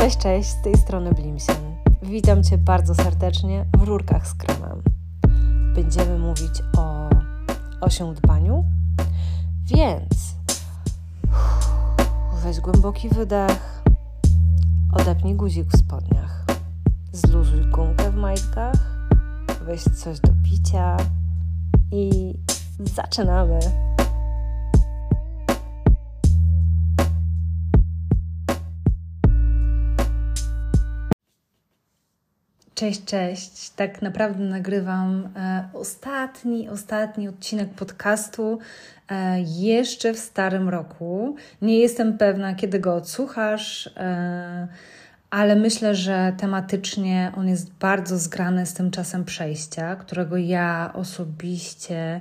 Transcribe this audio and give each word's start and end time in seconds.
Cześć, 0.00 0.18
cześć, 0.18 0.48
z 0.48 0.62
tej 0.62 0.74
strony 0.74 1.12
Blimsen. 1.12 1.76
Witam 2.02 2.44
Cię 2.44 2.58
bardzo 2.58 2.94
serdecznie 2.94 3.66
w 3.78 3.82
Rurkach 3.82 4.26
z 4.26 4.34
Kremem. 4.34 4.82
Będziemy 5.74 6.18
mówić 6.18 6.62
o 6.78 7.08
osiądbaniu, 7.80 8.64
więc 9.64 10.34
weź 12.44 12.60
głęboki 12.60 13.08
wydech, 13.08 13.82
odepnij 14.92 15.34
guzik 15.34 15.68
w 15.68 15.78
spodniach, 15.78 16.44
zluzuj 17.12 17.70
gumkę 17.70 18.10
w 18.10 18.16
majtkach, 18.16 19.08
weź 19.64 19.82
coś 19.82 20.20
do 20.20 20.32
picia 20.44 20.96
i 21.92 22.34
zaczynamy. 22.78 23.89
Cześć, 32.80 33.04
cześć. 33.04 33.70
Tak 33.70 34.02
naprawdę 34.02 34.44
nagrywam 34.44 35.28
e, 35.36 35.68
ostatni, 35.74 36.68
ostatni 36.68 37.28
odcinek 37.28 37.68
podcastu 37.68 38.58
e, 39.08 39.40
jeszcze 39.40 40.14
w 40.14 40.18
starym 40.18 40.68
roku. 40.68 41.36
Nie 41.62 41.78
jestem 41.78 42.18
pewna, 42.18 42.54
kiedy 42.54 42.78
go 42.78 42.94
odsłuchasz, 42.94 43.86
e, 43.96 44.68
ale 45.30 45.56
myślę, 45.56 45.94
że 45.94 46.32
tematycznie 46.38 47.32
on 47.36 47.48
jest 47.48 47.72
bardzo 47.72 48.18
zgrany 48.18 48.66
z 48.66 48.74
tym 48.74 48.90
czasem 48.90 49.24
przejścia, 49.24 49.96
którego 49.96 50.36
ja 50.36 50.90
osobiście 50.94 52.20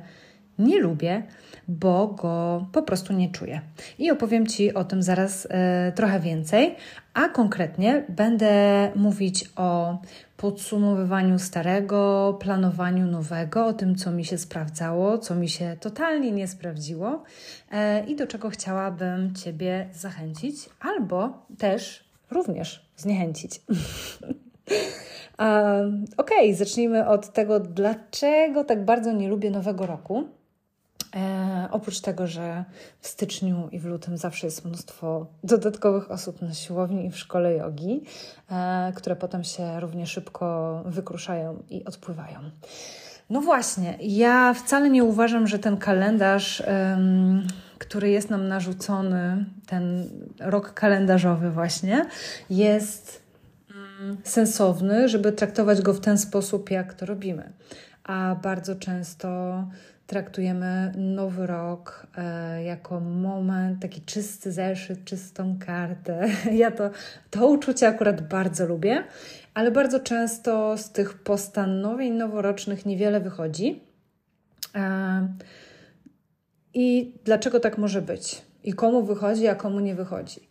nie 0.57 0.79
lubię, 0.79 1.23
bo 1.67 2.07
go 2.07 2.65
po 2.71 2.81
prostu 2.81 3.13
nie 3.13 3.31
czuję. 3.31 3.61
I 3.99 4.11
opowiem 4.11 4.47
Ci 4.47 4.73
o 4.73 4.83
tym 4.83 5.03
zaraz 5.03 5.47
trochę 5.95 6.19
więcej, 6.19 6.75
a 7.13 7.29
konkretnie 7.29 8.03
będę 8.09 8.51
mówić 8.95 9.49
o 9.55 9.97
podsumowywaniu 10.39 11.39
starego, 11.39 12.37
planowaniu 12.41 13.05
nowego, 13.05 13.65
o 13.65 13.73
tym, 13.73 13.95
co 13.95 14.11
mi 14.11 14.25
się 14.25 14.37
sprawdzało, 14.37 15.17
co 15.17 15.35
mi 15.35 15.49
się 15.49 15.77
totalnie 15.79 16.31
nie 16.31 16.47
sprawdziło 16.47 17.23
e, 17.71 18.05
i 18.05 18.15
do 18.15 18.27
czego 18.27 18.49
chciałabym 18.49 19.35
Ciebie 19.35 19.89
zachęcić, 19.93 20.69
albo 20.79 21.45
też 21.57 22.03
również 22.31 22.89
zniechęcić. 22.97 23.61
Um, 25.39 26.05
ok, 26.17 26.31
zacznijmy 26.53 27.07
od 27.07 27.33
tego, 27.33 27.59
dlaczego 27.59 28.63
tak 28.63 28.85
bardzo 28.85 29.11
nie 29.11 29.27
lubię 29.27 29.51
nowego 29.51 29.85
roku. 29.85 30.23
E, 31.15 31.67
oprócz 31.71 31.99
tego, 31.99 32.27
że 32.27 32.63
w 32.99 33.07
styczniu 33.07 33.69
i 33.71 33.79
w 33.79 33.85
lutym 33.85 34.17
zawsze 34.17 34.47
jest 34.47 34.65
mnóstwo 34.65 35.27
dodatkowych 35.43 36.11
osób 36.11 36.41
na 36.41 36.53
siłowni 36.53 37.05
i 37.05 37.11
w 37.11 37.17
szkole 37.17 37.53
jogi, 37.53 38.03
e, 38.51 38.93
które 38.95 39.15
potem 39.15 39.43
się 39.43 39.79
równie 39.79 40.07
szybko 40.07 40.81
wykruszają 40.85 41.63
i 41.69 41.85
odpływają. 41.85 42.39
No 43.29 43.41
właśnie, 43.41 43.97
ja 44.01 44.53
wcale 44.53 44.89
nie 44.89 45.03
uważam, 45.03 45.47
że 45.47 45.59
ten 45.59 45.77
kalendarz, 45.77 46.63
który 47.77 48.09
jest 48.09 48.29
nam 48.29 48.47
narzucony, 48.47 49.45
ten 49.67 50.09
rok 50.39 50.73
kalendarzowy, 50.73 51.51
właśnie, 51.51 52.05
jest 52.49 53.21
mm, 53.99 54.17
sensowny, 54.23 55.09
żeby 55.09 55.31
traktować 55.31 55.81
go 55.81 55.93
w 55.93 55.99
ten 55.99 56.17
sposób, 56.17 56.71
jak 56.71 56.93
to 56.93 57.05
robimy. 57.05 57.53
A 58.03 58.35
bardzo 58.43 58.75
często 58.75 59.27
traktujemy 60.09 60.91
nowy 60.97 61.47
rok 61.47 62.07
e, 62.17 62.63
jako 62.63 62.99
moment, 62.99 63.81
taki 63.81 64.01
czysty 64.01 64.51
zeszyt, 64.51 65.05
czystą 65.05 65.59
kartę. 65.65 66.27
Ja 66.51 66.71
to, 66.71 66.89
to 67.29 67.47
uczucie 67.47 67.87
akurat 67.87 68.27
bardzo 68.27 68.65
lubię, 68.65 69.03
ale 69.53 69.71
bardzo 69.71 69.99
często 69.99 70.77
z 70.77 70.91
tych 70.91 71.13
postanowień 71.13 72.13
noworocznych 72.13 72.85
niewiele 72.85 73.19
wychodzi. 73.19 73.83
E, 74.75 75.27
I 76.73 77.15
dlaczego 77.25 77.59
tak 77.59 77.77
może 77.77 78.01
być? 78.01 78.41
I 78.63 78.73
komu 78.73 79.03
wychodzi, 79.03 79.47
a 79.47 79.55
komu 79.55 79.79
nie 79.79 79.95
wychodzi? 79.95 80.49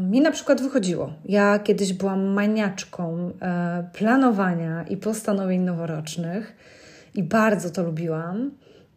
Mi 0.00 0.20
na 0.20 0.30
przykład 0.30 0.62
wychodziło. 0.62 1.12
Ja 1.24 1.58
kiedyś 1.58 1.92
byłam 1.92 2.24
maniaczką 2.24 3.32
e, 3.40 3.90
planowania 3.92 4.82
i 4.82 4.96
postanowień 4.96 5.60
noworocznych 5.60 6.56
i 7.14 7.22
bardzo 7.22 7.70
to 7.70 7.82
lubiłam. 7.82 8.50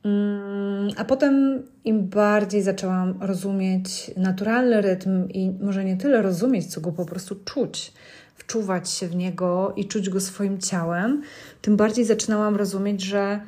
Mm, 0.04 0.90
a 0.98 1.06
potem 1.06 1.64
im 1.86 2.08
bardziej 2.08 2.62
zaczęłam 2.62 3.14
rozumieć 3.22 4.12
naturalny 4.18 4.82
rytm 4.82 5.30
i 5.30 5.52
może 5.62 5.86
nie 5.86 5.98
tyle 5.98 6.22
rozumieć, 6.22 6.66
co 6.66 6.82
go 6.82 6.92
po 6.92 7.06
prostu 7.06 7.36
czuć, 7.46 7.94
wczuwać 8.36 8.90
się 8.90 9.08
w 9.08 9.16
niego 9.16 9.74
i 9.76 9.86
czuć 9.86 10.10
go 10.10 10.20
swoim 10.20 10.60
ciałem, 10.60 11.22
tym 11.62 11.78
bardziej 11.78 12.06
zaczynałam 12.06 12.56
rozumieć, 12.56 13.02
że 13.02 13.40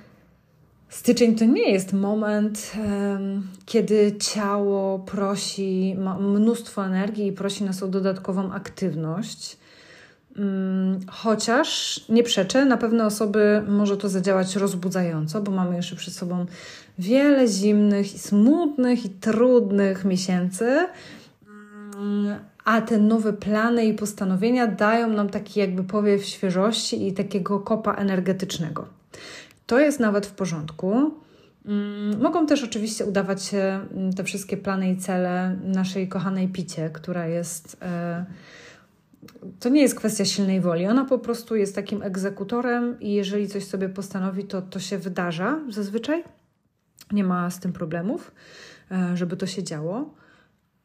styczeń 0.89 1.35
to 1.35 1.45
nie 1.45 1.71
jest 1.71 1.93
moment, 1.93 2.71
kiedy 3.65 4.15
ciało 4.17 4.99
prosi, 4.99 5.95
ma 5.97 6.19
mnóstwo 6.19 6.85
energii 6.85 7.27
i 7.27 7.33
prosi 7.33 7.63
nas 7.63 7.83
o 7.83 7.87
dodatkową 7.87 8.53
aktywność 8.53 9.57
chociaż 11.09 12.01
nie 12.09 12.23
przeczę, 12.23 12.65
na 12.65 12.77
pewne 12.77 13.05
osoby 13.05 13.63
może 13.67 13.97
to 13.97 14.09
zadziałać 14.09 14.55
rozbudzająco, 14.55 15.41
bo 15.41 15.51
mamy 15.51 15.75
jeszcze 15.75 15.95
przed 15.95 16.13
sobą 16.13 16.45
wiele 16.99 17.47
zimnych 17.47 18.15
i 18.15 18.19
smutnych 18.19 19.05
i 19.05 19.09
trudnych 19.09 20.05
miesięcy, 20.05 20.87
mm, 21.95 22.39
a 22.65 22.81
te 22.81 22.97
nowe 22.97 23.33
plany 23.33 23.85
i 23.85 23.93
postanowienia 23.93 24.67
dają 24.67 25.07
nam 25.07 25.29
taki 25.29 25.59
jakby 25.59 25.83
powiew 25.83 26.25
świeżości 26.25 27.07
i 27.07 27.13
takiego 27.13 27.59
kopa 27.59 27.93
energetycznego. 27.93 28.87
To 29.65 29.79
jest 29.79 29.99
nawet 29.99 30.25
w 30.25 30.31
porządku. 30.31 31.11
Mm, 31.65 32.21
mogą 32.21 32.47
też 32.47 32.63
oczywiście 32.63 33.05
udawać 33.05 33.43
się 33.43 33.79
te 34.15 34.23
wszystkie 34.23 34.57
plany 34.57 34.91
i 34.91 34.97
cele 34.97 35.55
naszej 35.63 36.07
kochanej 36.07 36.47
Picie, 36.47 36.89
która 36.89 37.27
jest. 37.27 37.77
Yy, 37.81 38.25
to 39.59 39.69
nie 39.69 39.81
jest 39.81 39.95
kwestia 39.95 40.25
silnej 40.25 40.61
woli. 40.61 40.87
Ona 40.87 41.05
po 41.05 41.19
prostu 41.19 41.55
jest 41.55 41.75
takim 41.75 42.03
egzekutorem 42.03 42.99
i 42.99 43.13
jeżeli 43.13 43.47
coś 43.47 43.63
sobie 43.63 43.89
postanowi, 43.89 44.43
to 44.43 44.61
to 44.61 44.79
się 44.79 44.97
wydarza 44.97 45.59
zazwyczaj. 45.69 46.23
Nie 47.11 47.23
ma 47.23 47.49
z 47.49 47.59
tym 47.59 47.73
problemów, 47.73 48.31
e, 48.91 49.17
żeby 49.17 49.37
to 49.37 49.45
się 49.45 49.63
działo. 49.63 50.13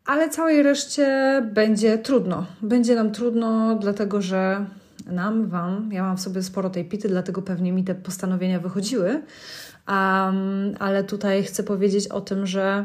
Ale 0.07 0.31
całej 0.31 0.63
reszcie 0.63 1.43
będzie 1.55 1.99
trudno. 1.99 2.47
Będzie 2.63 2.95
nam 2.95 3.13
trudno, 3.13 3.75
dlatego 3.75 4.23
że 4.23 4.67
nam, 5.07 5.47
Wam, 5.49 5.91
ja 5.93 6.03
mam 6.03 6.17
w 6.17 6.21
sobie 6.21 6.43
sporo 6.43 6.71
tej 6.71 6.85
pity, 6.85 7.09
dlatego 7.09 7.43
pewnie 7.43 7.73
mi 7.73 7.85
te 7.85 7.95
postanowienia 7.95 8.61
wychodziły. 8.61 9.09
Um, 9.09 10.75
ale 10.79 11.05
tutaj 11.05 11.45
chcę 11.45 11.63
powiedzieć 11.63 12.09
o 12.09 12.21
tym, 12.21 12.47
że 12.47 12.85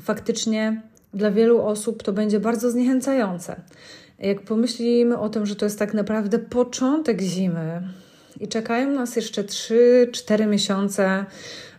faktycznie 0.00 0.82
dla 1.14 1.30
wielu 1.30 1.62
osób 1.62 2.02
to 2.02 2.12
będzie 2.12 2.40
bardzo 2.40 2.70
zniechęcające. 2.70 3.60
Jak 4.18 4.42
pomyślimy 4.42 5.18
o 5.18 5.28
tym, 5.28 5.46
że 5.46 5.56
to 5.56 5.64
jest 5.64 5.78
tak 5.78 5.94
naprawdę 5.94 6.38
początek 6.38 7.20
zimy 7.20 7.82
i 8.40 8.48
czekają 8.48 8.90
nas 8.90 9.16
jeszcze 9.16 9.44
3-4 9.44 10.46
miesiące 10.48 11.24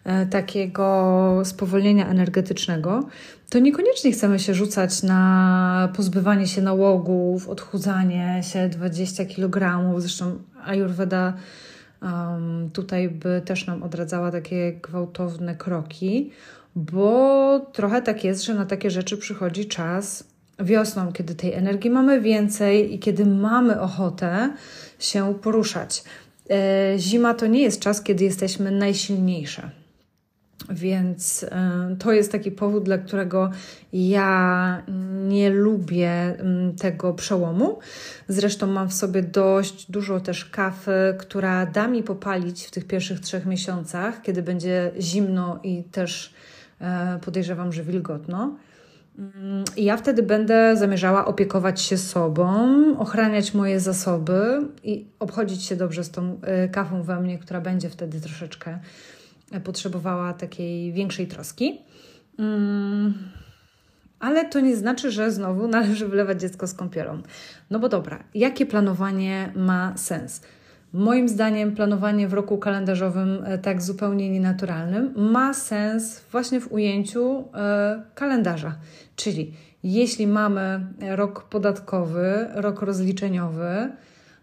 e, 0.04 0.26
takiego 0.26 1.42
spowolnienia 1.44 2.08
energetycznego, 2.08 3.08
to 3.50 3.60
niekoniecznie 3.60 4.12
chcemy 4.12 4.40
się 4.40 4.54
rzucać 4.54 5.04
na 5.04 5.94
pozbywanie 5.96 6.48
się 6.48 6.62
nałogów, 6.62 7.50
odchudzanie 7.50 8.42
się 8.44 8.70
20 8.70 9.26
kg. 9.26 9.84
Zresztą 10.02 10.40
Ayurveda 10.66 11.34
um, 12.02 12.70
tutaj 12.74 13.10
by 13.10 13.42
też 13.46 13.68
nam 13.68 13.84
odradzała 13.84 14.32
takie 14.32 14.74
gwałtowne 14.74 15.56
kroki, 15.56 16.32
bo 16.76 17.60
trochę 17.74 18.02
tak 18.02 18.24
jest, 18.24 18.44
że 18.44 18.54
na 18.54 18.66
takie 18.66 18.92
rzeczy 18.92 19.18
przychodzi 19.18 19.66
czas 19.66 20.29
wiosną, 20.60 21.12
kiedy 21.12 21.36
tej 21.36 21.54
energii 21.54 21.90
mamy 21.90 22.22
więcej 22.22 22.94
i 22.94 23.00
kiedy 23.00 23.26
mamy 23.26 23.82
ochotę 23.82 24.54
się 25.00 25.36
poruszać. 25.42 26.04
E, 26.50 26.94
zima 26.98 27.34
to 27.34 27.48
nie 27.48 27.62
jest 27.62 27.82
czas, 27.82 28.04
kiedy 28.04 28.24
jesteśmy 28.24 28.72
najsilniejsze. 28.72 29.70
Więc 30.70 31.44
e, 31.44 31.96
to 32.00 32.12
jest 32.12 32.32
taki 32.32 32.52
powód, 32.52 32.84
dla 32.84 32.98
którego 32.98 33.52
ja 33.94 34.84
nie 35.28 35.50
lubię 35.50 36.38
tego 36.82 37.14
przełomu. 37.14 37.80
Zresztą 38.28 38.68
mam 38.68 38.90
w 38.90 38.94
sobie 38.94 39.24
dość 39.24 39.92
dużo 39.92 40.20
też 40.20 40.46
kawy, 40.46 41.16
która 41.20 41.66
da 41.66 41.88
mi 41.88 42.04
popalić 42.04 42.66
w 42.66 42.72
tych 42.72 42.88
pierwszych 42.88 43.20
trzech 43.20 43.46
miesiącach, 43.46 44.22
kiedy 44.22 44.44
będzie 44.44 44.92
zimno 45.00 45.60
i 45.64 45.84
też 45.84 46.34
e, 46.82 47.20
podejrzewam, 47.26 47.74
że 47.74 47.84
wilgotno. 47.84 48.56
I 49.78 49.84
ja 49.84 49.98
wtedy 49.98 50.24
będę 50.24 50.78
zamierzała 50.78 51.26
opiekować 51.26 51.82
się 51.82 51.98
sobą, 51.98 52.70
ochraniać 52.98 53.54
moje 53.54 53.80
zasoby 53.80 54.68
i 54.84 55.08
obchodzić 55.20 55.64
się 55.64 55.76
dobrze 55.76 56.04
z 56.04 56.12
tą 56.12 56.42
y, 56.66 56.70
kawą 56.70 57.04
we 57.04 57.20
mnie, 57.20 57.40
która 57.40 57.62
będzie 57.62 57.90
wtedy 57.90 58.22
troszeczkę 58.22 58.80
potrzebowała 59.64 60.34
takiej 60.34 60.94
większej 60.94 61.28
troski. 61.28 61.82
Mm. 62.40 63.14
Ale 64.20 64.50
to 64.50 64.60
nie 64.60 64.76
znaczy, 64.76 65.12
że 65.12 65.32
znowu 65.32 65.68
należy 65.78 66.08
wylewać 66.08 66.42
dziecko 66.42 66.68
z 66.68 66.74
kąpielą. 66.74 67.22
No 67.70 67.80
bo 67.80 67.90
dobra, 67.90 68.24
jakie 68.34 68.66
planowanie 68.66 69.52
ma 69.56 69.98
sens? 69.98 70.42
Moim 70.94 71.30
zdaniem 71.30 71.76
planowanie 71.76 72.28
w 72.28 72.34
roku 72.34 72.58
kalendarzowym 72.58 73.44
e, 73.46 73.58
tak 73.58 73.82
zupełnie 73.82 74.30
nienaturalnym 74.30 75.14
ma 75.16 75.54
sens 75.54 76.22
właśnie 76.32 76.62
w 76.62 76.72
ujęciu 76.72 77.44
e, 77.54 78.04
kalendarza. 78.16 78.76
Czyli 79.16 79.54
jeśli 79.84 80.28
mamy 80.28 80.88
rok 81.10 81.44
podatkowy, 81.44 82.48
rok 82.54 82.82
rozliczeniowy, 82.82 83.92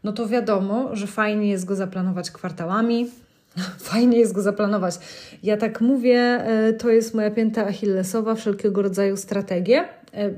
no 0.05 0.13
to 0.13 0.27
wiadomo, 0.27 0.97
że 0.97 1.07
fajnie 1.07 1.49
jest 1.49 1.65
go 1.65 1.77
zaplanować 1.77 2.31
kwartałami, 2.31 3.11
fajnie 3.91 4.19
jest 4.19 4.33
go 4.33 4.43
zaplanować. 4.43 4.99
Ja 5.43 5.57
tak 5.57 5.81
mówię, 5.81 6.21
e, 6.21 6.73
to 6.73 6.91
jest 6.91 7.15
moja 7.15 7.31
pięta 7.31 7.67
achillesowa, 7.67 8.35
wszelkiego 8.35 8.83
rodzaju 8.83 9.17
strategie. 9.17 9.85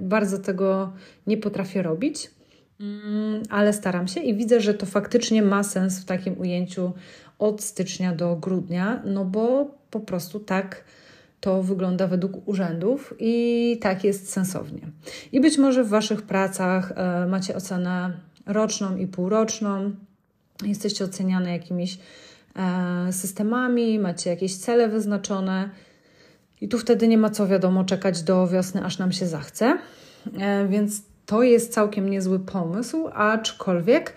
Bardzo 0.00 0.38
tego 0.38 0.92
nie 1.26 1.36
potrafię 1.36 1.82
robić. 1.82 2.30
Mm, 2.80 3.42
ale 3.50 3.72
staram 3.72 4.08
się 4.08 4.20
i 4.20 4.34
widzę, 4.34 4.60
że 4.60 4.74
to 4.74 4.86
faktycznie 4.86 5.42
ma 5.42 5.62
sens 5.62 6.00
w 6.00 6.04
takim 6.04 6.40
ujęciu 6.40 6.92
od 7.38 7.62
stycznia 7.62 8.14
do 8.14 8.36
grudnia, 8.36 9.02
no 9.04 9.24
bo 9.24 9.70
po 9.90 10.00
prostu 10.00 10.40
tak 10.40 10.84
to 11.40 11.62
wygląda 11.62 12.06
według 12.06 12.48
urzędów 12.48 13.14
i 13.18 13.78
tak 13.80 14.04
jest 14.04 14.32
sensownie. 14.32 14.80
I 15.32 15.40
być 15.40 15.58
może 15.58 15.84
w 15.84 15.88
Waszych 15.88 16.22
pracach 16.22 16.92
e, 16.96 17.26
macie 17.26 17.56
ocenę 17.56 18.12
roczną 18.46 18.96
i 18.96 19.06
półroczną, 19.06 19.90
jesteście 20.62 21.04
oceniane 21.04 21.52
jakimiś 21.52 21.98
e, 22.56 23.12
systemami, 23.12 23.98
macie 23.98 24.30
jakieś 24.30 24.56
cele 24.56 24.88
wyznaczone. 24.88 25.70
I 26.60 26.68
tu 26.68 26.78
wtedy 26.78 27.08
nie 27.08 27.18
ma 27.18 27.30
co 27.30 27.46
wiadomo 27.46 27.84
czekać 27.84 28.22
do 28.22 28.48
wiosny, 28.48 28.84
aż 28.84 28.98
nam 28.98 29.12
się 29.12 29.26
zachce. 29.26 29.78
E, 30.38 30.68
więc 30.68 31.02
to 31.28 31.42
jest 31.42 31.72
całkiem 31.72 32.08
niezły 32.08 32.38
pomysł, 32.38 33.08
aczkolwiek 33.12 34.12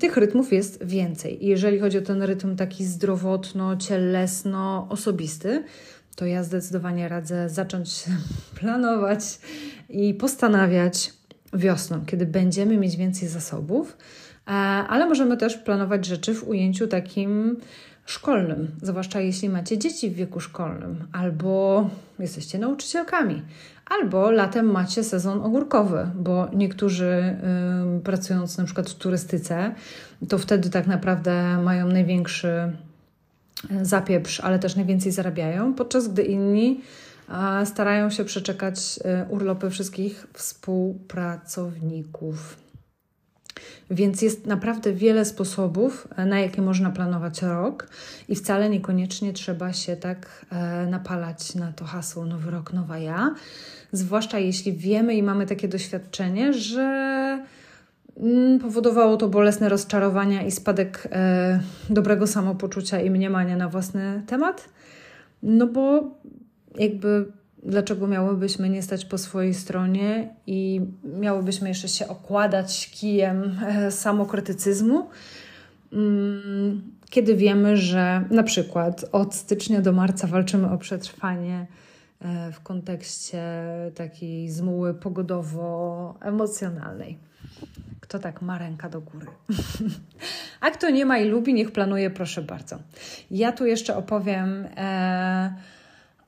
tych 0.00 0.16
rytmów 0.16 0.52
jest 0.52 0.84
więcej. 0.84 1.38
Jeżeli 1.40 1.78
chodzi 1.78 1.98
o 1.98 2.02
ten 2.02 2.22
rytm 2.22 2.56
taki 2.56 2.84
zdrowotno-cielesno-osobisty, 2.84 5.62
to 6.16 6.26
ja 6.26 6.42
zdecydowanie 6.42 7.08
radzę 7.08 7.48
zacząć 7.48 8.04
planować 8.60 9.38
i 9.88 10.14
postanawiać 10.14 11.12
wiosną, 11.52 12.04
kiedy 12.06 12.26
będziemy 12.26 12.76
mieć 12.76 12.96
więcej 12.96 13.28
zasobów, 13.28 13.96
e, 14.46 14.50
ale 14.88 15.06
możemy 15.06 15.36
też 15.36 15.56
planować 15.56 16.06
rzeczy 16.06 16.34
w 16.34 16.48
ujęciu 16.48 16.86
takim 16.86 17.56
szkolnym, 18.06 18.70
zwłaszcza 18.82 19.20
jeśli 19.20 19.48
macie 19.48 19.78
dzieci 19.78 20.10
w 20.10 20.14
wieku 20.14 20.40
szkolnym 20.40 21.06
albo 21.12 21.90
jesteście 22.18 22.58
nauczycielkami, 22.58 23.42
albo 23.86 24.30
latem 24.30 24.70
macie 24.70 25.04
sezon 25.04 25.42
ogórkowy, 25.42 26.10
bo 26.14 26.48
niektórzy 26.52 27.36
y, 27.98 28.00
pracując 28.00 28.58
na 28.58 28.64
przykład 28.64 28.90
w 28.90 28.94
turystyce, 28.94 29.74
to 30.28 30.38
wtedy 30.38 30.70
tak 30.70 30.86
naprawdę 30.86 31.58
mają 31.58 31.88
największy 31.88 32.72
y, 33.70 33.84
zapieprz, 33.84 34.40
ale 34.40 34.58
też 34.58 34.76
najwięcej 34.76 35.12
zarabiają, 35.12 35.74
podczas 35.74 36.08
gdy 36.08 36.22
inni 36.22 36.80
starają 37.64 38.10
się 38.10 38.24
przeczekać 38.24 38.76
y, 38.76 39.00
urlopy 39.28 39.70
wszystkich 39.70 40.26
współpracowników. 40.32 42.63
Więc 43.90 44.22
jest 44.22 44.46
naprawdę 44.46 44.92
wiele 44.92 45.24
sposobów, 45.24 46.08
e, 46.16 46.26
na 46.26 46.40
jakie 46.40 46.62
można 46.62 46.90
planować 46.90 47.42
rok, 47.42 47.88
i 48.28 48.36
wcale 48.36 48.70
niekoniecznie 48.70 49.32
trzeba 49.32 49.72
się 49.72 49.96
tak 49.96 50.46
e, 50.52 50.86
napalać 50.86 51.54
na 51.54 51.72
to 51.72 51.84
hasło 51.84 52.24
Nowy 52.26 52.50
Rok, 52.50 52.72
Nowa 52.72 52.98
Ja. 52.98 53.34
Zwłaszcza 53.92 54.38
jeśli 54.38 54.72
wiemy 54.72 55.14
i 55.14 55.22
mamy 55.22 55.46
takie 55.46 55.68
doświadczenie, 55.68 56.52
że 56.52 56.82
mm, 58.16 58.58
powodowało 58.58 59.16
to 59.16 59.28
bolesne 59.28 59.68
rozczarowania 59.68 60.42
i 60.42 60.50
spadek 60.50 61.08
e, 61.12 61.60
dobrego 61.90 62.26
samopoczucia 62.26 63.00
i 63.00 63.10
mniemania 63.10 63.56
na 63.56 63.68
własny 63.68 64.22
temat. 64.26 64.68
No 65.42 65.66
bo 65.66 66.10
jakby 66.78 67.26
dlaczego 67.64 68.06
miałybyśmy 68.06 68.68
nie 68.68 68.82
stać 68.82 69.04
po 69.04 69.18
swojej 69.18 69.54
stronie 69.54 70.34
i 70.46 70.80
miałybyśmy 71.04 71.68
jeszcze 71.68 71.88
się 71.88 72.08
okładać 72.08 72.90
kijem 72.90 73.60
e, 73.66 73.90
samokrytycyzmu, 73.90 75.08
mm, 75.92 76.82
kiedy 77.10 77.36
wiemy, 77.36 77.76
że 77.76 78.24
na 78.30 78.42
przykład 78.42 79.04
od 79.12 79.34
stycznia 79.34 79.80
do 79.80 79.92
marca 79.92 80.26
walczymy 80.26 80.70
o 80.70 80.78
przetrwanie 80.78 81.66
e, 82.20 82.52
w 82.52 82.60
kontekście 82.60 83.42
takiej 83.94 84.50
zmuły 84.50 84.94
pogodowo-emocjonalnej. 84.94 87.16
Kto 88.00 88.18
tak 88.18 88.42
ma 88.42 88.58
ręka 88.58 88.88
do 88.88 89.00
góry? 89.00 89.26
A 90.60 90.70
kto 90.70 90.90
nie 90.90 91.06
ma 91.06 91.18
i 91.18 91.28
lubi, 91.28 91.54
niech 91.54 91.72
planuje, 91.72 92.10
proszę 92.10 92.42
bardzo. 92.42 92.78
Ja 93.30 93.52
tu 93.52 93.66
jeszcze 93.66 93.96
opowiem. 93.96 94.66
E, 94.76 95.54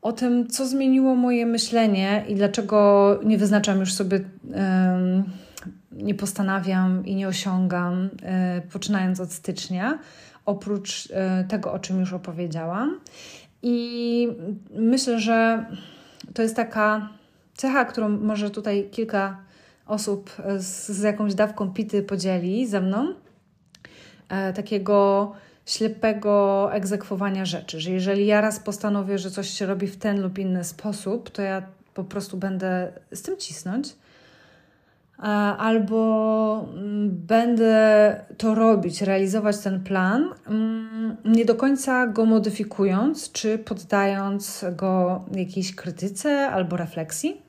o 0.07 0.13
tym, 0.13 0.49
co 0.49 0.67
zmieniło 0.67 1.15
moje 1.15 1.47
myślenie 1.47 2.25
i 2.29 2.35
dlaczego 2.35 3.21
nie 3.25 3.39
wyznaczam 3.39 3.81
już 3.81 3.93
sobie, 3.93 4.21
nie 5.93 6.15
postanawiam 6.15 7.07
i 7.07 7.15
nie 7.15 7.29
osiągam, 7.29 8.09
e, 8.23 8.63
poczynając 8.73 9.21
od 9.21 9.33
stycznia, 9.33 9.99
oprócz 10.45 11.09
e, 11.13 11.45
tego, 11.45 11.73
o 11.73 11.79
czym 11.79 12.01
już 12.01 12.13
opowiedziałam. 12.13 13.01
I 13.63 14.29
myślę, 14.71 15.21
że 15.21 15.67
to 16.35 16.43
jest 16.43 16.57
taka 16.57 17.09
cecha, 17.55 17.85
którą 17.85 18.09
może 18.09 18.51
tutaj 18.51 18.89
kilka 18.91 19.37
osób 19.87 20.31
z, 20.59 20.89
z 20.89 21.03
jakąś 21.03 21.35
dawką 21.35 21.73
pity 21.73 22.03
podzieli 22.03 22.67
ze 22.67 22.81
mną. 22.81 23.15
E, 24.29 24.53
takiego 24.53 25.33
ślepego 25.67 26.69
egzekwowania 26.73 27.45
rzeczy, 27.45 27.81
że 27.81 27.91
jeżeli 27.91 28.27
ja 28.27 28.41
raz 28.41 28.61
postanowię, 28.61 29.19
że 29.19 29.31
coś 29.31 29.51
się 29.51 29.67
robi 29.67 29.87
w 29.87 29.97
ten 29.97 30.23
lub 30.23 30.39
inny 30.39 30.65
sposób, 30.65 31.31
to 31.31 31.43
ja 31.43 31.63
po 31.95 32.05
prostu 32.05 32.37
będę 32.37 32.93
z 33.13 33.23
tym 33.23 33.37
cisnąć. 33.37 33.97
Albo 35.59 36.69
mm, 36.73 37.11
będę 37.11 38.21
to 38.39 38.55
robić, 38.55 39.03
realizować 39.03 39.59
ten 39.59 39.85
plan, 39.85 40.31
mm, 40.47 41.17
nie 41.25 41.45
do 41.45 41.55
końca 41.55 42.07
go 42.07 42.25
modyfikując, 42.25 43.33
czy 43.33 43.59
poddając 43.59 44.65
go 44.77 45.25
jakiejś 45.33 45.75
krytyce 45.75 46.49
albo 46.51 46.77
refleksji. 46.77 47.43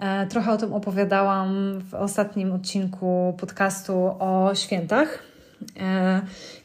E, 0.00 0.26
trochę 0.26 0.52
o 0.52 0.56
tym 0.56 0.72
opowiadałam 0.72 1.80
w 1.80 1.94
ostatnim 1.94 2.52
odcinku 2.52 3.34
podcastu 3.38 3.94
o 4.18 4.50
świętach 4.54 5.33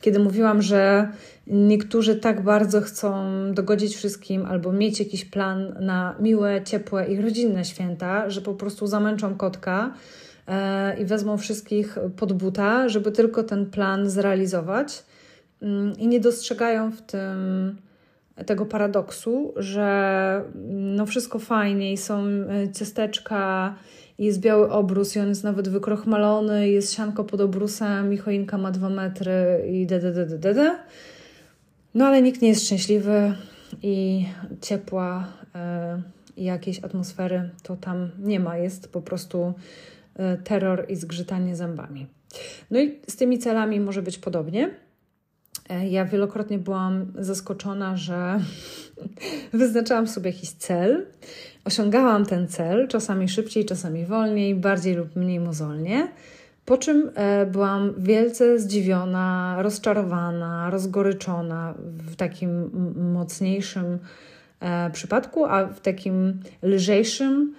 kiedy 0.01 0.19
mówiłam, 0.19 0.61
że 0.61 1.11
niektórzy 1.47 2.15
tak 2.15 2.43
bardzo 2.43 2.81
chcą 2.81 3.25
dogodzić 3.53 3.95
wszystkim 3.95 4.45
albo 4.45 4.71
mieć 4.71 4.99
jakiś 4.99 5.25
plan 5.25 5.75
na 5.79 6.15
miłe, 6.19 6.61
ciepłe 6.63 7.07
i 7.07 7.21
rodzinne 7.21 7.65
święta, 7.65 8.29
że 8.29 8.41
po 8.41 8.53
prostu 8.53 8.87
zamęczą 8.87 9.35
kotka 9.35 9.93
e, 10.47 10.99
i 11.01 11.05
wezmą 11.05 11.37
wszystkich 11.37 11.97
pod 12.17 12.33
buta, 12.33 12.89
żeby 12.89 13.11
tylko 13.11 13.43
ten 13.43 13.65
plan 13.65 14.09
zrealizować. 14.09 15.03
Mm, 15.61 15.97
i 15.97 16.07
nie 16.07 16.19
dostrzegają 16.19 16.91
w 16.91 17.01
tym 17.01 17.77
tego 18.45 18.65
paradoksu, 18.65 19.53
że 19.55 20.43
no 20.69 21.05
wszystko 21.05 21.39
fajnie 21.39 21.93
i 21.93 21.97
są 21.97 22.25
e, 22.25 22.71
ciasteczka 22.73 23.75
jest 24.19 24.39
biały 24.39 24.71
obrus 24.71 25.15
i 25.15 25.19
on 25.19 25.29
jest 25.29 25.43
nawet 25.43 25.69
wykrochmalony, 25.69 26.69
jest 26.69 26.93
sianko 26.93 27.23
pod 27.23 27.41
obrusem 27.41 28.13
i 28.13 28.17
choinka 28.17 28.57
ma 28.57 28.71
dwa 28.71 28.89
metry 28.89 29.65
i 29.71 29.85
d. 29.85 30.75
No 31.95 32.05
ale 32.05 32.21
nikt 32.21 32.41
nie 32.41 32.49
jest 32.49 32.65
szczęśliwy 32.65 33.33
i 33.83 34.25
ciepła 34.61 35.27
i 36.37 36.43
jakiejś 36.43 36.83
atmosfery 36.83 37.49
to 37.63 37.75
tam 37.75 38.09
nie 38.19 38.39
ma. 38.39 38.57
Jest 38.57 38.91
po 38.91 39.01
prostu 39.01 39.53
e, 40.15 40.37
terror 40.37 40.85
i 40.89 40.95
zgrzytanie 40.95 41.55
zębami. 41.55 42.07
No 42.71 42.79
i 42.79 42.99
z 43.07 43.15
tymi 43.15 43.39
celami 43.39 43.79
może 43.79 44.01
być 44.01 44.17
podobnie. 44.17 44.69
E, 45.69 45.87
ja 45.87 46.05
wielokrotnie 46.05 46.57
byłam 46.57 47.13
zaskoczona, 47.19 47.97
że 47.97 48.39
wyznaczałam 49.53 50.07
sobie 50.07 50.31
jakiś 50.31 50.49
cel, 50.49 51.05
osiągałam 51.65 52.25
ten 52.25 52.47
cel, 52.47 52.87
czasami 52.87 53.29
szybciej, 53.29 53.65
czasami 53.65 54.05
wolniej, 54.05 54.55
bardziej 54.55 54.95
lub 54.95 55.15
mniej 55.15 55.39
mozolnie. 55.39 56.07
Po 56.65 56.77
czym 56.77 57.11
e, 57.15 57.45
byłam 57.45 57.93
wielce 57.97 58.59
zdziwiona, 58.59 59.55
rozczarowana, 59.61 60.69
rozgoryczona 60.69 61.73
w 61.83 62.15
takim 62.15 62.71
mocniejszym 63.13 63.99
e, 64.59 64.89
przypadku, 64.89 65.45
a 65.45 65.65
w 65.65 65.79
takim 65.79 66.39
lżejszym 66.63 67.53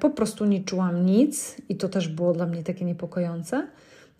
po 0.00 0.10
prostu 0.10 0.44
nie 0.44 0.64
czułam 0.64 1.06
nic 1.06 1.56
i 1.68 1.76
to 1.76 1.88
też 1.88 2.08
było 2.08 2.32
dla 2.32 2.46
mnie 2.46 2.62
takie 2.62 2.84
niepokojące. 2.84 3.66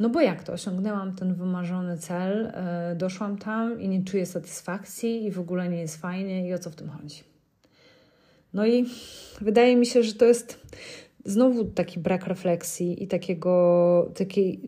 No 0.00 0.08
bo 0.08 0.20
jak 0.20 0.42
to? 0.42 0.52
Osiągnęłam 0.52 1.16
ten 1.16 1.34
wymarzony 1.34 1.98
cel, 1.98 2.52
doszłam 2.96 3.36
tam 3.36 3.80
i 3.80 3.88
nie 3.88 4.04
czuję 4.04 4.26
satysfakcji 4.26 5.24
i 5.24 5.30
w 5.30 5.40
ogóle 5.40 5.68
nie 5.68 5.80
jest 5.80 5.96
fajnie 6.00 6.48
i 6.48 6.54
o 6.54 6.58
co 6.58 6.70
w 6.70 6.74
tym 6.74 6.88
chodzi? 6.88 7.29
No 8.54 8.66
i 8.66 8.86
wydaje 9.40 9.76
mi 9.76 9.86
się, 9.86 10.02
że 10.02 10.14
to 10.14 10.24
jest 10.24 10.60
znowu 11.24 11.64
taki 11.64 12.00
brak 12.00 12.26
refleksji 12.26 13.02
i 13.02 13.06
takiego, 13.06 14.12
takiej. 14.14 14.60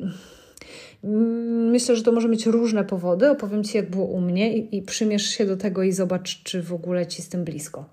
Myślę, 1.73 1.97
że 1.97 2.03
to 2.03 2.13
może 2.13 2.29
mieć 2.29 2.47
różne 2.47 2.85
powody. 2.85 3.31
Opowiem 3.31 3.65
Ci, 3.65 3.77
jak 3.77 3.91
było 3.91 4.07
u 4.07 4.21
mnie, 4.21 4.57
i, 4.57 4.77
i 4.77 4.83
przymierz 4.83 5.27
się 5.27 5.47
do 5.47 5.57
tego 5.57 5.83
i 5.83 5.93
zobacz, 5.93 6.43
czy 6.43 6.63
w 6.63 6.73
ogóle 6.73 7.07
Ci 7.07 7.23
z 7.23 7.29
tym 7.29 7.45
blisko. 7.45 7.85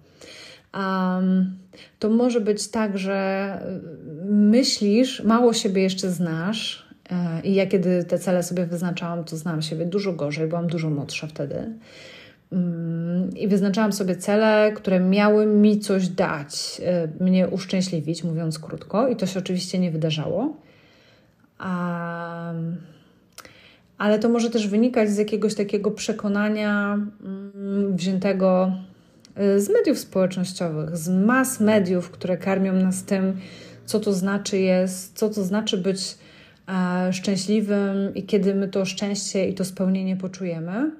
Um, 0.74 1.58
to 2.00 2.10
może 2.10 2.42
być 2.42 2.68
tak, 2.68 2.98
że 2.98 3.60
myślisz, 4.30 5.24
mało 5.24 5.54
siebie 5.54 5.82
jeszcze 5.82 6.12
znasz. 6.12 6.90
E, 7.10 7.42
I 7.44 7.54
ja, 7.54 7.68
kiedy 7.68 8.04
te 8.04 8.20
cele 8.20 8.44
sobie 8.44 8.66
wyznaczałam, 8.66 9.24
to 9.24 9.38
znałam 9.38 9.62
siebie 9.62 9.86
dużo 9.86 10.14
gorzej, 10.14 10.48
byłam 10.48 10.68
dużo 10.68 10.90
młodsza 10.90 11.28
wtedy. 11.28 11.74
Mm, 12.52 13.30
I 13.38 13.48
wyznaczałam 13.48 13.94
sobie 13.94 14.16
cele, 14.16 14.72
które 14.76 15.00
miały 15.00 15.46
mi 15.46 15.80
coś 15.80 16.08
dać, 16.08 16.82
e, 16.86 17.24
mnie 17.24 17.48
uszczęśliwić, 17.48 18.24
mówiąc 18.24 18.60
krótko, 18.60 19.08
i 19.08 19.16
to 19.16 19.26
się 19.26 19.40
oczywiście 19.40 19.80
nie 19.80 19.92
wydarzało. 19.92 20.58
ale 23.98 24.20
to 24.20 24.30
może 24.30 24.50
też 24.50 24.68
wynikać 24.68 25.10
z 25.10 25.18
jakiegoś 25.18 25.56
takiego 25.56 25.92
przekonania 25.92 26.94
mm, 26.94 27.96
wziętego 27.96 28.72
e, 29.36 29.60
z 29.60 29.70
mediów 29.70 30.00
społecznościowych, 30.00 30.98
z 30.98 31.10
mas 31.10 31.60
mediów, 31.60 32.12
które 32.12 32.38
karmią 32.38 32.74
nas 32.74 33.04
tym, 33.04 33.38
co 33.86 34.00
to 34.00 34.14
znaczy 34.14 34.60
jest, 34.60 35.18
co 35.18 35.30
to 35.30 35.44
znaczy 35.44 35.78
być 35.78 36.18
e, 36.68 37.14
szczęśliwym 37.14 38.16
i 38.16 38.24
kiedy 38.24 38.56
my 38.56 38.68
to 38.68 38.86
szczęście 38.86 39.50
i 39.50 39.54
to 39.54 39.66
spełnienie 39.66 40.18
poczujemy. 40.18 40.92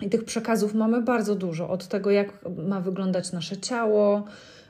I 0.00 0.10
tych 0.10 0.24
przekazów 0.24 0.74
mamy 0.74 1.02
bardzo 1.02 1.34
dużo. 1.34 1.68
Od 1.68 1.88
tego, 1.88 2.10
jak 2.10 2.28
ma 2.68 2.80
wyglądać 2.80 3.32
nasze 3.32 3.56
ciało, 3.56 4.24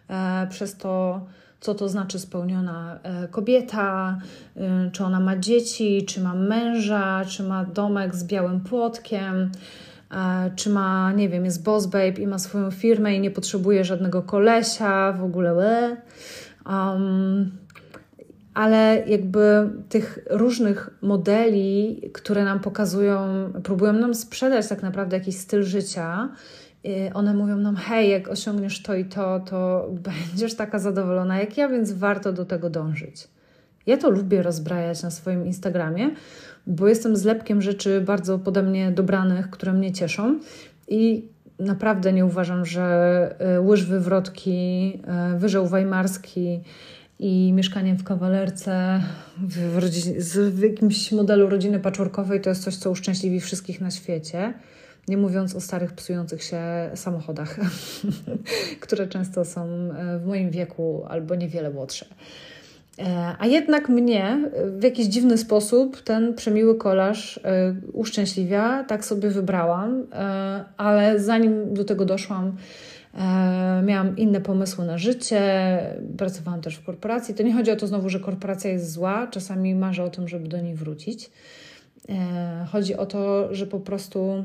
e, 0.08 0.46
przez 0.50 0.76
to, 0.76 1.26
co 1.60 1.74
to 1.74 1.88
znaczy 1.88 2.18
spełniona 2.18 2.98
e, 3.02 3.28
kobieta, 3.28 4.18
e, 4.56 4.90
czy 4.92 5.04
ona 5.04 5.20
ma 5.20 5.36
dzieci, 5.36 6.04
czy 6.06 6.20
ma 6.20 6.34
męża, 6.34 7.24
czy 7.24 7.42
ma 7.42 7.64
domek 7.64 8.14
z 8.14 8.24
białym 8.24 8.60
płotkiem, 8.60 9.50
czy 10.56 10.70
ma, 10.70 11.12
nie 11.12 11.28
wiem, 11.28 11.44
jest 11.44 11.62
boss 11.62 11.86
babe 11.86 12.08
i 12.08 12.26
ma 12.26 12.38
swoją 12.38 12.70
firmę 12.70 13.16
i 13.16 13.20
nie 13.20 13.30
potrzebuje 13.30 13.84
żadnego 13.84 14.22
kolesia, 14.22 15.12
w 15.12 15.24
ogóle. 15.24 15.96
Um, 16.66 17.50
ale 18.58 19.02
jakby 19.06 19.70
tych 19.88 20.18
różnych 20.30 20.90
modeli, 21.02 22.00
które 22.12 22.44
nam 22.44 22.60
pokazują, 22.60 23.18
próbują 23.62 23.92
nam 23.92 24.14
sprzedać 24.14 24.68
tak 24.68 24.82
naprawdę 24.82 25.16
jakiś 25.16 25.36
styl 25.36 25.62
życia, 25.62 26.28
y, 26.86 27.10
one 27.14 27.34
mówią 27.34 27.56
nam, 27.56 27.76
hej, 27.76 28.10
jak 28.10 28.28
osiągniesz 28.28 28.82
to 28.82 28.94
i 28.94 29.04
to, 29.04 29.40
to 29.40 29.88
będziesz 30.30 30.54
taka 30.54 30.78
zadowolona 30.78 31.38
jak 31.38 31.56
ja, 31.56 31.68
więc 31.68 31.92
warto 31.92 32.32
do 32.32 32.44
tego 32.44 32.70
dążyć. 32.70 33.28
Ja 33.86 33.96
to 33.96 34.10
lubię 34.10 34.42
rozbrajać 34.42 35.02
na 35.02 35.10
swoim 35.10 35.46
Instagramie, 35.46 36.10
bo 36.66 36.88
jestem 36.88 37.16
zlepkiem 37.16 37.62
rzeczy 37.62 38.00
bardzo 38.00 38.38
pode 38.38 38.62
mnie 38.62 38.90
dobranych, 38.90 39.50
które 39.50 39.72
mnie 39.72 39.92
cieszą 39.92 40.38
i 40.88 41.28
naprawdę 41.58 42.12
nie 42.12 42.26
uważam, 42.26 42.66
że 42.66 43.36
y, 43.56 43.60
łyż 43.60 43.84
wywrotki, 43.84 44.92
y, 45.34 45.38
wyżeł 45.38 45.66
weimarski, 45.66 46.60
i 47.18 47.52
mieszkaniem 47.52 47.96
w 47.96 48.04
kawalerce 48.04 49.00
w, 49.38 49.78
rodzinie, 49.78 50.20
w 50.50 50.62
jakimś 50.62 51.12
modelu 51.12 51.48
rodziny 51.48 51.80
patchworkowej 51.80 52.40
to 52.40 52.50
jest 52.50 52.64
coś, 52.64 52.76
co 52.76 52.90
uszczęśliwi 52.90 53.40
wszystkich 53.40 53.80
na 53.80 53.90
świecie. 53.90 54.54
Nie 55.08 55.16
mówiąc 55.16 55.54
o 55.54 55.60
starych, 55.60 55.92
psujących 55.92 56.42
się 56.42 56.60
samochodach, 56.94 57.56
które 58.80 59.06
często 59.06 59.44
są 59.44 59.62
e, 59.62 60.18
w 60.18 60.26
moim 60.26 60.50
wieku 60.50 61.04
albo 61.08 61.34
niewiele 61.34 61.70
młodsze. 61.70 62.06
E, 62.98 63.34
a 63.38 63.46
jednak 63.46 63.88
mnie 63.88 64.50
w 64.78 64.82
jakiś 64.82 65.06
dziwny 65.06 65.38
sposób 65.38 66.02
ten 66.02 66.34
przemiły 66.34 66.78
kolaż 66.78 67.40
e, 67.44 67.74
uszczęśliwia, 67.92 68.84
tak 68.84 69.04
sobie 69.04 69.30
wybrałam, 69.30 70.06
ale 70.76 71.20
zanim 71.20 71.74
do 71.74 71.84
tego 71.84 72.04
doszłam, 72.04 72.52
E, 72.52 72.87
miałam 73.82 74.16
inne 74.16 74.40
pomysły 74.40 74.86
na 74.86 74.98
życie, 74.98 75.42
pracowałam 76.18 76.60
też 76.60 76.76
w 76.76 76.84
korporacji. 76.84 77.34
To 77.34 77.42
nie 77.42 77.52
chodzi 77.52 77.70
o 77.70 77.76
to 77.76 77.86
znowu, 77.86 78.08
że 78.08 78.20
korporacja 78.20 78.70
jest 78.70 78.92
zła, 78.92 79.26
czasami 79.26 79.74
marzę 79.74 80.04
o 80.04 80.10
tym, 80.10 80.28
żeby 80.28 80.48
do 80.48 80.60
niej 80.60 80.74
wrócić. 80.74 81.30
E, 82.08 82.66
chodzi 82.72 82.96
o 82.96 83.06
to, 83.06 83.54
że 83.54 83.66
po 83.66 83.80
prostu 83.80 84.44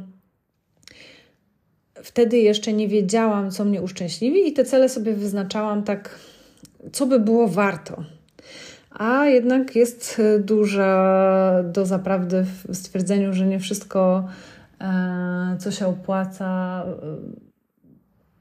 wtedy 1.96 2.38
jeszcze 2.38 2.74
nie 2.74 2.88
wiedziałam, 2.88 3.51
co 3.51 3.65
mnie 3.65 3.82
uszczęśliwi, 3.82 4.48
i 4.48 4.53
te 4.53 4.63
cele 4.63 4.89
sobie 4.89 5.13
wyznaczałam 5.13 5.84
tak, 5.84 6.20
co 6.92 7.06
by 7.06 7.20
było 7.20 7.48
warto. 7.48 8.03
A 8.92 9.25
jednak 9.25 9.75
jest 9.75 10.22
duża 10.39 11.63
doza 11.63 12.00
prawdy 12.00 12.46
w 12.68 12.75
stwierdzeniu, 12.75 13.34
że 13.34 13.46
nie 13.46 13.60
wszystko, 13.60 14.27
e, 14.82 15.58
co 15.60 15.72
się 15.72 15.88
opłaca, 15.88 16.86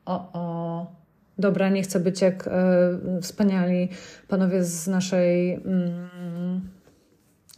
o, 0.06 0.30
o, 0.32 0.86
dobra, 1.38 1.68
nie 1.68 1.82
chcę 1.82 2.00
być 2.00 2.20
jak 2.20 2.48
e, 2.48 2.50
wspaniali 3.22 3.88
panowie 4.28 4.64
z 4.64 4.86
naszej 4.86 5.54
mm, 5.54 6.10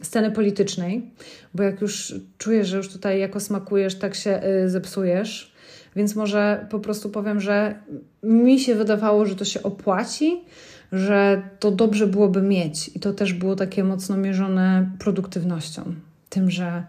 sceny 0.01 0.31
politycznej, 0.31 1.11
bo 1.53 1.63
jak 1.63 1.81
już 1.81 2.15
czujesz, 2.37 2.67
że 2.67 2.77
już 2.77 2.89
tutaj 2.89 3.19
jako 3.19 3.39
smakujesz, 3.39 3.95
tak 3.95 4.15
się 4.15 4.41
y, 4.63 4.69
zepsujesz. 4.69 5.55
Więc 5.95 6.15
może 6.15 6.67
po 6.69 6.79
prostu 6.79 7.09
powiem, 7.09 7.41
że 7.41 7.79
mi 8.23 8.59
się 8.59 8.75
wydawało, 8.75 9.25
że 9.25 9.35
to 9.35 9.45
się 9.45 9.63
opłaci, 9.63 10.43
że 10.91 11.41
to 11.59 11.71
dobrze 11.71 12.07
byłoby 12.07 12.41
mieć. 12.41 12.91
I 12.95 12.99
to 12.99 13.13
też 13.13 13.33
było 13.33 13.55
takie 13.55 13.83
mocno 13.83 14.17
mierzone 14.17 14.91
produktywnością. 14.99 15.95
Tym, 16.29 16.51
że 16.51 16.83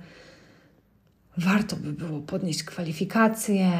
warto 1.38 1.76
by 1.76 1.92
było 1.92 2.20
podnieść 2.20 2.62
kwalifikacje, 2.62 3.72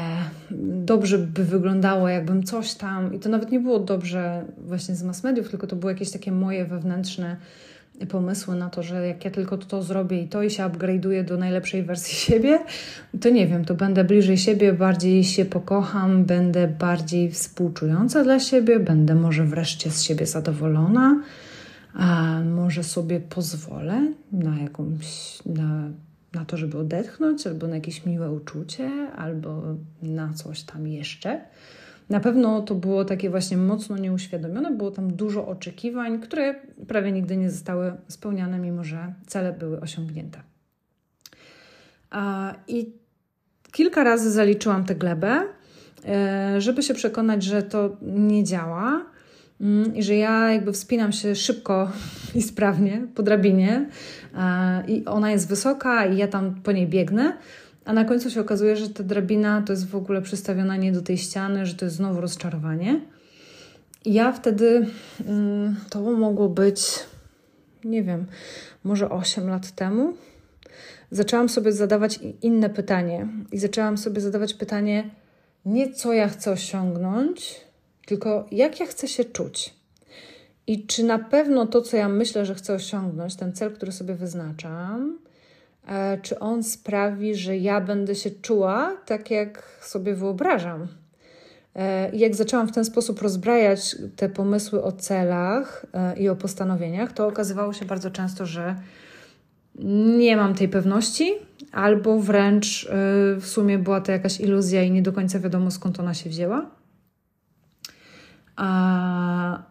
dobrze 0.85 1.17
by 1.17 1.43
wyglądało, 1.43 2.09
jakbym 2.09 2.43
coś 2.43 2.73
tam. 2.73 3.13
I 3.13 3.19
to 3.19 3.29
nawet 3.29 3.51
nie 3.51 3.59
było 3.59 3.79
dobrze 3.79 4.45
właśnie 4.57 4.95
z 4.95 5.03
mass 5.03 5.23
mediów, 5.23 5.49
tylko 5.49 5.67
to 5.67 5.75
były 5.75 5.91
jakieś 5.91 6.11
takie 6.11 6.31
moje 6.31 6.65
wewnętrzne 6.65 7.37
pomysły 8.05 8.55
na 8.55 8.69
to, 8.69 8.83
że 8.83 9.07
jak 9.07 9.25
ja 9.25 9.31
tylko 9.31 9.57
to 9.57 9.83
zrobię 9.83 10.21
i 10.21 10.27
to 10.27 10.43
i 10.43 10.49
się 10.49 10.63
upgrade'uję 10.63 11.23
do 11.25 11.37
najlepszej 11.37 11.83
wersji 11.83 12.15
siebie, 12.25 12.59
to 13.21 13.29
nie 13.29 13.47
wiem, 13.47 13.65
to 13.65 13.75
będę 13.75 14.03
bliżej 14.03 14.37
siebie, 14.37 14.73
bardziej 14.73 15.23
się 15.23 15.45
pokocham, 15.45 16.25
będę 16.25 16.67
bardziej 16.67 17.31
współczująca 17.31 18.23
dla 18.23 18.39
siebie, 18.39 18.79
będę 18.79 19.15
może 19.15 19.45
wreszcie 19.45 19.91
z 19.91 20.03
siebie 20.03 20.25
zadowolona, 20.25 21.21
a 21.93 22.39
może 22.55 22.83
sobie 22.83 23.19
pozwolę 23.19 24.13
na 24.31 24.59
jakąś, 24.59 25.39
na 25.45 25.89
na 26.39 26.45
to, 26.45 26.57
żeby 26.57 26.77
odetchnąć, 26.77 27.47
albo 27.47 27.67
na 27.67 27.75
jakieś 27.75 28.05
miłe 28.05 28.31
uczucie, 28.31 28.89
albo 29.15 29.63
na 30.01 30.33
coś 30.33 30.63
tam 30.63 30.87
jeszcze. 30.87 31.41
Na 32.09 32.19
pewno 32.19 32.61
to 32.61 32.75
było 32.75 33.05
takie 33.05 33.29
właśnie 33.29 33.57
mocno 33.57 33.97
nieuświadomione, 33.97 34.71
było 34.71 34.91
tam 34.91 35.13
dużo 35.13 35.47
oczekiwań, 35.47 36.19
które 36.19 36.55
prawie 36.87 37.11
nigdy 37.11 37.37
nie 37.37 37.51
zostały 37.51 37.93
spełniane, 38.07 38.59
mimo 38.59 38.83
że 38.83 39.13
cele 39.27 39.53
były 39.53 39.79
osiągnięte. 39.79 40.41
I 42.67 42.93
kilka 43.71 44.03
razy 44.03 44.31
zaliczyłam 44.31 44.85
tę 44.85 44.95
glebę, 44.95 45.43
e, 46.05 46.61
żeby 46.61 46.83
się 46.83 46.93
przekonać, 46.93 47.43
że 47.43 47.63
to 47.63 47.97
nie 48.01 48.43
działa 48.43 49.05
i 49.95 50.03
że 50.03 50.15
ja 50.15 50.53
jakby 50.53 50.73
wspinam 50.73 51.11
się 51.11 51.35
szybko 51.35 51.91
i 52.35 52.41
sprawnie 52.41 53.07
po 53.15 53.23
drabinie 53.23 53.89
i 54.87 55.05
ona 55.05 55.31
jest 55.31 55.47
wysoka 55.47 56.05
i 56.05 56.17
ja 56.17 56.27
tam 56.27 56.55
po 56.63 56.71
niej 56.71 56.87
biegnę, 56.87 57.37
a 57.85 57.93
na 57.93 58.05
końcu 58.05 58.29
się 58.29 58.41
okazuje, 58.41 58.75
że 58.75 58.89
ta 58.89 59.03
drabina 59.03 59.61
to 59.61 59.73
jest 59.73 59.87
w 59.87 59.95
ogóle 59.95 60.21
przystawiona 60.21 60.77
nie 60.77 60.91
do 60.91 61.01
tej 61.01 61.17
ściany, 61.17 61.65
że 61.65 61.75
to 61.75 61.85
jest 61.85 61.97
znowu 61.97 62.21
rozczarowanie. 62.21 63.01
I 64.05 64.13
ja 64.13 64.31
wtedy, 64.31 64.87
mm, 65.25 65.75
to 65.89 66.01
mogło 66.01 66.49
być, 66.49 66.81
nie 67.83 68.03
wiem, 68.03 68.25
może 68.83 69.09
8 69.09 69.49
lat 69.49 69.71
temu, 69.71 70.13
zaczęłam 71.11 71.49
sobie 71.49 71.71
zadawać 71.71 72.19
inne 72.41 72.69
pytanie. 72.69 73.27
I 73.51 73.59
zaczęłam 73.59 73.97
sobie 73.97 74.21
zadawać 74.21 74.53
pytanie, 74.53 75.09
nie 75.65 75.93
co 75.93 76.13
ja 76.13 76.27
chcę 76.27 76.51
osiągnąć, 76.51 77.66
tylko 78.07 78.45
jak 78.51 78.79
ja 78.79 78.85
chcę 78.85 79.07
się 79.07 79.25
czuć. 79.25 79.73
I 80.67 80.87
czy 80.87 81.03
na 81.03 81.19
pewno 81.19 81.65
to, 81.65 81.81
co 81.81 81.97
ja 81.97 82.09
myślę, 82.09 82.45
że 82.45 82.55
chcę 82.55 82.73
osiągnąć, 82.73 83.35
ten 83.35 83.53
cel, 83.53 83.73
który 83.73 83.91
sobie 83.91 84.15
wyznaczam, 84.15 85.19
e, 85.87 86.17
czy 86.21 86.39
on 86.39 86.63
sprawi, 86.63 87.35
że 87.35 87.57
ja 87.57 87.81
będę 87.81 88.15
się 88.15 88.31
czuła 88.31 88.97
tak, 89.05 89.31
jak 89.31 89.79
sobie 89.81 90.15
wyobrażam. 90.15 90.87
E, 91.75 92.11
I 92.15 92.19
jak 92.19 92.35
zaczęłam 92.35 92.67
w 92.67 92.71
ten 92.71 92.85
sposób 92.85 93.21
rozbrajać 93.21 93.95
te 94.15 94.29
pomysły 94.29 94.83
o 94.83 94.91
celach 94.91 95.85
e, 95.93 96.17
i 96.19 96.29
o 96.29 96.35
postanowieniach, 96.35 97.11
to 97.11 97.27
okazywało 97.27 97.73
się 97.73 97.85
bardzo 97.85 98.11
często, 98.11 98.45
że 98.45 98.75
nie 100.17 100.37
mam 100.37 100.55
tej 100.55 100.69
pewności, 100.69 101.33
albo 101.71 102.19
wręcz 102.19 102.87
w 103.39 103.45
sumie 103.45 103.77
była 103.77 104.01
to 104.01 104.11
jakaś 104.11 104.39
iluzja 104.39 104.83
i 104.83 104.91
nie 104.91 105.01
do 105.01 105.13
końca 105.13 105.39
wiadomo 105.39 105.71
skąd 105.71 105.99
ona 105.99 106.13
się 106.13 106.29
wzięła. 106.29 106.77
A, 108.57 109.63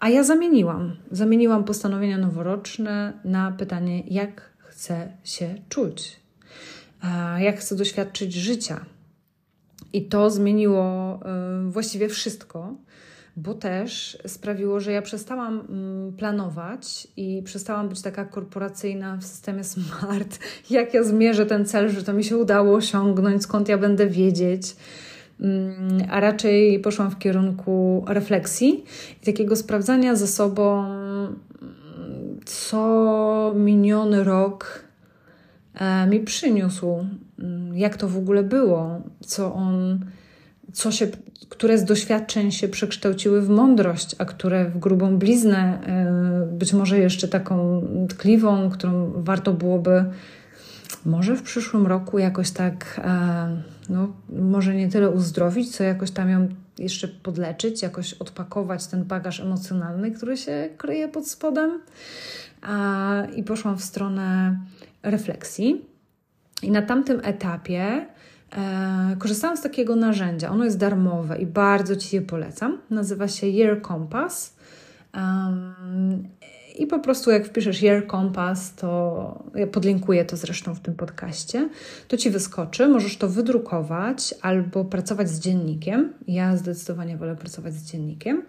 a 0.00 0.08
ja 0.08 0.24
zamieniłam. 0.24 0.96
Zamieniłam 1.10 1.64
postanowienia 1.64 2.18
noworoczne 2.18 3.12
na 3.24 3.52
pytanie, 3.52 4.02
jak 4.06 4.52
chcę 4.58 5.12
się 5.24 5.54
czuć, 5.68 6.20
jak 7.38 7.58
chcę 7.58 7.76
doświadczyć 7.76 8.34
życia. 8.34 8.84
I 9.92 10.04
to 10.04 10.30
zmieniło 10.30 11.20
y, 11.66 11.70
właściwie 11.70 12.08
wszystko, 12.08 12.74
bo 13.36 13.54
też 13.54 14.18
sprawiło, 14.26 14.80
że 14.80 14.92
ja 14.92 15.02
przestałam 15.02 15.60
mm, 15.68 16.12
planować 16.12 17.08
i 17.16 17.42
przestałam 17.44 17.88
być 17.88 18.02
taka 18.02 18.24
korporacyjna 18.24 19.16
w 19.16 19.24
systemie 19.24 19.64
smart. 19.64 20.38
Jak 20.70 20.94
ja 20.94 21.02
zmierzę 21.02 21.46
ten 21.46 21.66
cel, 21.66 21.88
że 21.88 22.02
to 22.02 22.12
mi 22.12 22.24
się 22.24 22.36
udało 22.36 22.74
osiągnąć, 22.74 23.42
skąd 23.42 23.68
ja 23.68 23.78
będę 23.78 24.06
wiedzieć 24.06 24.76
a 26.10 26.20
raczej 26.20 26.80
poszłam 26.80 27.10
w 27.10 27.18
kierunku 27.18 28.04
refleksji 28.08 28.84
i 29.22 29.26
takiego 29.26 29.56
sprawdzania 29.56 30.16
ze 30.16 30.26
sobą, 30.26 30.84
mm, 30.84 31.36
co 32.44 33.52
miniony 33.56 34.24
rok 34.24 34.84
e, 35.74 36.06
mi 36.06 36.20
przyniósł, 36.20 37.06
jak 37.74 37.96
to 37.96 38.08
w 38.08 38.16
ogóle 38.16 38.42
było, 38.42 39.00
co 39.20 39.54
on 39.54 40.00
co 40.72 40.92
się, 40.92 41.08
które 41.48 41.78
z 41.78 41.84
doświadczeń 41.84 42.50
się 42.50 42.68
przekształciły 42.68 43.42
w 43.42 43.48
mądrość, 43.48 44.16
a 44.18 44.24
które 44.24 44.64
w 44.64 44.78
grubą 44.78 45.18
bliznę, 45.18 45.78
y, 46.52 46.56
być 46.56 46.72
może 46.72 46.98
jeszcze 46.98 47.28
taką 47.28 47.82
tkliwą, 48.08 48.70
którą 48.70 49.12
warto 49.16 49.52
byłoby 49.52 50.04
może 51.04 51.36
w 51.36 51.42
przyszłym 51.42 51.86
roku 51.86 52.18
jakoś 52.18 52.50
tak, 52.50 53.00
e, 53.04 53.62
no, 53.92 54.12
może 54.28 54.74
nie 54.74 54.88
tyle 54.88 55.10
uzdrowić, 55.10 55.76
co 55.76 55.84
jakoś 55.84 56.10
tam 56.10 56.30
ją 56.30 56.48
jeszcze 56.78 57.08
podleczyć, 57.08 57.82
jakoś 57.82 58.14
odpakować 58.14 58.86
ten 58.86 59.04
bagaż 59.04 59.40
emocjonalny, 59.40 60.10
który 60.10 60.36
się 60.36 60.68
kryje 60.76 61.08
pod 61.08 61.28
spodem. 61.28 61.80
I 63.36 63.42
poszłam 63.42 63.78
w 63.78 63.84
stronę 63.84 64.58
refleksji. 65.02 65.84
I 66.62 66.70
na 66.70 66.82
tamtym 66.82 67.20
etapie 67.24 68.06
E, 68.56 69.16
korzystałam 69.18 69.56
z 69.56 69.62
takiego 69.62 69.96
narzędzia. 69.96 70.50
Ono 70.50 70.64
jest 70.64 70.78
darmowe 70.78 71.38
i 71.38 71.46
bardzo 71.46 71.96
Ci 71.96 72.16
je 72.16 72.22
polecam. 72.22 72.78
Nazywa 72.90 73.28
się 73.28 73.46
Year 73.46 73.82
Compass. 73.82 74.56
Um, 75.14 76.28
I 76.82 76.86
po 76.86 76.98
prostu 76.98 77.30
jak 77.30 77.46
wpiszesz 77.46 77.82
Year 77.82 78.06
Compass, 78.10 78.74
to 78.74 79.44
ja 79.54 79.66
podlinkuję 79.66 80.24
to 80.24 80.36
zresztą 80.36 80.74
w 80.74 80.80
tym 80.80 80.94
podcaście, 80.94 81.68
to 82.08 82.16
Ci 82.16 82.30
wyskoczy. 82.30 82.88
Możesz 82.88 83.16
to 83.16 83.28
wydrukować 83.28 84.34
albo 84.40 84.84
pracować 84.84 85.30
z 85.30 85.40
dziennikiem. 85.40 86.12
Ja 86.28 86.56
zdecydowanie 86.56 87.16
wolę 87.16 87.36
pracować 87.36 87.74
z 87.74 87.90
dziennikiem. 87.90 88.42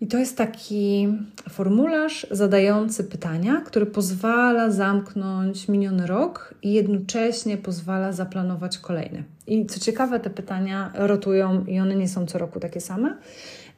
I 0.00 0.06
to 0.06 0.18
jest 0.18 0.36
taki 0.36 1.08
formularz 1.50 2.26
zadający 2.30 3.04
pytania, 3.04 3.62
który 3.66 3.86
pozwala 3.86 4.70
zamknąć 4.70 5.68
miniony 5.68 6.06
rok 6.06 6.54
i 6.62 6.72
jednocześnie 6.72 7.56
pozwala 7.56 8.12
zaplanować 8.12 8.78
kolejny. 8.78 9.24
I 9.46 9.66
co 9.66 9.80
ciekawe, 9.80 10.20
te 10.20 10.30
pytania 10.30 10.92
rotują 10.94 11.64
i 11.64 11.80
one 11.80 11.96
nie 11.96 12.08
są 12.08 12.26
co 12.26 12.38
roku 12.38 12.60
takie 12.60 12.80
same. 12.80 13.16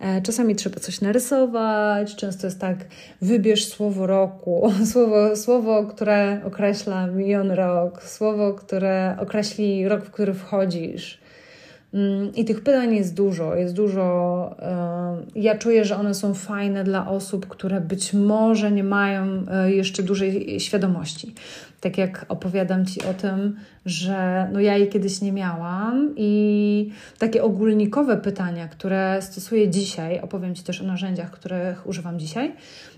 E, 0.02 0.22
czasami 0.22 0.56
trzeba 0.56 0.80
coś 0.80 1.00
narysować, 1.00 2.16
często 2.16 2.46
jest 2.46 2.60
tak, 2.60 2.76
wybierz 3.20 3.68
słowo 3.68 4.06
roku, 4.06 4.72
słowo, 4.92 5.36
słowo 5.36 5.84
które 5.84 6.40
określa 6.44 7.06
miniony 7.06 7.56
rok, 7.56 8.02
słowo, 8.02 8.54
które 8.54 9.16
określi 9.20 9.88
rok, 9.88 10.04
w 10.04 10.10
który 10.10 10.34
wchodzisz. 10.34 11.18
Mm, 11.94 12.34
I 12.34 12.44
tych 12.44 12.62
pytań 12.62 12.94
jest 12.94 13.14
dużo, 13.14 13.54
jest 13.54 13.74
dużo. 13.74 14.56
Ja 15.34 15.58
czuję, 15.58 15.84
że 15.84 15.96
one 15.96 16.14
są 16.14 16.34
fajne 16.34 16.84
dla 16.84 17.08
osób, 17.08 17.46
które 17.46 17.80
być 17.80 18.12
może 18.12 18.72
nie 18.72 18.84
mają 18.84 19.44
e, 19.50 19.72
jeszcze 19.72 20.02
dużej 20.02 20.60
świadomości. 20.60 21.34
Tak 21.82 21.98
jak 21.98 22.26
opowiadam 22.28 22.86
Ci 22.86 23.02
o 23.02 23.14
tym, 23.14 23.56
że 23.86 24.48
no 24.52 24.60
ja 24.60 24.76
jej 24.76 24.88
kiedyś 24.88 25.20
nie 25.20 25.32
miałam 25.32 26.14
i 26.16 26.92
takie 27.18 27.42
ogólnikowe 27.42 28.16
pytania, 28.16 28.68
które 28.68 29.18
stosuję 29.22 29.68
dzisiaj, 29.68 30.20
opowiem 30.20 30.54
Ci 30.54 30.62
też 30.62 30.80
o 30.80 30.84
narzędziach, 30.84 31.30
których 31.30 31.86
używam 31.86 32.18
dzisiaj, 32.18 32.52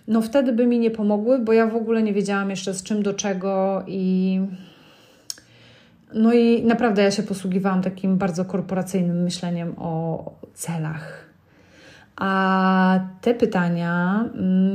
no 0.08 0.22
wtedy 0.22 0.52
by 0.52 0.66
mi 0.66 0.78
nie 0.78 0.90
pomogły, 0.90 1.38
bo 1.38 1.52
ja 1.52 1.66
w 1.66 1.76
ogóle 1.76 2.02
nie 2.02 2.12
wiedziałam 2.12 2.50
jeszcze 2.50 2.74
z 2.74 2.82
czym 2.82 3.02
do 3.02 3.14
czego 3.14 3.84
i 3.86 4.40
no 6.14 6.32
i 6.32 6.64
naprawdę 6.64 7.02
ja 7.02 7.10
się 7.10 7.22
posługiwałam 7.22 7.82
takim 7.82 8.16
bardzo 8.16 8.44
korporacyjnym 8.44 9.22
myśleniem 9.22 9.74
o 9.78 10.24
celach. 10.54 11.23
A 12.16 13.00
te 13.20 13.34
pytania, 13.34 14.24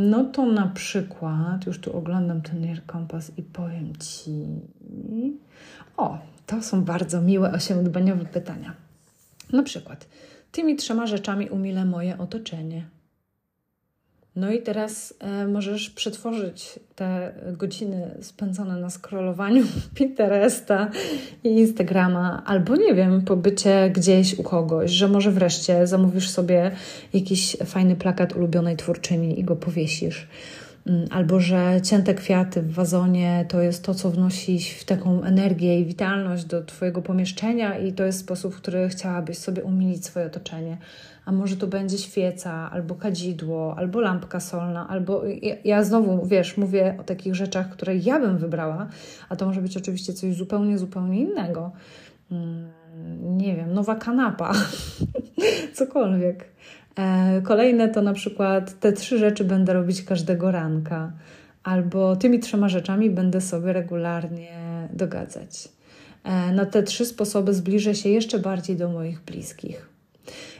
no 0.10 0.24
to 0.24 0.46
na 0.46 0.68
przykład, 0.68 1.66
już 1.66 1.80
tu 1.80 1.98
oglądam 1.98 2.42
ten 2.42 2.64
Air 2.64 2.82
Compass 2.92 3.32
i 3.38 3.44
powiem 3.44 3.94
Ci, 3.96 4.62
o, 5.98 6.18
to 6.46 6.62
są 6.62 6.84
bardzo 6.84 7.22
miłe, 7.22 7.52
osiemdbaniowe 7.52 8.26
pytania. 8.26 8.74
Na 9.54 9.64
przykład, 9.64 10.08
tymi 10.52 10.76
trzema 10.76 11.08
rzeczami 11.08 11.50
umilę 11.50 11.86
moje 11.86 12.18
otoczenie. 12.18 12.86
No 14.36 14.52
i 14.52 14.62
teraz 14.62 15.14
e, 15.20 15.48
możesz 15.48 15.90
przetworzyć 15.90 16.80
te 16.96 17.34
godziny 17.52 18.18
spędzone 18.22 18.80
na 18.80 18.90
scrollowaniu 18.90 19.64
Pinteresta 19.96 20.92
i 21.44 21.50
Instagrama, 21.50 22.44
albo 22.46 22.76
nie 22.76 22.94
wiem, 22.94 23.22
pobycie 23.22 23.90
gdzieś 23.90 24.40
u 24.40 24.44
kogoś, 24.44 24.92
że 24.92 25.08
może 25.08 25.32
wreszcie 25.32 25.88
zamówisz 25.88 26.30
sobie 26.30 26.72
jakiś 27.14 27.58
fajny 27.66 27.96
plakat 27.96 28.36
ulubionej 28.36 28.78
twórczyni 28.78 29.40
i 29.40 29.44
go 29.44 29.56
powiesisz. 29.56 30.28
Mm, 30.88 31.06
albo 31.12 31.40
że 31.40 31.82
cięte 31.84 32.14
kwiaty 32.14 32.62
w 32.62 32.74
wazonie 32.74 33.46
to 33.50 33.62
jest 33.62 33.84
to, 33.84 33.94
co 33.94 34.10
wnosi 34.10 34.60
w 34.60 34.84
taką 34.84 35.24
energię 35.24 35.80
i 35.80 35.86
witalność 35.86 36.46
do 36.46 36.64
Twojego 36.64 37.02
pomieszczenia, 37.02 37.78
i 37.78 37.94
to 37.94 38.04
jest 38.04 38.20
sposób, 38.20 38.56
w 38.56 38.58
który 38.58 38.90
chciałabyś 38.90 39.38
sobie 39.38 39.64
umilić 39.64 40.06
swoje 40.06 40.26
otoczenie 40.26 40.78
a 41.26 41.32
może 41.32 41.58
to 41.58 41.68
będzie 41.68 41.98
świeca, 41.98 42.72
albo 42.72 42.96
kadzidło, 42.96 43.76
albo 43.78 44.00
lampka 44.00 44.40
solna, 44.40 44.88
albo 44.88 45.24
ja, 45.42 45.56
ja, 45.64 45.84
znowu, 45.84 46.26
wiesz, 46.26 46.58
mówię 46.58 46.98
o 47.00 47.04
takich 47.04 47.36
rzeczach, 47.36 47.70
które 47.70 47.96
ja 47.96 48.20
bym 48.20 48.38
wybrała, 48.38 48.88
a 49.30 49.36
to 49.36 49.46
może 49.46 49.62
być 49.62 49.78
oczywiście 49.78 50.14
coś 50.14 50.34
zupełnie, 50.34 50.78
zupełnie 50.78 51.20
innego. 51.20 51.72
Hmm, 52.30 52.70
nie 53.22 53.56
wiem, 53.56 53.74
nowa 53.74 53.96
kanapa, 53.96 54.54
cokolwiek. 55.74 56.46
E, 56.98 57.42
kolejne 57.42 57.90
to 57.90 58.02
na 58.02 58.14
przykład 58.14 58.80
te 58.80 58.94
trzy 58.94 59.18
rzeczy 59.18 59.44
będę 59.44 59.74
robić 59.74 60.04
każdego 60.04 60.52
ranka, 60.52 61.12
albo 61.64 62.16
tymi 62.16 62.40
trzema 62.40 62.70
rzeczami 62.70 63.10
będę 63.10 63.42
sobie 63.42 63.74
regularnie 63.74 64.50
dogadzać. 64.94 65.70
E, 66.24 66.52
na 66.52 66.66
te 66.66 66.84
trzy 66.84 67.06
sposoby 67.06 67.54
zbliżę 67.54 67.96
się 67.96 68.10
jeszcze 68.10 68.40
bardziej 68.40 68.76
do 68.76 68.90
moich 68.90 69.22
bliskich. 69.22 69.90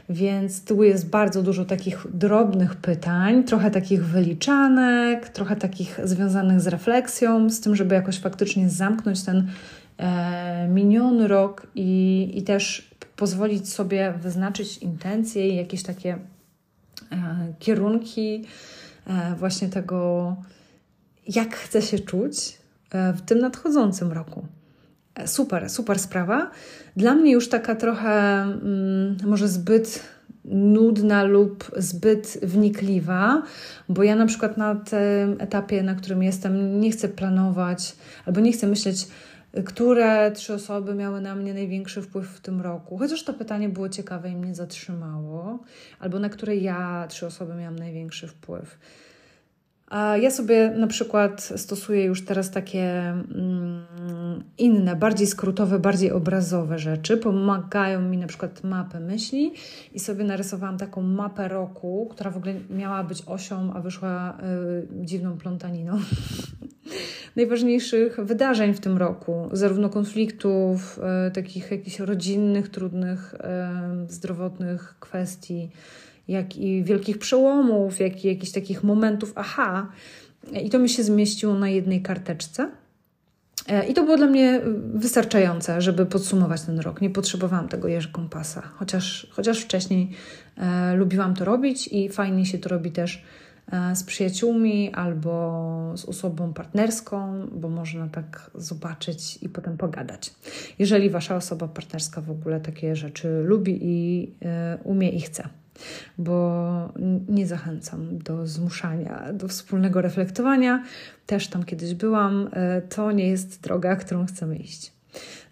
Więc 0.10 0.66
tu 0.66 0.84
jest 0.84 1.10
bardzo 1.10 1.44
dużo 1.44 1.66
takich 1.66 2.06
drobnych 2.14 2.76
pytań, 2.76 3.44
trochę 3.44 3.72
takich 3.72 4.06
wyliczanek, 4.06 5.30
trochę 5.30 5.56
takich 5.56 6.00
związanych 6.04 6.62
z 6.62 6.68
refleksją, 6.68 7.50
z 7.50 7.62
tym, 7.62 7.76
żeby 7.76 7.96
jakoś 7.96 8.20
faktycznie 8.20 8.70
zamknąć 8.70 9.24
ten 9.24 9.48
e, 9.98 10.68
miniony 10.68 11.28
rok 11.28 11.68
i, 11.76 12.32
i 12.36 12.44
też 12.44 12.90
pozwolić 13.16 13.70
sobie 13.70 14.14
wyznaczyć 14.22 14.78
intencje 14.78 15.50
i 15.50 15.56
jakieś 15.56 15.84
takie 15.84 16.18
e, 17.12 17.54
kierunki 17.60 18.46
e, 19.08 19.36
właśnie 19.36 19.70
tego, 19.70 20.36
jak 21.28 21.56
chcę 21.56 21.82
się 21.82 22.00
czuć 22.00 22.58
e, 22.92 23.14
w 23.14 23.22
tym 23.22 23.40
nadchodzącym 23.40 24.12
roku. 24.12 24.46
Super, 25.26 25.70
super 25.70 26.00
sprawa. 26.00 26.52
Dla 26.96 27.16
mnie 27.16 27.32
już 27.32 27.50
taka 27.50 27.76
trochę 27.76 28.42
mm, 28.42 29.18
może 29.26 29.48
zbyt 29.48 30.04
nudna 30.46 31.24
lub 31.24 31.72
zbyt 31.78 32.40
wnikliwa, 32.44 33.44
bo 33.90 34.04
ja 34.04 34.16
na 34.16 34.26
przykład 34.26 34.58
na 34.58 34.76
tym 34.76 35.36
etapie, 35.40 35.84
na 35.84 35.96
którym 35.96 36.24
jestem, 36.24 36.80
nie 36.80 36.92
chcę 36.92 37.10
planować 37.10 37.96
albo 38.26 38.40
nie 38.40 38.52
chcę 38.52 38.68
myśleć, 38.68 39.08
które 39.66 40.32
trzy 40.32 40.54
osoby 40.54 40.96
miały 40.96 41.22
na 41.22 41.36
mnie 41.36 41.54
największy 41.54 42.02
wpływ 42.02 42.28
w 42.28 42.42
tym 42.42 42.62
roku. 42.62 42.98
Chociaż 42.98 43.24
to 43.24 43.34
pytanie 43.34 43.70
było 43.70 43.90
ciekawe 43.90 44.30
i 44.30 44.36
mnie 44.36 44.56
zatrzymało, 44.56 45.60
albo 46.00 46.20
na 46.20 46.30
które 46.30 46.56
ja 46.56 47.06
trzy 47.10 47.26
osoby 47.26 47.54
miałam 47.56 47.80
największy 47.80 48.28
wpływ. 48.28 48.78
A 49.90 50.18
ja 50.18 50.32
sobie 50.32 50.70
na 50.70 50.88
przykład 50.88 51.54
stosuję 51.56 52.04
już 52.04 52.26
teraz 52.26 52.52
takie 52.52 52.84
mm, 53.10 53.86
inne, 54.58 54.96
bardziej 54.96 55.28
skrótowe, 55.28 55.80
bardziej 55.80 56.12
obrazowe 56.12 56.80
rzeczy. 56.80 57.18
Pomagają 57.18 58.02
mi 58.02 58.18
na 58.18 58.28
przykład 58.28 58.64
mapy 58.64 59.00
myśli 59.00 59.54
i 59.94 60.00
sobie 60.00 60.24
narysowałam 60.24 60.78
taką 60.78 61.02
mapę 61.02 61.48
roku, 61.48 62.08
która 62.12 62.32
w 62.32 62.38
ogóle 62.38 62.54
miała 62.70 63.04
być 63.04 63.24
osią, 63.26 63.74
a 63.74 63.82
wyszła 63.82 64.38
y, 65.04 65.06
dziwną 65.06 65.38
plątaniną. 65.38 66.00
najważniejszych 67.36 68.20
wydarzeń 68.20 68.74
w 68.74 68.80
tym 68.80 68.98
roku, 68.98 69.50
zarówno 69.52 69.90
konfliktów, 69.90 71.00
e, 71.04 71.32
takich 71.32 71.72
jakichś 71.72 72.00
rodzinnych, 72.00 72.70
trudnych, 72.70 73.36
e, 73.40 74.06
zdrowotnych 74.10 74.96
kwestii, 75.00 75.70
jak 76.30 76.58
i 76.58 76.84
wielkich 76.84 77.18
przełomów, 77.18 78.00
jak 78.00 78.26
i 78.26 78.28
jakichś 78.28 78.52
takich 78.52 78.84
momentów 78.84 79.34
aha. 79.36 79.88
I 80.64 80.70
to 80.70 80.80
mi 80.80 80.90
się 80.90 81.04
zmieściło 81.04 81.54
na 81.54 81.70
jednej 81.70 82.02
karteczce. 82.02 82.72
E, 83.68 83.88
I 83.88 83.94
to 83.94 84.04
było 84.04 84.18
dla 84.18 84.28
mnie 84.28 84.62
wystarczające, 84.94 85.82
żeby 85.82 86.06
podsumować 86.06 86.62
ten 86.62 86.80
rok. 86.80 87.02
Nie 87.02 87.10
potrzebowałam 87.10 87.68
tego 87.68 87.88
jeży 87.88 88.12
kompasa, 88.12 88.62
chociaż, 88.62 89.28
chociaż 89.32 89.60
wcześniej 89.60 90.10
e, 90.58 90.96
lubiłam 90.96 91.36
to 91.36 91.46
robić 91.46 91.88
i 91.88 92.10
fajnie 92.10 92.46
się 92.46 92.58
to 92.58 92.70
robi 92.70 92.92
też 92.92 93.24
e, 93.72 93.96
z 93.96 94.04
przyjaciółmi 94.04 94.94
albo 94.94 95.94
z 95.96 96.06
osobą 96.06 96.54
partnerską, 96.54 97.48
bo 97.52 97.70
można 97.70 98.08
tak 98.08 98.52
zobaczyć 98.56 99.40
i 99.42 99.50
potem 99.50 99.78
pogadać. 99.78 100.34
Jeżeli 100.80 101.10
wasza 101.10 101.36
osoba 101.36 101.68
partnerska 101.68 102.22
w 102.22 102.32
ogóle 102.32 102.60
takie 102.60 102.96
rzeczy 102.96 103.42
lubi 103.44 103.80
i 103.82 104.30
e, 104.46 104.78
umie 104.84 105.10
i 105.10 105.22
chce 105.22 105.50
bo 106.18 106.94
nie 107.30 107.48
zachęcam 107.48 108.18
do 108.18 108.48
zmuszania, 108.48 109.34
do 109.34 109.48
wspólnego 109.48 110.02
reflektowania. 110.02 110.84
Też 111.26 111.48
tam 111.48 111.64
kiedyś 111.64 111.94
byłam. 111.94 112.50
E, 112.54 112.82
to 112.82 113.12
nie 113.12 113.28
jest 113.28 113.62
droga, 113.62 113.96
którą 113.96 114.26
chcemy 114.26 114.56
iść. 114.56 114.92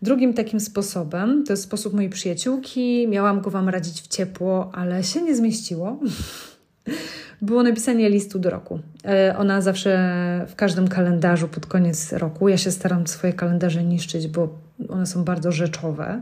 Drugim 0.02 0.34
takim 0.34 0.60
sposobem 0.60 1.44
to 1.44 1.54
jest 1.54 1.63
sposób 1.63 1.94
mojej 1.94 2.10
przyjaciółki. 2.10 3.08
Miałam 3.08 3.42
go 3.42 3.52
Wam 3.52 3.70
radzić 3.70 4.02
w 4.02 4.08
ciepło, 4.08 4.72
ale 4.74 5.04
się 5.04 5.22
nie 5.22 5.36
zmieściło. 5.36 6.00
Było 7.42 7.63
napisanie 7.63 8.10
listu 8.10 8.40
do 8.40 8.50
roku. 8.50 8.80
E, 9.06 9.36
ona 9.38 9.62
zawsze 9.62 10.46
w 10.50 10.56
każdym 10.56 10.88
kalendarzu 10.88 11.48
pod 11.48 11.66
koniec 11.66 12.13
roku, 12.13 12.50
ja 12.50 12.58
się 12.58 12.72
staram 12.72 13.08
swoje 13.08 13.34
kalendarze 13.34 13.84
niszczyć, 13.84 14.28
bo 14.28 14.50
one 14.90 15.06
są 15.06 15.24
bardzo 15.24 15.52
rzeczowe 15.52 16.22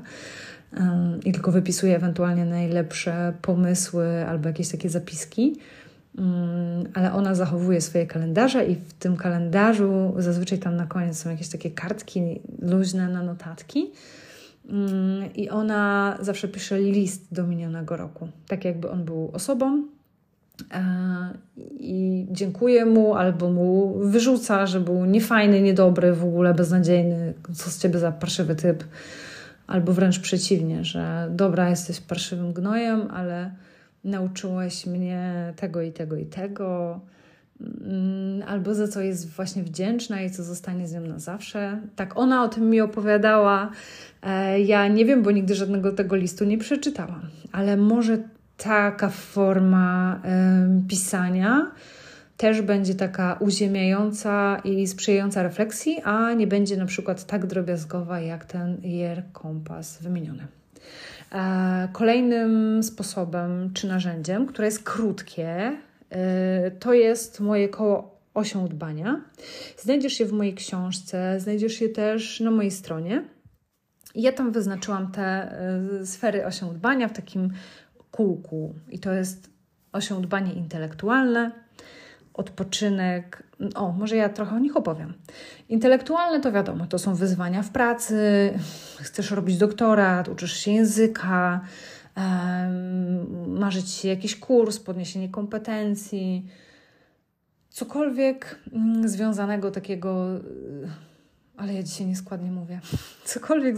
i 1.26 1.32
tylko 1.32 1.52
wypisuję 1.52 1.96
ewentualnie 1.96 2.46
najlepsze 2.46 3.34
pomysły 3.42 4.26
albo 4.28 4.48
jakieś 4.48 4.70
takie 4.70 4.90
zapiski. 4.90 5.56
Ale 6.94 7.14
ona 7.14 7.36
zachowuje 7.36 7.82
swoje 7.82 8.08
kalendarze, 8.08 8.66
i 8.66 8.76
w 8.76 8.94
tym 8.94 9.18
kalendarzu 9.18 10.14
zazwyczaj 10.18 10.60
tam 10.60 10.76
na 10.76 10.86
koniec 10.86 11.18
są 11.18 11.30
jakieś 11.30 11.50
takie 11.50 11.72
kartki 11.72 12.40
luźne 12.62 13.10
na 13.10 13.24
notatki. 13.24 13.92
I 15.36 15.50
ona 15.50 16.18
zawsze 16.22 16.48
pisze 16.48 16.80
list 16.80 17.28
do 17.32 17.48
minionego 17.48 17.98
roku, 17.98 18.28
tak 18.48 18.66
jakby 18.66 18.90
on 18.90 19.06
był 19.06 19.30
osobą. 19.34 19.84
E, 20.72 20.84
I 21.80 22.26
dziękuję 22.32 22.86
mu, 22.86 23.16
albo 23.16 23.50
mu 23.50 24.00
wyrzuca, 24.00 24.66
że 24.66 24.80
był 24.80 25.06
niefajny, 25.06 25.62
niedobry, 25.62 26.14
w 26.14 26.24
ogóle 26.24 26.54
beznadziejny, 26.54 27.34
co 27.54 27.70
z 27.70 27.80
ciebie 27.80 28.00
za 28.00 28.12
parszywy 28.12 28.56
typ 28.56 28.84
albo 29.68 29.94
wręcz 29.94 30.20
przeciwnie, 30.20 30.84
że 30.84 31.28
dobra, 31.32 31.70
jesteś 31.70 32.02
parszywym 32.02 32.54
gnojem, 32.54 33.08
ale 33.12 33.52
nauczyłeś 34.04 34.86
mnie 34.86 35.54
tego 35.56 35.82
i 35.82 35.92
tego 35.92 36.16
i 36.16 36.26
tego, 36.26 37.00
mm, 37.62 38.44
albo 38.48 38.74
za 38.74 38.88
co 38.88 39.02
jest 39.02 39.30
właśnie 39.30 39.64
wdzięczna 39.64 40.22
i 40.22 40.30
co 40.30 40.44
zostanie 40.44 40.88
z 40.88 40.94
nią 40.94 41.02
na 41.02 41.20
zawsze. 41.20 41.82
Tak 41.96 42.18
ona 42.18 42.44
o 42.44 42.48
tym 42.48 42.70
mi 42.70 42.82
opowiadała. 42.82 43.72
E, 44.24 44.62
ja 44.62 44.88
nie 44.88 45.06
wiem, 45.06 45.24
bo 45.24 45.32
nigdy 45.32 45.56
żadnego 45.56 45.92
tego 45.92 46.16
listu 46.16 46.46
nie 46.46 46.58
przeczytałam, 46.58 47.22
ale 47.52 47.78
może 47.78 48.18
taka 48.58 49.10
forma 49.10 50.22
pisania 50.90 51.72
też 52.46 52.62
będzie 52.62 52.96
taka 52.96 53.38
uziemiająca 53.40 54.62
i 54.64 54.88
sprzyjająca 54.88 55.44
refleksji, 55.44 56.02
a 56.04 56.34
nie 56.34 56.48
będzie 56.48 56.78
na 56.78 56.86
przykład 56.86 57.26
tak 57.26 57.46
drobiazgowa 57.46 58.20
jak 58.20 58.46
ten 58.46 58.78
Jer 58.84 59.24
wymieniony. 60.02 60.48
E, 61.32 61.90
kolejnym 61.94 62.84
sposobem 62.84 63.72
czy 63.74 63.88
narzędziem, 63.88 64.46
które 64.46 64.68
jest 64.68 64.84
krótkie, 64.84 65.78
e, 66.10 66.72
to 66.72 66.94
jest 66.94 67.40
moje 67.40 67.70
koło 67.70 68.20
osią 68.34 68.68
dbania. 68.68 69.22
Znajdziesz 69.78 70.20
je 70.20 70.26
w 70.26 70.32
mojej 70.32 70.54
książce, 70.54 71.40
znajdziesz 71.40 71.82
je 71.82 71.90
też 71.90 72.40
na 72.40 72.52
mojej 72.52 72.72
stronie. 72.72 73.24
Ja 74.16 74.32
tam 74.32 74.52
wyznaczyłam 74.52 75.12
te 75.12 75.22
e, 75.22 76.06
sfery 76.06 76.46
osią 76.46 76.74
dbania 76.74 77.08
w 77.08 77.14
takim 77.14 77.54
kółku. 78.12 78.76
I 78.92 79.00
to 79.00 79.14
jest 79.14 79.50
osią 79.92 80.22
dbanie 80.22 80.54
intelektualne, 80.54 81.65
odpoczynek. 82.36 83.44
O, 83.76 83.92
może 83.92 84.16
ja 84.16 84.30
trochę 84.30 84.56
o 84.56 84.60
nich 84.60 84.78
opowiem. 84.78 85.14
Intelektualne 85.70 86.40
to 86.40 86.52
wiadomo, 86.52 86.88
to 86.88 87.00
są 87.00 87.16
wyzwania 87.16 87.64
w 87.64 87.70
pracy, 87.70 88.54
chcesz 89.00 89.32
robić 89.32 89.58
doktorat, 89.58 90.28
uczysz 90.28 90.54
się 90.54 90.72
języka, 90.72 91.62
um, 92.18 93.60
marzyć 93.60 93.90
się 93.90 94.08
jakiś 94.08 94.40
kurs, 94.40 94.80
podniesienie 94.80 95.30
kompetencji, 95.30 96.50
cokolwiek 97.70 98.60
mm, 98.74 99.10
związanego 99.10 99.72
takiego. 99.72 100.26
Ale 101.58 101.74
ja 101.74 101.84
dzisiaj 101.84 102.08
nieskładnie 102.08 102.52
mówię. 102.52 102.80
Cokolwiek, 103.26 103.76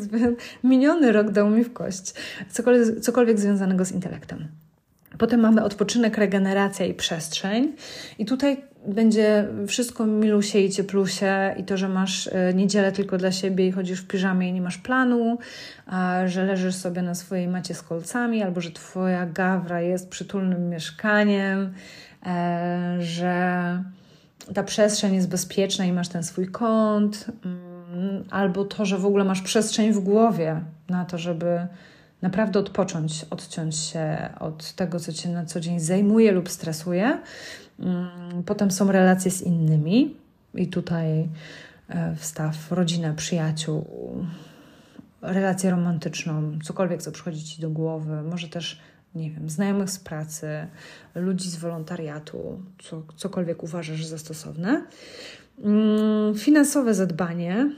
miniony 0.64 1.12
rok 1.12 1.32
dał 1.32 1.50
mi 1.50 1.64
w 1.64 1.74
kość. 1.74 2.14
Cokolwiek, 2.50 3.00
cokolwiek 3.00 3.40
związanego 3.40 3.86
z 3.86 3.92
intelektem. 3.92 4.48
Potem 5.18 5.40
mamy 5.40 5.64
odpoczynek, 5.64 6.18
regeneracja 6.18 6.86
i 6.86 6.94
przestrzeń. 6.94 7.74
I 8.20 8.26
tutaj 8.26 8.62
będzie 8.88 9.48
wszystko 9.68 10.06
milusie 10.06 10.60
i 10.60 10.70
cieplusie 10.70 11.56
i 11.58 11.64
to, 11.64 11.78
że 11.78 11.90
masz 11.90 12.28
e, 12.28 12.54
niedzielę 12.54 12.92
tylko 12.92 13.18
dla 13.18 13.32
siebie 13.32 13.68
i 13.68 13.72
chodzisz 13.72 14.02
w 14.02 14.08
piżamie 14.08 14.50
i 14.50 14.54
nie 14.54 14.62
masz 14.62 14.78
planu, 14.78 15.38
że 16.26 16.46
leżysz 16.46 16.76
sobie 16.76 17.02
na 17.02 17.16
swojej 17.16 17.48
macie 17.48 17.74
z 17.74 17.82
kolcami, 17.82 18.44
albo 18.44 18.62
że 18.62 18.72
twoja 18.72 19.26
gawra 19.26 19.82
jest 19.82 20.10
przytulnym 20.10 20.70
mieszkaniem, 20.70 21.74
e, 22.26 22.98
że 23.00 23.84
ta 24.54 24.64
przestrzeń 24.64 25.16
jest 25.16 25.30
bezpieczna 25.30 25.86
i 25.86 25.92
masz 25.92 26.08
ten 26.08 26.24
swój 26.24 26.48
kąt, 26.48 27.26
mm, 27.46 28.24
albo 28.30 28.66
to, 28.66 28.86
że 28.86 28.98
w 28.98 29.06
ogóle 29.06 29.26
masz 29.26 29.42
przestrzeń 29.42 29.94
w 29.94 30.00
głowie 30.00 30.62
na 30.90 31.06
to, 31.06 31.18
żeby 31.18 31.68
naprawdę 32.22 32.60
odpocząć, 32.60 33.26
odciąć 33.30 33.76
się 33.76 34.30
od 34.40 34.74
tego, 34.74 35.00
co 35.00 35.14
cię 35.14 35.30
na 35.30 35.46
co 35.46 35.60
dzień 35.60 35.80
zajmuje 35.80 36.32
lub 36.32 36.50
stresuje. 36.50 37.22
Mm, 37.80 38.44
potem 38.46 38.72
są 38.72 38.92
relacje 38.92 39.32
z 39.32 39.42
innymi, 39.42 40.16
i 40.58 40.68
tutaj 40.68 41.30
e, 41.90 42.16
wstaw 42.16 42.72
rodzinę, 42.72 43.14
przyjaciół, 43.16 43.86
relację 45.22 45.72
romantyczną, 45.72 46.60
cokolwiek, 46.64 47.02
co 47.02 47.12
przychodzi 47.12 47.44
ci 47.44 47.62
do 47.62 47.70
głowy, 47.70 48.22
może 48.22 48.48
też, 48.48 48.80
nie 49.16 49.32
wiem, 49.32 49.50
znajomych 49.50 49.90
z 49.90 50.00
pracy, 50.00 50.68
ludzi 51.16 51.50
z 51.50 51.56
wolontariatu, 51.56 52.64
co, 52.84 53.04
cokolwiek 53.16 53.64
uważasz 53.64 54.06
za 54.06 54.18
stosowne. 54.18 54.86
Mm, 55.64 56.36
finansowe 56.36 56.94
zadbanie 56.94 57.72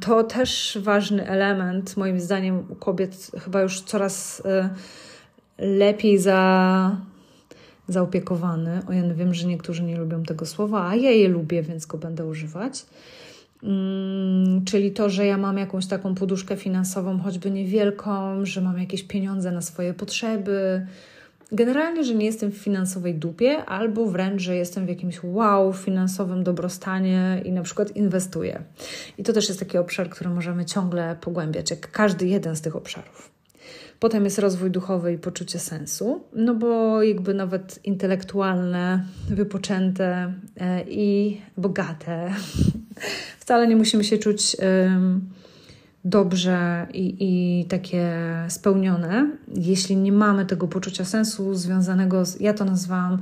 to 0.00 0.24
też 0.24 0.78
ważny 0.82 1.28
element, 1.28 1.96
moim 1.96 2.20
zdaniem, 2.20 2.64
u 2.68 2.74
kobiet 2.74 3.30
chyba 3.44 3.62
już 3.62 3.80
coraz 3.80 4.40
y, 4.40 4.68
lepiej 5.58 6.18
za, 6.18 6.96
zaopiekowany. 7.88 8.82
O 8.88 8.92
ja 8.92 9.14
wiem, 9.14 9.34
że 9.34 9.46
niektórzy 9.46 9.82
nie 9.82 9.96
lubią 9.96 10.22
tego 10.22 10.46
słowa, 10.46 10.88
a 10.88 10.94
ja 10.94 11.10
je 11.10 11.28
lubię, 11.28 11.62
więc 11.62 11.86
go 11.86 11.98
będę 11.98 12.26
używać. 12.26 12.86
Mm, 13.62 14.64
czyli 14.64 14.92
to, 14.92 15.10
że 15.10 15.26
ja 15.26 15.38
mam 15.38 15.58
jakąś 15.58 15.86
taką 15.86 16.14
poduszkę 16.14 16.56
finansową, 16.56 17.18
choćby 17.18 17.50
niewielką, 17.50 18.44
że 18.46 18.60
mam 18.60 18.78
jakieś 18.78 19.02
pieniądze 19.02 19.52
na 19.52 19.62
swoje 19.62 19.94
potrzeby, 19.94 20.86
Generalnie, 21.52 22.04
że 22.04 22.14
nie 22.14 22.26
jestem 22.26 22.52
w 22.52 22.56
finansowej 22.56 23.14
dupie, 23.14 23.64
albo 23.64 24.06
wręcz, 24.06 24.42
że 24.42 24.56
jestem 24.56 24.86
w 24.86 24.88
jakimś 24.88 25.20
wow, 25.22 25.72
finansowym 25.72 26.44
dobrostanie 26.44 27.42
i 27.44 27.52
na 27.52 27.62
przykład 27.62 27.96
inwestuję. 27.96 28.62
I 29.18 29.22
to 29.22 29.32
też 29.32 29.48
jest 29.48 29.60
taki 29.60 29.78
obszar, 29.78 30.10
który 30.10 30.30
możemy 30.30 30.64
ciągle 30.64 31.16
pogłębiać, 31.20 31.70
jak 31.70 31.90
każdy 31.90 32.26
jeden 32.26 32.56
z 32.56 32.60
tych 32.60 32.76
obszarów. 32.76 33.30
Potem 34.00 34.24
jest 34.24 34.38
rozwój 34.38 34.70
duchowy 34.70 35.12
i 35.12 35.18
poczucie 35.18 35.58
sensu, 35.58 36.24
no 36.32 36.54
bo 36.54 37.02
jakby 37.02 37.34
nawet 37.34 37.80
intelektualne, 37.84 39.04
wypoczęte 39.28 40.34
e, 40.56 40.84
i 40.88 41.40
bogate. 41.56 42.34
Wcale 43.40 43.66
nie 43.66 43.76
musimy 43.76 44.04
się 44.04 44.18
czuć 44.18 44.56
dobrze 46.04 46.86
i, 46.92 47.16
i 47.20 47.64
takie 47.64 48.16
spełnione, 48.48 49.30
jeśli 49.56 49.96
nie 49.96 50.12
mamy 50.12 50.46
tego 50.46 50.68
poczucia 50.68 51.04
sensu 51.04 51.54
związanego 51.54 52.24
z, 52.24 52.40
ja 52.40 52.54
to 52.54 52.64
nazwałam 52.64 53.18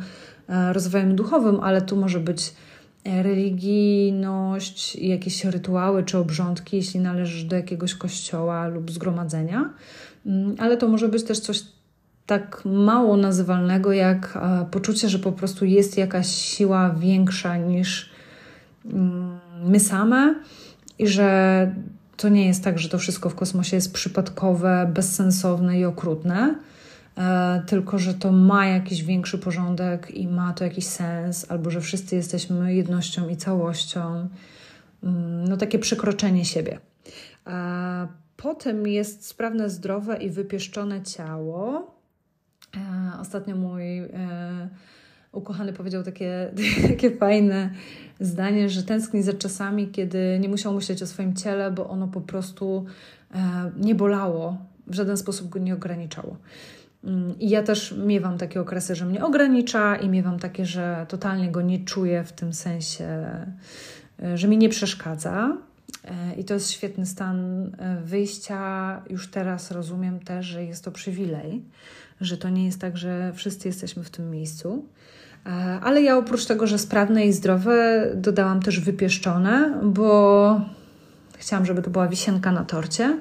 e, 0.48 0.72
rozwojem 0.72 1.16
duchowym, 1.16 1.60
ale 1.60 1.82
tu 1.82 1.96
może 1.96 2.20
być 2.20 2.54
e, 3.04 3.22
religijność, 3.22 4.96
jakieś 4.96 5.44
rytuały 5.44 6.04
czy 6.04 6.18
obrządki, 6.18 6.76
jeśli 6.76 7.00
należysz 7.00 7.44
do 7.44 7.56
jakiegoś 7.56 7.94
kościoła 7.94 8.68
lub 8.68 8.90
zgromadzenia, 8.90 9.70
mm, 10.26 10.54
ale 10.58 10.76
to 10.76 10.88
może 10.88 11.08
być 11.08 11.24
też 11.24 11.40
coś 11.40 11.62
tak 12.26 12.62
mało 12.64 13.16
nazywalnego, 13.16 13.92
jak 13.92 14.38
e, 14.42 14.66
poczucie, 14.70 15.08
że 15.08 15.18
po 15.18 15.32
prostu 15.32 15.64
jest 15.64 15.98
jakaś 15.98 16.26
siła 16.28 16.90
większa 16.90 17.56
niż 17.56 18.10
mm, 18.84 19.38
my 19.64 19.80
same 19.80 20.34
i 20.98 21.08
że 21.08 21.74
to 22.22 22.28
nie 22.28 22.46
jest 22.46 22.64
tak, 22.64 22.78
że 22.78 22.88
to 22.88 22.98
wszystko 22.98 23.30
w 23.30 23.34
kosmosie 23.34 23.76
jest 23.76 23.92
przypadkowe, 23.92 24.90
bezsensowne 24.94 25.78
i 25.78 25.84
okrutne, 25.84 26.54
e, 27.18 27.62
tylko 27.66 27.98
że 27.98 28.14
to 28.14 28.32
ma 28.32 28.66
jakiś 28.66 29.02
większy 29.02 29.38
porządek 29.38 30.10
i 30.10 30.28
ma 30.28 30.52
to 30.52 30.64
jakiś 30.64 30.86
sens, 30.86 31.46
albo 31.48 31.70
że 31.70 31.80
wszyscy 31.80 32.16
jesteśmy 32.16 32.74
jednością 32.74 33.28
i 33.28 33.36
całością. 33.36 34.28
Mm, 35.02 35.44
no 35.48 35.56
takie 35.56 35.78
przekroczenie 35.78 36.44
siebie. 36.44 36.78
A 37.44 38.06
potem 38.36 38.86
jest 38.86 39.26
sprawne, 39.26 39.70
zdrowe 39.70 40.16
i 40.16 40.30
wypieszczone 40.30 41.02
ciało. 41.02 41.90
E, 42.76 43.20
ostatnio 43.20 43.56
mój 43.56 43.98
e, 43.98 44.08
ukochany 45.32 45.72
powiedział 45.72 46.02
takie, 46.02 46.52
takie 46.88 47.10
fajne 47.10 47.70
zdanie, 48.22 48.68
że 48.68 48.82
tęskni 48.82 49.22
za 49.22 49.32
czasami, 49.32 49.88
kiedy 49.88 50.38
nie 50.40 50.48
musiał 50.48 50.74
myśleć 50.74 51.02
o 51.02 51.06
swoim 51.06 51.34
ciele, 51.34 51.70
bo 51.70 51.88
ono 51.88 52.08
po 52.08 52.20
prostu 52.20 52.84
e, 53.34 53.70
nie 53.76 53.94
bolało, 53.94 54.56
w 54.86 54.94
żaden 54.94 55.16
sposób 55.16 55.48
go 55.48 55.58
nie 55.58 55.74
ograniczało. 55.74 56.36
Mm, 57.04 57.38
I 57.38 57.48
ja 57.48 57.62
też 57.62 57.94
miewam 58.06 58.38
takie 58.38 58.60
okresy, 58.60 58.94
że 58.94 59.06
mnie 59.06 59.24
ogranicza, 59.24 59.96
i 59.96 60.08
miewam 60.08 60.38
takie, 60.38 60.66
że 60.66 61.06
totalnie 61.08 61.50
go 61.50 61.62
nie 61.62 61.84
czuję 61.84 62.24
w 62.24 62.32
tym 62.32 62.52
sensie, 62.52 63.06
e, 64.22 64.38
że 64.38 64.48
mi 64.48 64.58
nie 64.58 64.68
przeszkadza. 64.68 65.56
E, 66.04 66.34
I 66.34 66.44
to 66.44 66.54
jest 66.54 66.70
świetny 66.70 67.06
stan 67.06 67.70
wyjścia. 68.04 69.02
Już 69.10 69.30
teraz 69.30 69.70
rozumiem 69.70 70.20
też, 70.20 70.46
że 70.46 70.64
jest 70.64 70.84
to 70.84 70.90
przywilej, 70.90 71.62
że 72.22 72.36
to 72.38 72.48
nie 72.48 72.66
jest 72.66 72.80
tak, 72.80 72.96
że 72.96 73.32
wszyscy 73.34 73.68
jesteśmy 73.68 74.04
w 74.04 74.10
tym 74.10 74.30
miejscu. 74.30 74.84
E, 75.46 75.50
ale 75.82 76.02
ja 76.02 76.18
oprócz 76.18 76.46
tego, 76.46 76.66
że 76.66 76.78
sprawne 76.78 77.26
i 77.26 77.32
zdrowe, 77.32 78.06
dodałam 78.14 78.62
też 78.62 78.80
wypieszczone, 78.80 79.80
bo 79.82 80.60
chciałam, 81.38 81.66
żeby 81.66 81.82
to 81.82 81.90
była 81.90 82.08
wisienka 82.08 82.52
na 82.52 82.64
torcie. 82.64 83.18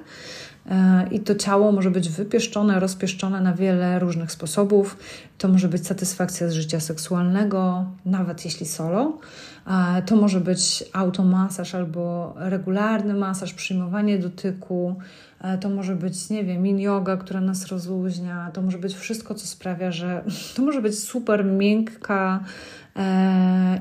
E, 0.72 1.08
I 1.12 1.20
to 1.20 1.36
ciało 1.36 1.72
może 1.72 1.92
być 1.92 2.10
wypieszczone, 2.10 2.80
rozpieszczone 2.80 3.42
na 3.42 3.54
wiele 3.54 4.00
różnych 4.00 4.32
sposobów. 4.32 4.98
To 5.38 5.48
może 5.48 5.68
być 5.68 5.88
satysfakcja 5.88 6.50
z 6.50 6.54
życia 6.54 6.80
seksualnego, 6.80 7.86
nawet 8.06 8.46
jeśli 8.46 8.66
solo. 8.66 9.20
E, 9.68 10.02
to 10.02 10.16
może 10.16 10.40
być 10.40 10.84
automasaż 10.94 11.76
albo 11.76 12.34
regularny 12.38 13.14
masaż, 13.14 13.54
przyjmowanie 13.54 14.20
dotyku. 14.20 14.96
E, 15.42 15.58
to 15.58 15.70
może 15.70 15.96
być, 15.96 16.30
nie 16.30 16.44
wiem, 16.44 16.62
min 16.62 16.80
yoga, 16.80 17.18
która 17.18 17.42
nas 17.42 17.68
rozluźnia. 17.68 18.52
To 18.54 18.62
może 18.62 18.78
być 18.78 18.96
wszystko, 18.96 19.36
co 19.36 19.48
sprawia, 19.48 19.92
że 19.92 20.24
to 20.56 20.62
może 20.62 20.82
być 20.82 21.00
super 21.00 21.46
miękka 21.46 22.44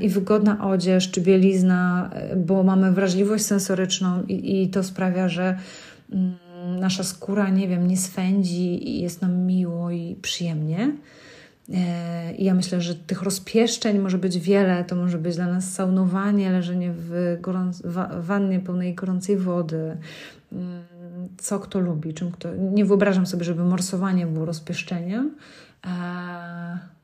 i 0.00 0.08
wygodna 0.08 0.68
odzież 0.70 1.10
czy 1.10 1.20
bielizna, 1.20 2.10
bo 2.36 2.62
mamy 2.62 2.92
wrażliwość 2.92 3.46
sensoryczną 3.46 4.22
i, 4.22 4.62
i 4.62 4.68
to 4.68 4.84
sprawia, 4.84 5.28
że 5.28 5.58
mm, 6.12 6.36
nasza 6.80 7.04
skóra, 7.04 7.48
nie 7.48 7.68
wiem, 7.68 7.86
nie 7.86 7.96
swędzi 7.96 8.90
i 8.90 9.00
jest 9.00 9.22
nam 9.22 9.36
miło 9.46 9.90
i 9.90 10.16
przyjemnie. 10.22 10.92
E, 11.74 12.34
I 12.34 12.44
ja 12.44 12.54
myślę, 12.54 12.80
że 12.80 12.94
tych 12.94 13.22
rozpieszczeń 13.22 13.98
może 13.98 14.18
być 14.18 14.38
wiele. 14.38 14.84
To 14.84 14.96
może 14.96 15.18
być 15.18 15.36
dla 15.36 15.46
nas 15.46 15.72
saunowanie, 15.72 16.50
leżenie 16.50 16.92
w 16.92 17.38
gorąc- 17.42 17.82
wannie 18.20 18.60
pełnej 18.60 18.94
gorącej 18.94 19.36
wody. 19.36 19.96
Co 21.38 21.58
kto 21.58 21.80
lubi, 21.80 22.14
czym 22.14 22.32
kto. 22.32 22.54
Nie 22.54 22.84
wyobrażam 22.84 23.26
sobie, 23.26 23.44
żeby 23.44 23.64
morsowanie 23.64 24.26
było 24.26 24.46
rozpieszczeniem. 24.46 25.36
E, 25.86 25.90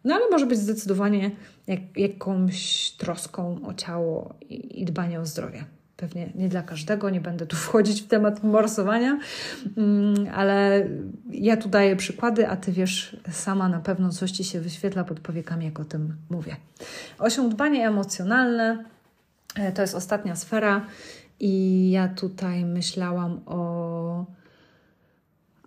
no 0.04 0.14
ale 0.14 0.30
może 0.30 0.46
być 0.46 0.58
zdecydowanie 0.58 1.30
jak, 1.66 1.80
jakąś 1.96 2.90
troską 2.90 3.60
o 3.66 3.74
ciało 3.74 4.34
i, 4.40 4.82
i 4.82 4.84
dbanie 4.84 5.20
o 5.20 5.26
zdrowie. 5.26 5.64
Pewnie 5.96 6.32
nie 6.34 6.48
dla 6.48 6.62
każdego, 6.62 7.10
nie 7.10 7.20
będę 7.20 7.46
tu 7.46 7.56
wchodzić 7.66 8.02
w 8.02 8.06
temat 8.06 8.42
morsowania, 8.42 9.18
mm, 9.76 10.14
ale 10.34 10.88
ja 11.30 11.56
tu 11.56 11.68
daję 11.68 11.96
przykłady, 11.96 12.48
a 12.48 12.56
ty 12.56 12.72
wiesz 12.72 13.16
sama 13.32 13.68
na 13.68 13.80
pewno, 13.80 14.10
coś 14.10 14.30
ci 14.30 14.44
się 14.44 14.60
wyświetla 14.60 15.04
pod 15.04 15.20
powiekami, 15.20 15.64
jak 15.64 15.80
o 15.80 15.84
tym 15.84 16.16
mówię. 16.30 16.56
Osiądbanie 17.18 17.88
emocjonalne 17.88 18.84
e, 19.54 19.72
to 19.72 19.82
jest 19.82 19.94
ostatnia 19.94 20.36
sfera, 20.36 20.86
i 21.40 21.90
ja 21.90 22.08
tutaj 22.08 22.64
myślałam 22.64 23.40
o 23.46 23.85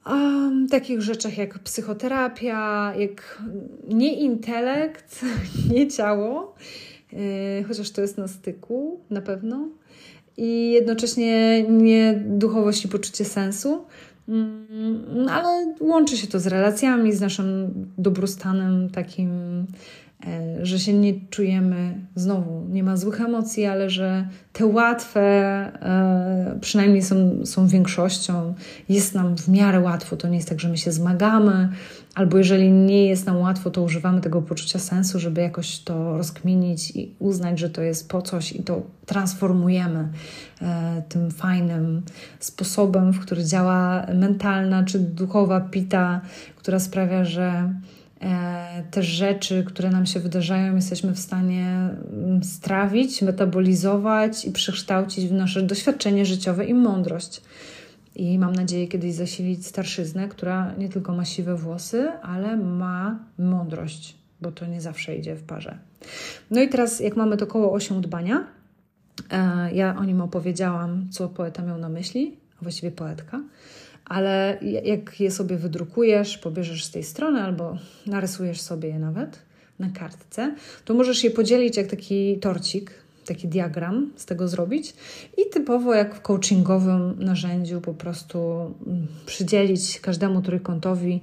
um, 0.06 0.68
takich 0.68 1.02
rzeczach 1.02 1.38
jak 1.38 1.60
psychoterapia, 1.60 2.94
jak 2.98 3.42
nie 3.88 4.20
intelekt, 4.20 5.26
nie 5.74 5.88
ciało, 5.88 6.56
yy, 7.12 7.20
chociaż 7.68 7.92
to 7.92 8.02
jest 8.02 8.18
na 8.18 8.28
styku 8.28 9.00
na 9.10 9.22
pewno 9.22 9.68
i 10.38 10.72
jednocześnie 10.72 11.64
nie 11.64 12.24
duchowość 12.26 12.86
i 12.86 12.88
poczucie 12.88 13.26
sensu. 13.26 13.86
Mm, 14.28 15.28
ale 15.30 15.76
łączy 15.80 16.18
się 16.18 16.28
to 16.28 16.40
z 16.40 16.48
relacjami, 16.48 17.14
z 17.14 17.22
naszym 17.22 17.72
dobrostanem 17.98 18.90
takim 18.90 19.30
E, 19.30 20.09
że 20.62 20.80
się 20.80 20.94
nie 20.94 21.14
czujemy, 21.30 21.94
znowu 22.16 22.66
nie 22.70 22.84
ma 22.84 22.98
złych 22.98 23.22
emocji, 23.22 23.66
ale 23.66 23.90
że 23.90 24.28
te 24.54 24.66
łatwe 24.66 25.22
e, 25.22 26.60
przynajmniej 26.62 27.02
są, 27.02 27.46
są 27.46 27.68
większością, 27.68 28.54
jest 28.90 29.16
nam 29.16 29.38
w 29.38 29.48
miarę 29.48 29.80
łatwo. 29.80 30.18
To 30.18 30.28
nie 30.28 30.36
jest 30.36 30.50
tak, 30.50 30.60
że 30.60 30.70
my 30.70 30.78
się 30.78 30.92
zmagamy, 30.92 31.70
albo 32.16 32.38
jeżeli 32.38 32.72
nie 32.72 33.06
jest 33.06 33.26
nam 33.26 33.38
łatwo, 33.38 33.70
to 33.70 33.82
używamy 33.82 34.22
tego 34.22 34.42
poczucia 34.42 34.80
sensu, 34.80 35.20
żeby 35.20 35.42
jakoś 35.42 35.80
to 35.80 36.18
rozkminić 36.18 36.92
i 36.92 37.16
uznać, 37.20 37.60
że 37.60 37.70
to 37.70 37.82
jest 37.82 38.10
po 38.10 38.22
coś 38.22 38.52
i 38.52 38.64
to 38.64 38.82
transformujemy 39.06 40.08
e, 40.62 41.04
tym 41.10 41.32
fajnym 41.32 42.02
sposobem, 42.40 43.14
w 43.14 43.20
który 43.20 43.46
działa 43.46 44.06
mentalna 44.14 44.84
czy 44.84 45.00
duchowa 45.00 45.62
pita, 45.62 46.22
która 46.56 46.80
sprawia, 46.80 47.26
że 47.26 47.74
E, 47.74 47.99
te 48.92 49.04
rzeczy, 49.04 49.64
które 49.64 49.90
nam 49.90 50.06
się 50.06 50.20
wydarzają, 50.20 50.76
jesteśmy 50.76 51.14
w 51.14 51.20
stanie 51.20 51.90
mm, 52.14 52.44
strawić, 52.44 53.22
metabolizować 53.22 54.46
i 54.46 54.52
przekształcić 54.52 55.28
w 55.28 55.32
nasze 55.32 55.62
doświadczenie 55.62 56.26
życiowe 56.26 56.66
i 56.66 56.74
mądrość. 56.74 57.42
I 58.16 58.40
mam 58.40 58.56
nadzieję 58.56 58.88
kiedyś 58.88 59.14
zasilić 59.14 59.68
starszyznę, 59.68 60.28
która 60.28 60.74
nie 60.78 60.90
tylko 60.90 61.14
ma 61.14 61.26
siwe 61.26 61.56
włosy, 61.56 62.12
ale 62.22 62.58
ma 62.58 63.20
mądrość, 63.38 64.16
bo 64.42 64.52
to 64.52 64.66
nie 64.66 64.82
zawsze 64.82 65.16
idzie 65.16 65.36
w 65.36 65.44
parze. 65.44 65.78
No 66.52 66.62
i 66.62 66.70
teraz, 66.70 67.00
jak 67.00 67.16
mamy 67.16 67.38
to 67.38 67.48
koło 67.48 67.74
osią 67.74 68.02
dbania, 68.02 68.48
e, 69.32 69.74
ja 69.74 69.96
o 69.98 70.04
nim 70.04 70.22
opowiedziałam, 70.22 71.08
co 71.12 71.30
poeta 71.30 71.64
miał 71.64 71.78
na 71.78 71.90
myśli, 71.90 72.38
a 72.60 72.62
właściwie 72.62 72.92
poetka 72.92 73.42
ale 74.10 74.58
jak 74.84 75.20
je 75.20 75.32
sobie 75.32 75.58
wydrukujesz, 75.58 76.38
pobierzesz 76.38 76.86
z 76.86 76.92
tej 76.92 77.04
strony 77.04 77.42
albo 77.42 77.78
narysujesz 78.06 78.62
sobie 78.62 78.90
je 78.90 79.00
nawet 79.00 79.40
na 79.80 79.90
kartce, 79.90 80.56
to 80.86 80.94
możesz 80.94 81.24
je 81.24 81.32
podzielić 81.32 81.78
jak 81.78 81.88
taki 81.88 82.40
torcik, 82.40 82.92
taki 83.26 83.48
diagram 83.48 84.12
z 84.16 84.26
tego 84.26 84.48
zrobić 84.48 84.94
i 85.38 85.50
typowo 85.50 85.94
jak 85.94 86.16
w 86.16 86.22
coachingowym 86.22 87.24
narzędziu 87.24 87.82
po 87.82 87.94
prostu 87.94 88.40
mm, 88.88 89.08
przydzielić 89.26 90.00
każdemu 90.00 90.42
trójkątowi 90.42 91.22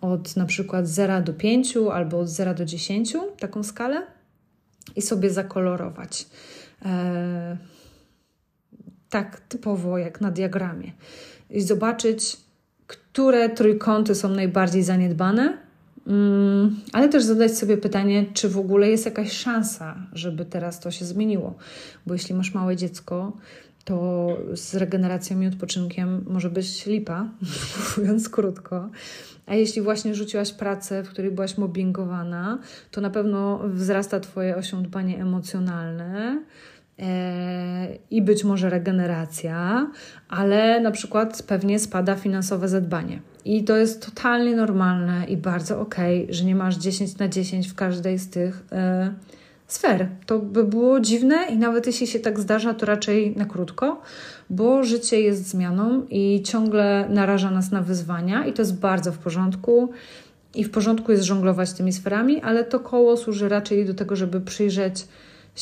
od 0.00 0.36
na 0.36 0.46
przykład 0.46 0.88
0 0.88 1.22
do 1.22 1.32
5 1.32 1.76
albo 1.92 2.18
od 2.18 2.28
0 2.28 2.54
do 2.54 2.64
10 2.64 3.16
taką 3.38 3.62
skalę 3.62 4.02
i 4.96 5.02
sobie 5.02 5.30
zakolorować. 5.30 6.26
Eee, 6.84 7.56
tak 9.10 9.40
typowo 9.40 9.98
jak 9.98 10.20
na 10.20 10.30
diagramie 10.30 10.92
i 11.50 11.60
zobaczyć, 11.60 12.36
które 12.86 13.48
trójkąty 13.48 14.14
są 14.14 14.28
najbardziej 14.28 14.82
zaniedbane, 14.82 15.58
mm, 16.06 16.76
ale 16.92 17.08
też 17.08 17.24
zadać 17.24 17.58
sobie 17.58 17.76
pytanie, 17.76 18.26
czy 18.34 18.48
w 18.48 18.58
ogóle 18.58 18.90
jest 18.90 19.04
jakaś 19.04 19.32
szansa, 19.32 19.96
żeby 20.12 20.44
teraz 20.44 20.80
to 20.80 20.90
się 20.90 21.04
zmieniło. 21.04 21.54
Bo 22.06 22.14
jeśli 22.14 22.34
masz 22.34 22.54
małe 22.54 22.76
dziecko, 22.76 23.32
to 23.84 24.28
z 24.54 24.74
regeneracją 24.74 25.40
i 25.40 25.46
odpoczynkiem 25.46 26.24
może 26.28 26.50
być 26.50 26.86
lipa, 26.86 27.28
mówiąc 27.96 28.28
krótko. 28.28 28.90
A 29.46 29.54
jeśli 29.54 29.82
właśnie 29.82 30.14
rzuciłaś 30.14 30.52
pracę, 30.52 31.02
w 31.02 31.08
której 31.08 31.30
byłaś 31.30 31.58
mobbingowana, 31.58 32.58
to 32.90 33.00
na 33.00 33.10
pewno 33.10 33.60
wzrasta 33.68 34.20
Twoje 34.20 34.56
osiądanie 34.56 35.22
emocjonalne, 35.22 36.42
i 38.10 38.22
być 38.22 38.44
może 38.44 38.70
regeneracja, 38.70 39.90
ale 40.28 40.80
na 40.80 40.90
przykład 40.90 41.42
pewnie 41.42 41.78
spada 41.78 42.14
finansowe 42.14 42.68
zadbanie. 42.68 43.20
I 43.44 43.64
to 43.64 43.76
jest 43.76 44.06
totalnie 44.06 44.56
normalne 44.56 45.24
i 45.28 45.36
bardzo 45.36 45.80
okej, 45.80 46.22
okay, 46.22 46.34
że 46.34 46.44
nie 46.44 46.54
masz 46.54 46.76
10 46.76 47.18
na 47.18 47.28
10 47.28 47.68
w 47.68 47.74
każdej 47.74 48.18
z 48.18 48.30
tych 48.30 48.64
e, 48.72 49.14
sfer. 49.66 50.08
To 50.26 50.38
by 50.38 50.64
było 50.64 51.00
dziwne 51.00 51.36
i 51.50 51.58
nawet 51.58 51.86
jeśli 51.86 52.06
się 52.06 52.18
tak 52.18 52.40
zdarza, 52.40 52.74
to 52.74 52.86
raczej 52.86 53.36
na 53.36 53.44
krótko, 53.44 54.02
bo 54.50 54.84
życie 54.84 55.20
jest 55.20 55.48
zmianą 55.48 56.06
i 56.10 56.42
ciągle 56.42 57.06
naraża 57.08 57.50
nas 57.50 57.70
na 57.70 57.82
wyzwania 57.82 58.46
i 58.46 58.52
to 58.52 58.62
jest 58.62 58.80
bardzo 58.80 59.12
w 59.12 59.18
porządku. 59.18 59.90
I 60.54 60.64
w 60.64 60.70
porządku 60.70 61.12
jest 61.12 61.24
żonglować 61.24 61.72
tymi 61.72 61.92
sferami, 61.92 62.42
ale 62.42 62.64
to 62.64 62.80
koło 62.80 63.16
służy 63.16 63.48
raczej 63.48 63.84
do 63.84 63.94
tego, 63.94 64.16
żeby 64.16 64.40
przyjrzeć 64.40 65.06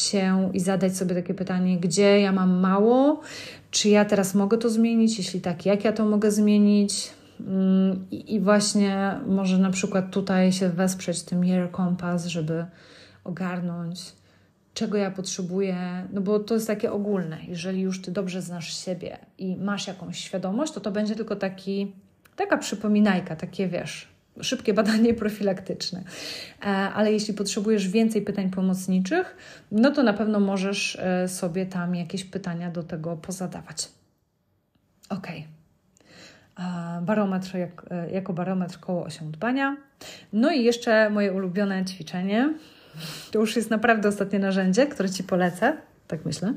się 0.00 0.50
i 0.54 0.60
zadać 0.60 0.96
sobie 0.96 1.14
takie 1.14 1.34
pytanie, 1.34 1.78
gdzie 1.78 2.20
ja 2.20 2.32
mam 2.32 2.60
mało, 2.60 3.20
czy 3.70 3.88
ja 3.88 4.04
teraz 4.04 4.34
mogę 4.34 4.58
to 4.58 4.70
zmienić, 4.70 5.18
jeśli 5.18 5.40
tak, 5.40 5.66
jak 5.66 5.84
ja 5.84 5.92
to 5.92 6.04
mogę 6.04 6.30
zmienić. 6.30 7.10
Mm, 7.40 8.06
I 8.10 8.40
właśnie 8.40 9.20
może 9.26 9.58
na 9.58 9.70
przykład 9.70 10.10
tutaj 10.10 10.52
się 10.52 10.68
wesprzeć 10.68 11.22
tym 11.22 11.44
Year 11.44 11.70
Compass, 11.76 12.26
żeby 12.26 12.66
ogarnąć, 13.24 14.12
czego 14.74 14.98
ja 14.98 15.10
potrzebuję, 15.10 15.76
no 16.12 16.20
bo 16.20 16.38
to 16.38 16.54
jest 16.54 16.66
takie 16.66 16.92
ogólne. 16.92 17.38
Jeżeli 17.48 17.80
już 17.80 18.02
ty 18.02 18.10
dobrze 18.10 18.42
znasz 18.42 18.84
siebie 18.84 19.18
i 19.38 19.56
masz 19.56 19.86
jakąś 19.86 20.18
świadomość, 20.18 20.72
to 20.72 20.80
to 20.80 20.90
będzie 20.90 21.14
tylko 21.14 21.36
taki, 21.36 21.92
taka 22.36 22.58
przypominajka, 22.58 23.36
takie 23.36 23.68
wiesz, 23.68 24.08
szybkie 24.42 24.74
badanie 24.74 25.14
profilaktyczne. 25.22 26.02
E, 26.62 26.64
ale 26.66 27.12
jeśli 27.12 27.34
potrzebujesz 27.34 27.88
więcej 27.88 28.22
pytań 28.22 28.50
pomocniczych, 28.50 29.36
no 29.72 29.90
to 29.90 30.02
na 30.02 30.12
pewno 30.12 30.40
możesz 30.40 30.96
e, 30.96 31.28
sobie 31.28 31.66
tam 31.66 31.94
jakieś 31.94 32.24
pytania 32.24 32.70
do 32.70 32.82
tego 32.82 33.16
pozadawać. 33.16 33.88
Ok. 35.08 35.26
Barometr 37.02 37.54
jak, 37.54 37.86
e, 37.90 38.10
jako 38.10 38.32
barometr 38.32 38.80
koło 38.80 39.04
osią 39.04 39.30
dbania. 39.30 39.76
No 40.32 40.50
i 40.52 40.64
jeszcze 40.64 41.10
moje 41.10 41.32
ulubione 41.32 41.84
ćwiczenie. 41.84 42.54
To 43.30 43.38
już 43.38 43.56
jest 43.56 43.70
naprawdę 43.70 44.08
ostatnie 44.08 44.38
narzędzie, 44.38 44.86
które 44.86 45.10
Ci 45.10 45.24
polecę, 45.24 45.76
tak 46.08 46.24
myślę. 46.24 46.54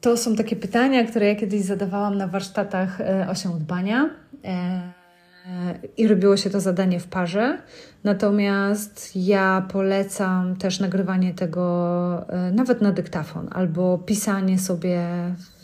To 0.00 0.16
są 0.16 0.36
takie 0.36 0.56
pytania, 0.56 1.04
które 1.04 1.26
ja 1.26 1.34
kiedyś 1.34 1.62
zadawałam 1.62 2.18
na 2.18 2.26
warsztatach 2.26 2.98
osią 3.28 3.58
dbania. 3.58 4.10
E, 4.44 5.74
I 5.96 6.08
robiło 6.08 6.36
się 6.36 6.50
to 6.50 6.60
zadanie 6.60 7.00
w 7.00 7.06
parze. 7.06 7.58
Natomiast 8.04 9.16
ja 9.16 9.66
polecam 9.72 10.56
też 10.56 10.80
nagrywanie 10.80 11.34
tego 11.34 12.26
e, 12.28 12.52
nawet 12.52 12.80
na 12.80 12.92
dyktafon 12.92 13.48
albo 13.52 13.98
pisanie 13.98 14.58
sobie 14.58 15.06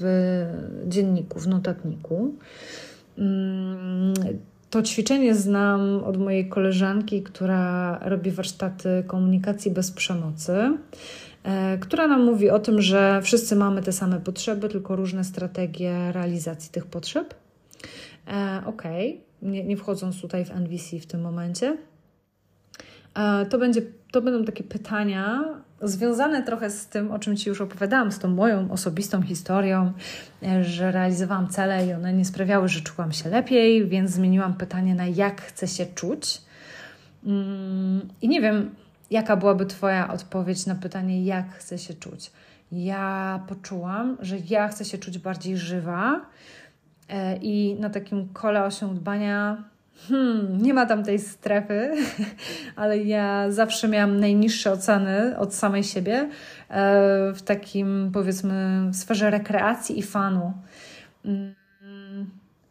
w 0.00 0.44
dzienniku, 0.86 1.40
w 1.40 1.48
notatniku. 1.48 2.34
Mm, 3.18 4.14
to 4.70 4.82
ćwiczenie 4.82 5.34
znam 5.34 6.04
od 6.04 6.16
mojej 6.16 6.48
koleżanki, 6.48 7.22
która 7.22 7.98
robi 8.02 8.30
warsztaty 8.30 9.04
komunikacji 9.06 9.70
bez 9.70 9.90
przemocy, 9.90 10.52
e, 10.52 10.78
która 11.80 12.06
nam 12.06 12.24
mówi 12.24 12.50
o 12.50 12.58
tym, 12.58 12.82
że 12.82 13.20
wszyscy 13.22 13.56
mamy 13.56 13.82
te 13.82 13.92
same 13.92 14.20
potrzeby, 14.20 14.68
tylko 14.68 14.96
różne 14.96 15.24
strategie 15.24 16.12
realizacji 16.12 16.70
tych 16.70 16.86
potrzeb. 16.86 17.34
E, 18.28 18.62
ok, 18.66 18.82
nie, 19.42 19.64
nie 19.64 19.76
wchodząc 19.76 20.20
tutaj 20.20 20.44
w 20.44 20.50
NVC 20.50 20.98
w 21.00 21.06
tym 21.06 21.20
momencie. 21.20 21.76
E, 23.14 23.46
to, 23.46 23.58
będzie, 23.58 23.82
to 24.12 24.22
będą 24.22 24.44
takie 24.44 24.64
pytania 24.64 25.44
związane 25.82 26.42
trochę 26.42 26.70
z 26.70 26.86
tym, 26.86 27.10
o 27.10 27.18
czym 27.18 27.36
Ci 27.36 27.48
już 27.48 27.60
opowiadałam, 27.60 28.12
z 28.12 28.18
tą 28.18 28.28
moją 28.28 28.70
osobistą 28.70 29.22
historią, 29.22 29.92
e, 30.42 30.64
że 30.64 30.92
realizowałam 30.92 31.48
cele 31.48 31.86
i 31.86 31.92
one 31.92 32.12
nie 32.12 32.24
sprawiały, 32.24 32.68
że 32.68 32.80
czułam 32.80 33.12
się 33.12 33.30
lepiej, 33.30 33.86
więc 33.86 34.10
zmieniłam 34.10 34.54
pytanie 34.54 34.94
na 34.94 35.06
jak 35.06 35.40
chcę 35.42 35.68
się 35.68 35.86
czuć. 35.86 36.42
Mm, 37.26 38.08
I 38.22 38.28
nie 38.28 38.40
wiem, 38.40 38.70
jaka 39.10 39.36
byłaby 39.36 39.66
Twoja 39.66 40.12
odpowiedź 40.12 40.66
na 40.66 40.74
pytanie, 40.74 41.24
jak 41.24 41.50
chcę 41.50 41.78
się 41.78 41.94
czuć. 41.94 42.32
Ja 42.72 43.40
poczułam, 43.48 44.16
że 44.20 44.36
ja 44.48 44.68
chcę 44.68 44.84
się 44.84 44.98
czuć 44.98 45.18
bardziej 45.18 45.56
żywa, 45.56 46.20
E, 47.08 47.36
I 47.36 47.76
na 47.80 47.90
takim 47.90 48.28
kole 48.28 48.64
osią 48.64 48.94
dbania 48.94 49.64
hmm, 50.08 50.62
nie 50.62 50.74
ma 50.74 50.86
tam 50.86 51.04
tej 51.04 51.18
strefy, 51.18 51.94
ale 52.76 52.98
ja 52.98 53.50
zawsze 53.50 53.88
miałam 53.88 54.20
najniższe 54.20 54.72
oceny 54.72 55.38
od 55.38 55.54
samej 55.54 55.84
siebie 55.84 56.14
e, 56.18 56.28
w 57.32 57.42
takim 57.42 58.10
powiedzmy 58.14 58.88
sferze 58.92 59.30
rekreacji 59.30 59.98
i 59.98 60.02
fanu. 60.02 60.52
Mm, 61.24 61.54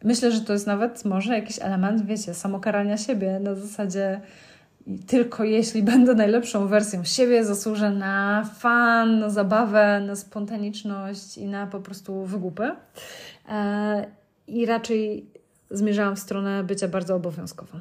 myślę, 0.03 0.31
że 0.31 0.41
to 0.41 0.53
jest 0.53 0.67
nawet 0.67 1.05
może 1.05 1.33
jakiś 1.33 1.59
element, 1.61 2.05
wiecie, 2.05 2.33
samokarania 2.33 2.97
siebie 2.97 3.39
na 3.39 3.55
zasadzie 3.55 4.21
tylko 5.07 5.43
jeśli 5.43 5.83
będę 5.93 6.15
najlepszą 6.15 6.67
wersją 6.67 7.03
siebie, 7.03 7.45
zasłużę 7.45 7.91
na 7.91 8.45
fan, 8.59 9.19
na 9.19 9.29
zabawę, 9.29 10.01
na 10.07 10.15
spontaniczność 10.15 11.37
i 11.37 11.45
na 11.45 11.67
po 11.67 11.79
prostu 11.79 12.25
wygupy. 12.25 12.71
E, 13.49 14.05
i 14.47 14.65
raczej 14.65 15.25
zmierzałam 15.71 16.15
w 16.15 16.19
stronę 16.19 16.63
bycia 16.63 16.87
bardzo 16.87 17.15
obowiązkową. 17.15 17.79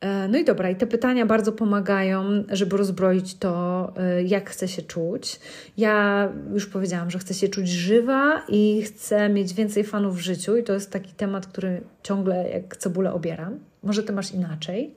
E, 0.00 0.28
no 0.28 0.38
i 0.38 0.44
dobra, 0.44 0.70
i 0.70 0.76
te 0.76 0.86
pytania 0.86 1.26
bardzo 1.26 1.52
pomagają, 1.52 2.44
żeby 2.48 2.76
rozbroić 2.76 3.34
to, 3.34 3.92
e, 3.96 4.22
jak 4.22 4.50
chcę 4.50 4.68
się 4.68 4.82
czuć. 4.82 5.40
Ja 5.76 6.28
już 6.52 6.66
powiedziałam, 6.66 7.10
że 7.10 7.18
chcę 7.18 7.34
się 7.34 7.48
czuć 7.48 7.68
żywa 7.68 8.42
i 8.48 8.82
chcę 8.82 9.28
mieć 9.28 9.54
więcej 9.54 9.84
fanów 9.84 10.16
w 10.16 10.20
życiu, 10.20 10.56
i 10.56 10.64
to 10.64 10.72
jest 10.72 10.90
taki 10.90 11.12
temat, 11.12 11.46
który 11.46 11.80
ciągle 12.02 12.50
jak 12.50 12.76
cebulę 12.76 13.12
obieram. 13.12 13.58
Może 13.82 14.02
ty 14.02 14.12
masz 14.12 14.32
inaczej, 14.32 14.94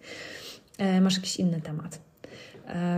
masz 1.02 1.16
jakiś 1.16 1.38
inny 1.38 1.62
temat. 1.62 2.00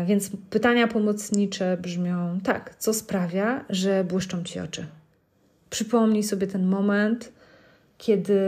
Więc 0.05 0.31
pytania 0.49 0.87
pomocnicze 0.87 1.77
brzmią 1.77 2.39
tak, 2.43 2.75
co 2.79 2.93
sprawia, 2.93 3.65
że 3.69 4.03
błyszczą 4.03 4.43
ci 4.43 4.59
oczy? 4.59 4.85
Przypomnij 5.69 6.23
sobie 6.23 6.47
ten 6.47 6.65
moment, 6.65 7.31
kiedy 7.97 8.39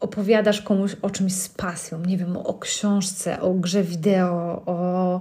opowiadasz 0.00 0.62
komuś 0.62 0.96
o 1.02 1.10
czymś 1.10 1.32
z 1.32 1.48
pasją, 1.48 2.00
nie 2.00 2.18
wiem, 2.18 2.36
o 2.36 2.54
książce, 2.54 3.40
o 3.40 3.54
grze 3.54 3.82
wideo, 3.82 4.62
o, 4.66 5.20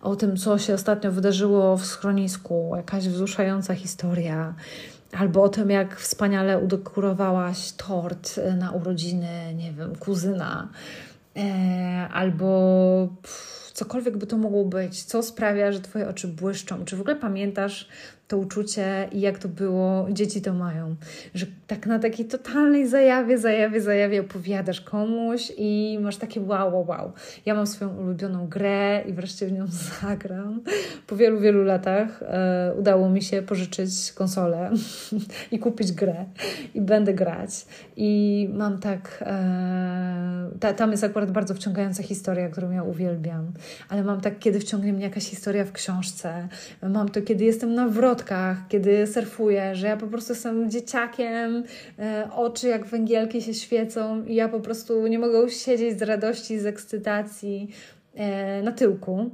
o 0.00 0.16
tym, 0.16 0.36
co 0.36 0.58
się 0.58 0.74
ostatnio 0.74 1.12
wydarzyło 1.12 1.76
w 1.76 1.86
schronisku, 1.86 2.72
jakaś 2.76 3.08
wzruszająca 3.08 3.74
historia, 3.74 4.54
albo 5.12 5.42
o 5.42 5.48
tym, 5.48 5.70
jak 5.70 5.96
wspaniale 6.00 6.58
udekorowałaś 6.58 7.72
tort 7.72 8.40
na 8.58 8.70
urodziny, 8.70 9.54
nie 9.54 9.72
wiem, 9.72 9.96
kuzyna, 9.96 10.68
e, 10.68 11.15
albo 12.12 13.08
pff, 13.22 13.70
cokolwiek 13.72 14.16
by 14.16 14.26
to 14.26 14.36
mogło 14.36 14.64
być, 14.64 15.04
co 15.04 15.22
sprawia, 15.22 15.72
że 15.72 15.80
Twoje 15.80 16.08
oczy 16.08 16.28
błyszczą. 16.28 16.84
Czy 16.84 16.96
w 16.96 17.00
ogóle 17.00 17.16
pamiętasz 17.16 17.88
to 18.28 18.38
uczucie 18.38 19.08
i 19.12 19.20
jak 19.20 19.38
to 19.38 19.48
było, 19.48 20.06
dzieci 20.10 20.42
to 20.42 20.54
mają. 20.54 20.96
Że 21.34 21.46
tak 21.66 21.86
na 21.86 21.98
takiej 21.98 22.26
totalnej 22.26 22.88
zajawie, 22.88 23.38
zajawie, 23.38 23.80
zajawie 23.80 24.20
opowiadasz 24.20 24.80
komuś 24.80 25.52
i 25.56 25.98
masz 26.00 26.16
takie 26.16 26.40
wow, 26.40 26.74
wow, 26.74 26.86
wow. 26.88 27.12
Ja 27.46 27.54
mam 27.54 27.66
swoją 27.66 27.96
ulubioną 27.96 28.48
grę 28.48 29.02
i 29.06 29.12
wreszcie 29.12 29.46
w 29.46 29.52
nią 29.52 29.66
zagram. 30.02 30.60
Po 31.06 31.16
wielu, 31.16 31.40
wielu 31.40 31.64
latach 31.64 32.22
e, 32.22 32.74
udało 32.78 33.10
mi 33.10 33.22
się 33.22 33.42
pożyczyć 33.42 34.12
konsolę 34.12 34.70
i 35.52 35.58
kupić 35.58 35.92
grę 35.92 36.24
i 36.74 36.80
będę 36.80 37.14
grać. 37.14 37.50
I 37.96 38.50
mam 38.52 38.78
tak, 38.78 39.24
e, 39.26 40.50
ta, 40.60 40.72
tam 40.72 40.90
jest 40.90 41.04
akurat 41.04 41.30
bardzo 41.30 41.54
wciągająca 41.54 42.02
historia, 42.02 42.48
którą 42.48 42.70
ja 42.70 42.82
uwielbiam, 42.82 43.52
ale 43.88 44.04
mam 44.04 44.20
tak, 44.20 44.38
kiedy 44.38 44.60
wciągnie 44.60 44.92
mnie 44.92 45.04
jakaś 45.04 45.24
historia 45.24 45.64
w 45.64 45.72
książce. 45.72 46.48
Mam 46.82 47.08
to, 47.08 47.22
kiedy 47.22 47.44
jestem 47.44 47.74
na 47.74 47.88
wrocie 47.88 48.15
kiedy 48.68 49.06
surfuję, 49.06 49.74
że 49.74 49.86
ja 49.86 49.96
po 49.96 50.06
prostu 50.06 50.32
jestem 50.32 50.70
dzieciakiem, 50.70 51.64
e, 51.98 52.28
oczy 52.34 52.68
jak 52.68 52.86
węgielki 52.86 53.42
się 53.42 53.54
świecą 53.54 54.24
i 54.24 54.34
ja 54.34 54.48
po 54.48 54.60
prostu 54.60 55.06
nie 55.06 55.18
mogę 55.18 55.50
siedzieć 55.50 55.98
z 55.98 56.02
radości, 56.02 56.58
z 56.58 56.66
ekscytacji 56.66 57.70
e, 58.14 58.62
na 58.62 58.72
tyłku. 58.72 59.30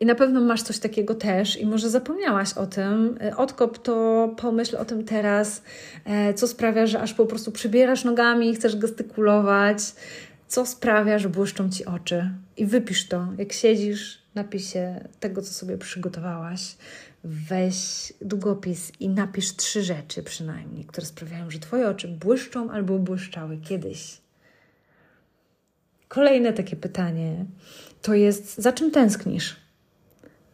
I 0.00 0.06
na 0.06 0.14
pewno 0.14 0.40
masz 0.40 0.62
coś 0.62 0.78
takiego 0.78 1.14
też 1.14 1.60
i 1.60 1.66
może 1.66 1.90
zapomniałaś 1.90 2.52
o 2.52 2.66
tym. 2.66 3.18
E, 3.20 3.36
odkop 3.36 3.78
to 3.78 4.28
pomyśl 4.36 4.76
o 4.76 4.84
tym 4.84 5.04
teraz, 5.04 5.62
co 6.34 6.48
sprawia, 6.48 6.86
że 6.86 7.00
aż 7.00 7.14
po 7.14 7.26
prostu 7.26 7.52
przybierasz 7.52 8.04
nogami 8.04 8.54
chcesz 8.54 8.76
gestykulować, 8.76 9.78
co 10.48 10.66
sprawia, 10.66 11.18
że 11.18 11.28
błyszczą 11.28 11.70
ci 11.70 11.84
oczy. 11.84 12.30
I 12.56 12.66
wypisz 12.66 13.08
to, 13.08 13.26
jak 13.38 13.52
siedzisz, 13.52 14.26
napisie 14.36 15.08
tego, 15.20 15.42
co 15.42 15.52
sobie 15.52 15.78
przygotowałaś 15.78 16.76
weź 17.24 18.12
długopis 18.20 18.92
i 19.00 19.08
napisz 19.08 19.56
trzy 19.56 19.82
rzeczy 19.82 20.22
przynajmniej, 20.22 20.84
które 20.84 21.06
sprawiają, 21.06 21.50
że 21.50 21.58
Twoje 21.58 21.88
oczy 21.88 22.08
błyszczą 22.08 22.70
albo 22.70 22.98
błyszczały 22.98 23.56
kiedyś. 23.56 24.20
Kolejne 26.08 26.52
takie 26.52 26.76
pytanie 26.76 27.44
to 28.02 28.14
jest: 28.14 28.58
za 28.58 28.72
czym 28.72 28.90
tęsknisz? 28.90 29.56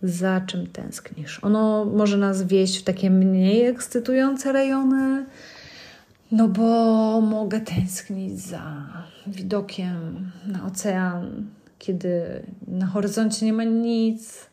Za 0.02 0.40
czym 0.40 0.66
tęsknisz? 0.66 1.44
Ono 1.44 1.84
może 1.84 2.16
nas 2.16 2.42
wieść 2.42 2.78
w 2.78 2.84
takie 2.84 3.10
mniej 3.10 3.66
ekscytujące 3.66 4.52
rejony, 4.52 5.26
no 6.32 6.48
bo 6.48 7.20
mogę 7.20 7.60
tęsknić 7.60 8.40
za 8.40 8.86
widokiem 9.26 10.30
na 10.46 10.66
ocean, 10.66 11.46
kiedy 11.78 12.42
na 12.68 12.86
horyzoncie 12.86 13.46
nie 13.46 13.52
ma 13.52 13.64
nic 13.64 14.51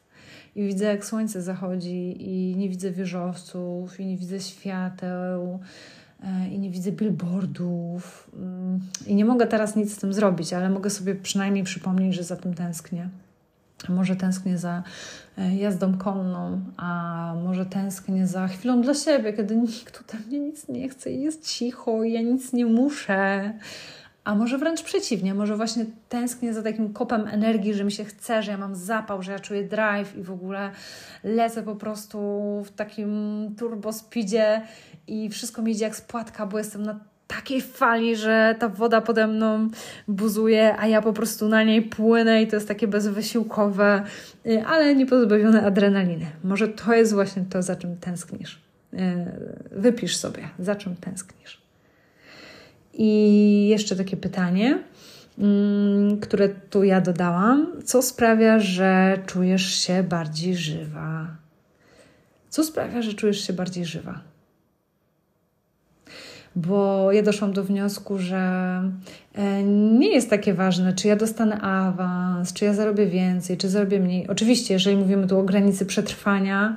i 0.56 0.68
widzę, 0.68 0.86
jak 0.86 1.06
słońce 1.06 1.42
zachodzi, 1.42 2.16
i 2.20 2.56
nie 2.56 2.70
widzę 2.70 2.92
wieżowców, 2.92 4.00
i 4.00 4.06
nie 4.06 4.18
widzę 4.18 4.40
świateł. 4.40 5.60
e, 6.24 6.50
i 6.50 6.60
nie 6.60 6.70
widzę 6.70 6.92
billboardów 6.92 8.30
mm, 8.34 8.80
i 9.08 9.16
nie 9.16 9.26
mogę 9.26 9.48
teraz 9.48 9.76
nic 9.76 9.94
z 9.94 9.98
tym 9.98 10.14
zrobić, 10.14 10.54
ale 10.54 10.70
mogę 10.70 10.90
sobie 10.90 11.16
przynajmniej 11.16 11.64
przypomnieć, 11.64 12.16
że 12.16 12.24
za 12.24 12.36
tym 12.36 12.54
tęsknię. 12.54 13.10
Może 13.90 14.16
tęsknię 14.16 14.58
za 14.58 14.84
e, 15.38 15.56
jazdą 15.56 15.98
konną, 15.98 16.62
a 16.78 17.34
może 17.44 17.66
tęsknię 17.66 18.28
za 18.28 18.48
chwilą 18.48 18.82
dla 18.82 18.94
siebie, 18.94 19.34
kiedy 19.34 19.56
nikt 19.56 19.98
tutaj 19.98 20.20
mnie 20.28 20.40
nic 20.40 20.68
nie 20.68 20.90
chce 20.90 21.12
i 21.12 21.22
jest 21.22 21.48
cicho 21.48 22.04
i 22.04 22.14
ja 22.14 22.22
nic 22.22 22.54
nie 22.54 22.66
muszę. 22.66 23.54
A 24.24 24.36
może 24.36 24.58
wręcz 24.58 24.84
przeciwnie, 24.84 25.34
może 25.34 25.56
właśnie 25.56 25.86
tęsknię 26.10 26.54
za 26.54 26.64
takim 26.64 26.94
kopem 26.94 27.28
energii, 27.28 27.74
że 27.74 27.84
mi 27.84 27.92
się 27.92 28.06
chce, 28.06 28.44
że 28.44 28.52
ja 28.52 28.58
mam 28.58 28.76
zapał, 28.76 29.24
że 29.24 29.32
ja 29.32 29.40
czuję 29.40 29.64
drive 29.64 30.18
i 30.18 30.24
w 30.24 30.32
ogóle 30.32 30.72
lecę 31.24 31.64
po 31.64 31.76
prostu 31.76 32.20
w 32.66 32.72
takim 32.72 33.10
turbo 33.58 33.94
speedzie 33.94 34.62
i 35.08 35.30
wszystko 35.30 35.62
mi 35.62 35.72
idzie 35.72 35.86
jak 35.86 35.96
spłatka, 35.96 36.46
bo 36.46 36.58
jestem 36.58 36.84
na 36.84 37.00
takiej 37.28 37.62
fali, 37.62 38.16
że 38.16 38.56
ta 38.60 38.70
woda 38.70 39.02
pode 39.02 39.28
mną 39.28 39.70
buzuje, 40.08 40.76
a 40.80 40.88
ja 40.88 41.02
po 41.02 41.14
prostu 41.14 41.48
na 41.48 41.64
niej 41.64 41.82
płynę 41.82 42.42
i 42.42 42.48
to 42.48 42.56
jest 42.56 42.68
takie 42.68 42.88
bezwysiłkowe, 42.88 44.04
y, 44.46 44.66
ale 44.66 44.96
nie 44.96 45.06
pozbawione 45.06 45.66
adrenaliny. 45.66 46.26
Może 46.44 46.68
to 46.68 46.94
jest 46.94 47.14
właśnie 47.14 47.46
to, 47.50 47.62
za 47.62 47.76
czym 47.76 47.98
tęsknisz. 47.98 48.62
Y, 48.94 48.98
wypisz 49.72 50.18
sobie, 50.18 50.50
za 50.60 50.76
czym 50.76 50.96
tęsknisz. 50.96 51.69
I 53.02 53.68
jeszcze 53.68 53.96
takie 53.96 54.18
pytanie, 54.18 54.84
mm, 55.38 56.20
które 56.20 56.50
tu 56.50 56.84
ja 56.84 57.02
dodałam. 57.02 57.68
Co 57.86 58.02
sprawia, 58.02 58.60
że 58.60 59.20
czujesz 59.26 59.66
się 59.66 60.04
bardziej 60.04 60.56
żywa? 60.56 61.28
Co 62.50 62.64
sprawia, 62.64 63.02
że 63.02 63.14
czujesz 63.14 63.48
się 63.48 63.54
bardziej 63.54 63.86
żywa? 63.86 64.22
Bo 66.56 67.12
ja 67.12 67.24
doszłam 67.24 67.54
do 67.54 67.64
wniosku, 67.64 68.18
że 68.18 68.38
e, 69.34 69.64
nie 69.64 70.10
jest 70.14 70.30
takie 70.30 70.54
ważne, 70.54 70.94
czy 70.94 71.08
ja 71.08 71.16
dostanę 71.16 71.62
awans, 71.62 72.54
czy 72.54 72.66
ja 72.66 72.74
zarobię 72.74 73.06
więcej, 73.06 73.58
czy 73.58 73.70
zarobię 73.70 74.00
mniej. 74.00 74.28
Oczywiście, 74.28 74.74
jeżeli 74.74 74.98
mówimy 74.98 75.28
tu 75.28 75.40
o 75.40 75.44
granicy 75.44 75.86
przetrwania, 75.86 76.76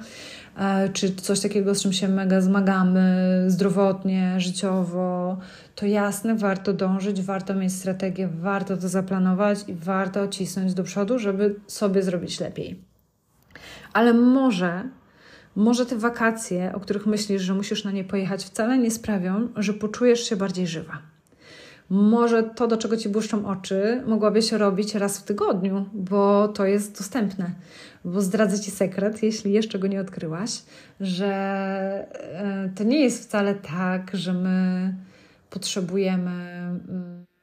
czy 0.93 1.15
coś 1.15 1.41
takiego, 1.41 1.75
z 1.75 1.83
czym 1.83 1.93
się 1.93 2.09
mega 2.09 2.41
zmagamy 2.41 3.29
zdrowotnie, 3.47 4.41
życiowo, 4.41 5.39
to 5.75 5.87
jasne, 5.87 6.37
warto 6.37 6.73
dążyć, 6.73 7.23
warto 7.23 7.55
mieć 7.55 7.73
strategię, 7.73 8.29
warto 8.29 8.77
to 8.77 8.89
zaplanować 8.89 9.59
i 9.69 9.75
warto 9.75 10.29
cisnąć 10.29 10.75
do 10.75 10.85
przodu, 10.85 11.19
żeby 11.19 11.55
sobie 11.67 12.03
zrobić 12.03 12.41
lepiej. 12.41 12.81
Ale 13.93 14.15
może, 14.15 14.83
może 15.57 15.87
te 15.87 15.97
wakacje, 15.97 16.73
o 16.75 16.81
których 16.81 17.07
myślisz, 17.07 17.43
że 17.43 17.55
musisz 17.55 17.85
na 17.85 17.91
nie 17.91 18.05
pojechać, 18.05 18.45
wcale 18.45 18.79
nie 18.79 18.91
sprawią, 18.91 19.49
że 19.57 19.75
poczujesz 19.75 20.29
się 20.29 20.37
bardziej 20.37 20.67
żywa. 20.67 21.12
Może 21.91 22.43
to, 22.43 22.67
do 22.67 22.77
czego 22.77 22.97
ci 22.97 23.09
błyszczą 23.09 23.47
oczy, 23.47 24.03
mogłabyś 24.07 24.53
robić 24.53 24.95
raz 24.95 25.19
w 25.19 25.23
tygodniu, 25.23 25.87
bo 25.93 26.49
to 26.49 26.67
jest 26.67 26.99
dostępne. 26.99 27.51
Bo 28.05 28.21
zdradzę 28.21 28.61
ci 28.61 28.71
sekret, 28.71 29.23
jeśli 29.23 29.53
jeszcze 29.53 29.79
go 29.79 29.87
nie 29.87 30.01
odkryłaś, 30.01 30.63
że 31.01 31.27
e, 32.23 32.71
to 32.75 32.85
nie 32.85 33.01
jest 33.01 33.25
wcale 33.25 33.55
tak, 33.55 34.11
że 34.15 34.33
my 34.33 34.95
potrzebujemy 35.51 36.31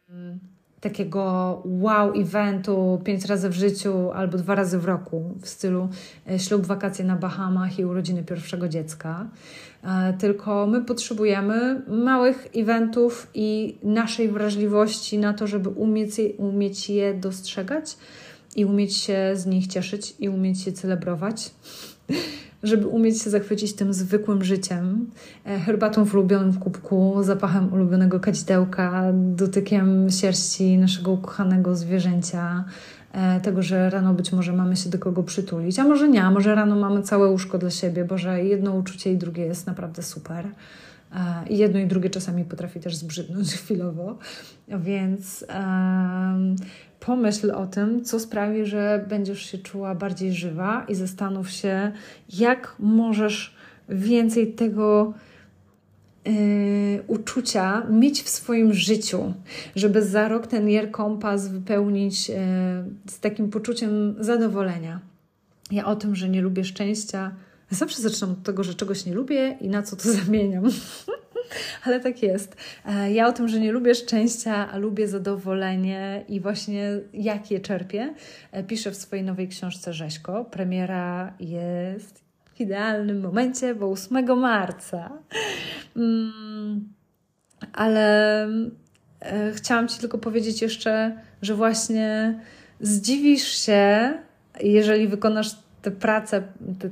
mm, 0.08 0.40
takiego 0.82 1.62
wow 1.66 2.14
eventu 2.22 3.02
pięć 3.04 3.26
razy 3.26 3.50
w 3.50 3.54
życiu 3.54 4.12
albo 4.12 4.38
dwa 4.38 4.56
razy 4.56 4.80
w 4.80 4.86
roku 4.86 5.36
w 5.42 5.50
stylu 5.50 5.90
e, 6.32 6.40
ślub, 6.40 6.66
wakacje 6.66 7.06
na 7.06 7.16
Bahamach 7.16 7.80
i 7.80 7.86
urodziny 7.86 8.24
pierwszego 8.24 8.68
dziecka. 8.68 9.28
E, 9.84 10.14
tylko 10.14 10.68
my 10.68 10.82
potrzebujemy 10.82 11.82
małych 11.88 12.48
eventów 12.56 13.28
i 13.34 13.78
naszej 13.84 14.30
wrażliwości 14.30 15.18
na 15.18 15.34
to, 15.34 15.48
żeby 15.48 15.70
umieć, 15.70 16.12
umieć 16.38 16.90
je 16.90 17.14
dostrzegać 17.14 17.98
i 18.56 18.66
umieć 18.66 18.96
się 18.96 19.32
z 19.34 19.46
nich 19.46 19.68
cieszyć 19.68 20.16
i 20.20 20.30
umieć 20.30 20.62
się 20.62 20.72
celebrować 20.72 21.52
żeby 22.64 22.88
umieć 22.88 23.22
się 23.22 23.30
zachwycić 23.30 23.74
tym 23.74 23.94
zwykłym 23.94 24.44
życiem, 24.44 25.10
e, 25.46 25.60
herbatą 25.60 26.06
w 26.06 26.14
ulubionym 26.14 26.54
kubku, 26.54 27.18
zapachem 27.22 27.74
ulubionego 27.74 28.20
kadzidełka, 28.20 29.04
dotykiem 29.14 30.10
sierści 30.10 30.78
naszego 30.78 31.12
ukochanego 31.12 31.76
zwierzęcia, 31.76 32.66
e, 33.12 33.42
tego, 33.42 33.62
że 33.62 33.90
rano 33.90 34.14
być 34.14 34.32
może 34.32 34.54
mamy 34.54 34.76
się 34.76 34.90
do 34.90 35.00
kogo 35.00 35.24
przytulić, 35.24 35.80
a 35.80 35.84
może 35.84 36.10
nie, 36.10 36.24
a 36.24 36.32
może 36.32 36.56
rano 36.56 36.76
mamy 36.76 37.04
całe 37.04 37.28
łóżko 37.28 37.58
dla 37.58 37.70
siebie, 37.70 38.06
bo 38.06 38.18
że 38.18 38.44
jedno 38.44 38.74
uczucie 38.74 39.14
i 39.14 39.18
drugie 39.18 39.46
jest 39.46 39.68
naprawdę 39.68 40.04
super. 40.04 40.46
E, 41.16 41.50
I 41.50 41.58
jedno 41.58 41.80
i 41.80 41.88
drugie 41.88 42.10
czasami 42.10 42.46
potrafi 42.46 42.80
też 42.80 42.96
zbrzydnąć 42.96 43.54
chwilowo, 43.62 44.18
więc 44.68 45.46
pomyśl 47.00 47.52
o 47.52 47.68
tym, 47.68 48.04
co 48.04 48.20
sprawi, 48.20 48.66
że 48.66 49.06
będziesz 49.10 49.52
się 49.52 49.58
czuła 49.58 49.96
bardziej 49.96 50.34
żywa 50.34 50.86
i 50.88 50.96
zastanów 50.96 51.50
się, 51.50 51.92
jak 52.30 52.76
możesz 52.80 53.56
więcej 53.90 54.54
tego 54.54 55.14
yy, 56.26 56.34
uczucia 57.08 57.84
mieć 57.90 58.24
w 58.24 58.30
swoim 58.30 58.74
życiu, 58.74 59.34
żeby 59.76 60.02
za 60.06 60.28
rok 60.28 60.48
ten 60.48 60.70
Jer 60.70 60.92
Kompas 60.92 61.48
wypełnić 61.48 62.30
yy, 62.30 62.36
z 63.10 63.20
takim 63.20 63.50
poczuciem 63.50 64.16
zadowolenia. 64.20 65.00
Ja 65.72 65.86
o 65.86 65.96
tym, 65.96 66.16
że 66.16 66.30
nie 66.30 66.42
lubię 66.42 66.64
szczęścia, 66.64 67.32
zawsze 67.70 68.02
zaczynam 68.02 68.32
od 68.32 68.44
tego, 68.44 68.64
że 68.64 68.74
czegoś 68.74 69.06
nie 69.06 69.14
lubię 69.14 69.58
i 69.62 69.70
na 69.70 69.84
co 69.84 69.96
to 69.96 70.12
zamieniam. 70.26 70.64
ale 71.86 72.00
tak 72.00 72.24
jest. 72.24 72.56
E, 72.86 73.12
ja 73.12 73.28
o 73.28 73.32
tym, 73.32 73.48
że 73.48 73.60
nie 73.60 73.72
lubię 73.72 73.96
szczęścia, 73.96 74.70
a 74.72 74.78
lubię 74.78 75.08
zadowolenie 75.08 76.24
i 76.28 76.40
właśnie 76.40 76.90
jak 77.14 77.52
je 77.52 77.60
czerpię, 77.60 78.14
e, 78.52 78.64
piszę 78.64 78.92
w 78.92 78.96
swojej 78.96 79.26
nowej 79.26 79.48
książce 79.48 79.94
Rzeźko. 79.94 80.46
Premiera 80.46 81.34
jest 81.40 82.24
w 82.54 82.62
idealnym 82.62 83.22
momencie, 83.22 83.76
bo 83.76 83.92
8 83.92 84.40
marca. 84.40 85.12
Mm, 85.96 86.94
ale 87.74 88.44
e, 89.20 89.52
chciałam 89.52 89.88
Ci 89.88 90.00
tylko 90.00 90.18
powiedzieć 90.18 90.62
jeszcze, 90.62 91.22
że 91.42 91.56
właśnie 91.56 92.40
zdziwisz 92.82 93.66
się, 93.66 94.14
jeżeli 94.62 95.08
wykonasz 95.08 95.56
tę 95.82 95.92
pracę, 95.92 96.44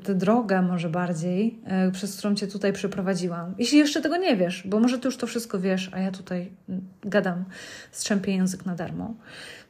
tę 0.04 0.16
drogę 0.16 0.62
może 0.62 0.90
bardziej, 0.90 1.60
e, 1.66 1.92
przez 1.92 2.18
którą 2.18 2.36
Cię 2.36 2.48
tutaj 2.48 2.74
przeprowadziłam. 2.74 3.56
Jeśli 3.58 3.78
jeszcze 3.78 4.02
tego 4.02 4.18
nie 4.18 4.38
wiesz, 4.38 4.64
bo 4.68 4.80
może 4.80 5.00
Ty 5.00 5.08
już 5.08 5.18
to 5.18 5.28
wszystko 5.28 5.60
wiesz, 5.60 5.90
a 5.94 6.00
ja 6.00 6.12
tutaj 6.12 6.52
mm, 6.70 6.82
gadam, 7.02 7.46
strzępię 7.92 8.32
język 8.32 8.66
na 8.66 8.76
darmo. 8.76 9.14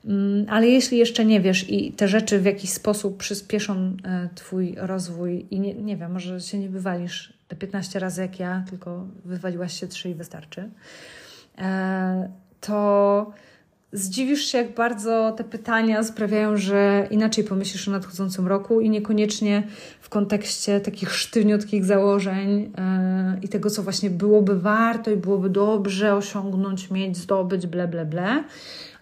Mm, 0.05 0.45
ale 0.49 0.67
jeśli 0.67 0.97
jeszcze 0.97 1.25
nie 1.25 1.41
wiesz 1.41 1.69
i 1.69 1.91
te 1.91 2.07
rzeczy 2.07 2.39
w 2.39 2.45
jakiś 2.45 2.69
sposób 2.69 3.17
przyspieszą 3.17 3.97
e, 4.03 4.29
Twój 4.35 4.75
rozwój 4.77 5.47
i 5.51 5.59
nie, 5.59 5.73
nie 5.73 5.97
wiem, 5.97 6.11
może 6.11 6.41
się 6.41 6.59
nie 6.59 6.69
wywalisz 6.69 7.33
te 7.47 7.55
15 7.55 7.99
razy 7.99 8.21
jak 8.21 8.39
ja, 8.39 8.63
tylko 8.69 9.07
wywaliłaś 9.25 9.79
się 9.79 9.87
3 9.87 10.09
i 10.09 10.13
wystarczy, 10.15 10.69
e, 11.57 12.29
to 12.61 13.31
zdziwisz 13.91 14.45
się, 14.45 14.57
jak 14.57 14.73
bardzo 14.73 15.33
te 15.37 15.43
pytania 15.43 16.03
sprawiają, 16.03 16.57
że 16.57 17.07
inaczej 17.11 17.43
pomyślisz 17.43 17.87
o 17.87 17.91
nadchodzącym 17.91 18.47
roku 18.47 18.81
i 18.81 18.89
niekoniecznie 18.89 19.63
w 20.01 20.09
kontekście 20.09 20.79
takich 20.79 21.13
sztywniutkich 21.13 21.85
założeń 21.85 22.61
yy, 22.61 23.39
i 23.41 23.47
tego, 23.47 23.69
co 23.69 23.83
właśnie 23.83 24.09
byłoby 24.09 24.59
warto 24.59 25.11
i 25.11 25.15
byłoby 25.15 25.49
dobrze 25.49 26.15
osiągnąć, 26.15 26.91
mieć, 26.91 27.17
zdobyć, 27.17 27.67
ble, 27.67 27.87
ble, 27.87 28.05
ble, 28.05 28.43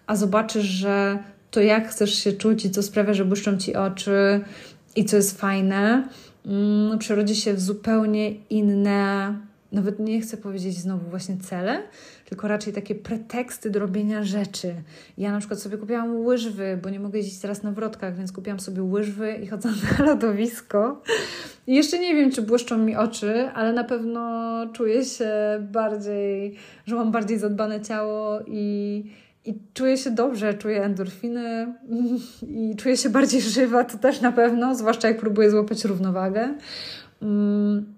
a 0.06 0.16
zobaczysz, 0.16 0.64
że 0.64 1.18
to 1.50 1.60
jak 1.60 1.88
chcesz 1.88 2.14
się 2.14 2.32
czuć 2.32 2.64
i 2.64 2.70
co 2.70 2.82
sprawia, 2.82 3.14
że 3.14 3.24
błyszczą 3.24 3.58
Ci 3.58 3.74
oczy 3.74 4.40
i 4.96 5.04
co 5.04 5.16
jest 5.16 5.40
fajne, 5.40 6.08
yy, 6.44 6.98
przerodzi 6.98 7.36
się 7.36 7.54
w 7.54 7.60
zupełnie 7.60 8.30
inne, 8.30 9.34
nawet 9.72 9.98
nie 9.98 10.20
chcę 10.20 10.36
powiedzieć 10.36 10.78
znowu 10.78 11.10
właśnie 11.10 11.36
cele, 11.36 11.82
tylko 12.28 12.48
raczej 12.48 12.72
takie 12.72 12.94
preteksty 12.94 13.70
do 13.70 13.78
robienia 13.80 14.24
rzeczy. 14.24 14.74
Ja 15.18 15.32
na 15.32 15.38
przykład 15.38 15.60
sobie 15.60 15.78
kupiłam 15.78 16.16
łyżwy, 16.16 16.78
bo 16.82 16.90
nie 16.90 17.00
mogę 17.00 17.18
jeździć 17.18 17.40
teraz 17.40 17.62
na 17.62 17.72
wrotkach, 17.72 18.16
więc 18.16 18.32
kupiłam 18.32 18.60
sobie 18.60 18.82
łyżwy 18.82 19.32
i 19.42 19.46
chodzę 19.46 19.68
na 19.68 20.04
lodowisko. 20.10 21.02
I 21.66 21.74
jeszcze 21.74 21.98
nie 21.98 22.14
wiem, 22.14 22.30
czy 22.30 22.42
błyszczą 22.42 22.78
mi 22.78 22.96
oczy, 22.96 23.50
ale 23.54 23.72
na 23.72 23.84
pewno 23.84 24.52
czuję 24.72 25.04
się 25.04 25.30
bardziej, 25.60 26.56
że 26.86 26.96
mam 26.96 27.12
bardziej 27.12 27.38
zadbane 27.38 27.80
ciało 27.80 28.38
i, 28.46 29.04
i 29.44 29.54
czuję 29.74 29.96
się 29.96 30.10
dobrze, 30.10 30.54
czuję 30.54 30.84
endorfiny 30.84 31.74
i 32.58 32.76
czuję 32.76 32.96
się 32.96 33.10
bardziej 33.10 33.40
żywa, 33.40 33.84
to 33.84 33.98
też 33.98 34.20
na 34.20 34.32
pewno, 34.32 34.74
zwłaszcza 34.74 35.08
jak 35.08 35.20
próbuję 35.20 35.50
złapać 35.50 35.84
równowagę. 35.84 36.54
Mm, 37.22 37.95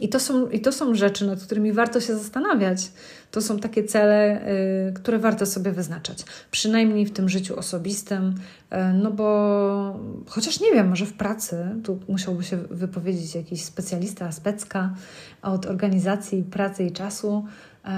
I 0.00 0.08
to, 0.08 0.20
są, 0.20 0.48
I 0.48 0.60
to 0.60 0.72
są 0.72 0.94
rzeczy, 0.94 1.26
nad 1.26 1.42
którymi 1.42 1.72
warto 1.72 2.00
się 2.00 2.18
zastanawiać. 2.18 2.92
To 3.30 3.42
są 3.42 3.58
takie 3.58 3.84
cele, 3.84 4.48
y, 4.88 4.92
które 4.92 5.18
warto 5.18 5.46
sobie 5.46 5.72
wyznaczać. 5.72 6.24
Przynajmniej 6.50 7.06
w 7.06 7.12
tym 7.12 7.28
życiu 7.28 7.58
osobistym, 7.58 8.34
y, 8.72 8.76
no 8.94 9.10
bo 9.10 10.00
chociaż 10.26 10.60
nie 10.60 10.72
wiem, 10.72 10.88
może 10.88 11.06
w 11.06 11.12
pracy, 11.12 11.64
tu 11.84 12.00
musiałby 12.08 12.44
się 12.44 12.56
wypowiedzieć 12.56 13.34
jakiś 13.34 13.64
specjalista, 13.64 14.32
specka 14.32 14.94
od 15.42 15.66
organizacji 15.66 16.42
pracy 16.42 16.84
i 16.84 16.92
czasu. 16.92 17.44
Y, 17.84 17.88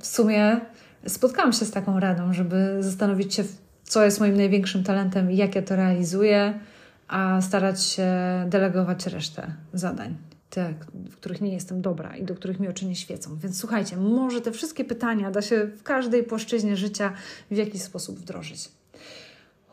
w 0.00 0.06
sumie 0.06 0.60
spotkałam 1.06 1.52
się 1.52 1.64
z 1.64 1.70
taką 1.70 2.00
radą, 2.00 2.32
żeby 2.32 2.76
zastanowić 2.80 3.34
się, 3.34 3.44
co 3.84 4.04
jest 4.04 4.20
moim 4.20 4.36
największym 4.36 4.84
talentem 4.84 5.30
i 5.30 5.36
jak 5.36 5.54
ja 5.54 5.62
to 5.62 5.76
realizuję, 5.76 6.60
a 7.08 7.40
starać 7.40 7.82
się 7.82 8.08
delegować 8.46 9.06
resztę 9.06 9.52
zadań 9.72 10.29
te, 10.50 10.74
w 11.10 11.16
których 11.16 11.40
nie 11.40 11.54
jestem 11.54 11.82
dobra 11.82 12.16
i 12.16 12.24
do 12.24 12.34
których 12.34 12.60
mi 12.60 12.68
oczy 12.68 12.86
nie 12.86 12.96
świecą. 12.96 13.38
Więc 13.42 13.58
słuchajcie, 13.58 13.96
może 13.96 14.40
te 14.40 14.52
wszystkie 14.52 14.84
pytania 14.84 15.30
da 15.30 15.42
się 15.42 15.70
w 15.76 15.82
każdej 15.82 16.24
płaszczyźnie 16.24 16.76
życia 16.76 17.12
w 17.50 17.56
jakiś 17.56 17.82
sposób 17.82 18.18
wdrożyć. 18.18 18.68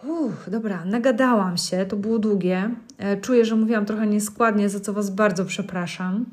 Uff, 0.03 0.49
dobra, 0.49 0.85
nagadałam 0.85 1.57
się, 1.57 1.85
to 1.85 1.95
było 1.95 2.19
długie. 2.19 2.71
E, 2.97 3.17
czuję, 3.17 3.45
że 3.45 3.55
mówiłam 3.55 3.85
trochę 3.85 4.07
nieskładnie, 4.07 4.69
za 4.69 4.79
co 4.79 4.93
Was 4.93 5.09
bardzo 5.09 5.45
przepraszam, 5.45 6.25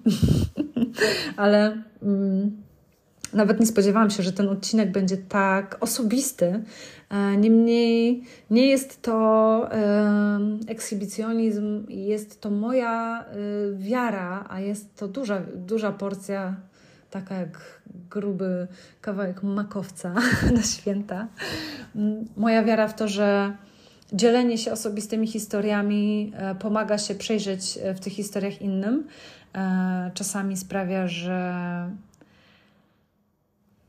ale. 1.36 1.82
Mm, 2.02 2.64
nawet 3.32 3.60
nie 3.60 3.66
spodziewałam 3.66 4.10
się, 4.10 4.22
że 4.22 4.32
ten 4.32 4.48
odcinek 4.48 4.92
będzie 4.92 5.16
tak 5.16 5.76
osobisty. 5.80 6.62
E, 7.10 7.36
niemniej 7.36 8.22
nie 8.50 8.66
jest 8.66 9.02
to 9.02 9.68
ekshibicjonizm, 10.68 11.86
jest 11.88 12.40
to 12.40 12.50
moja 12.50 13.24
e, 13.24 13.34
wiara, 13.76 14.46
a 14.48 14.60
jest 14.60 14.96
to 14.96 15.08
duża, 15.08 15.40
duża 15.54 15.92
porcja, 15.92 16.56
taka 17.10 17.34
jak 17.34 17.80
gruby 18.10 18.66
kawałek 19.00 19.42
makowca 19.42 20.14
na 20.56 20.62
święta. 20.62 21.28
Moja 22.36 22.64
wiara 22.64 22.88
w 22.88 22.96
to, 22.96 23.08
że 23.08 23.56
dzielenie 24.12 24.58
się 24.58 24.72
osobistymi 24.72 25.26
historiami 25.26 26.32
e, 26.36 26.54
pomaga 26.54 26.98
się 26.98 27.14
przejrzeć 27.14 27.78
w 27.96 28.00
tych 28.00 28.12
historiach 28.12 28.62
innym. 28.62 29.06
Czasami 30.14 30.56
sprawia, 30.56 31.08
że 31.08 31.54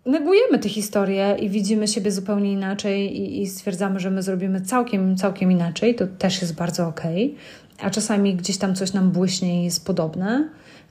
negujemy 0.05 0.59
te 0.59 0.69
historie 0.69 1.37
i 1.39 1.49
widzimy 1.49 1.87
siebie 1.87 2.11
zupełnie 2.11 2.51
inaczej 2.51 3.17
i, 3.17 3.41
i, 3.41 3.47
stwierdzamy, 3.47 3.99
że 3.99 4.11
my 4.11 4.21
zrobimy 4.21 4.61
całkiem, 4.61 5.17
całkiem 5.17 5.51
inaczej, 5.51 5.95
to 5.95 6.07
też 6.07 6.41
jest 6.41 6.55
bardzo 6.55 6.87
okej. 6.87 7.25
Okay. 7.25 7.87
A 7.87 7.89
czasami 7.89 8.35
gdzieś 8.35 8.57
tam 8.57 8.75
coś 8.75 8.93
nam 8.93 9.11
błyśnie 9.11 9.61
i 9.61 9.65
jest 9.65 9.85
podobne, 9.85 10.49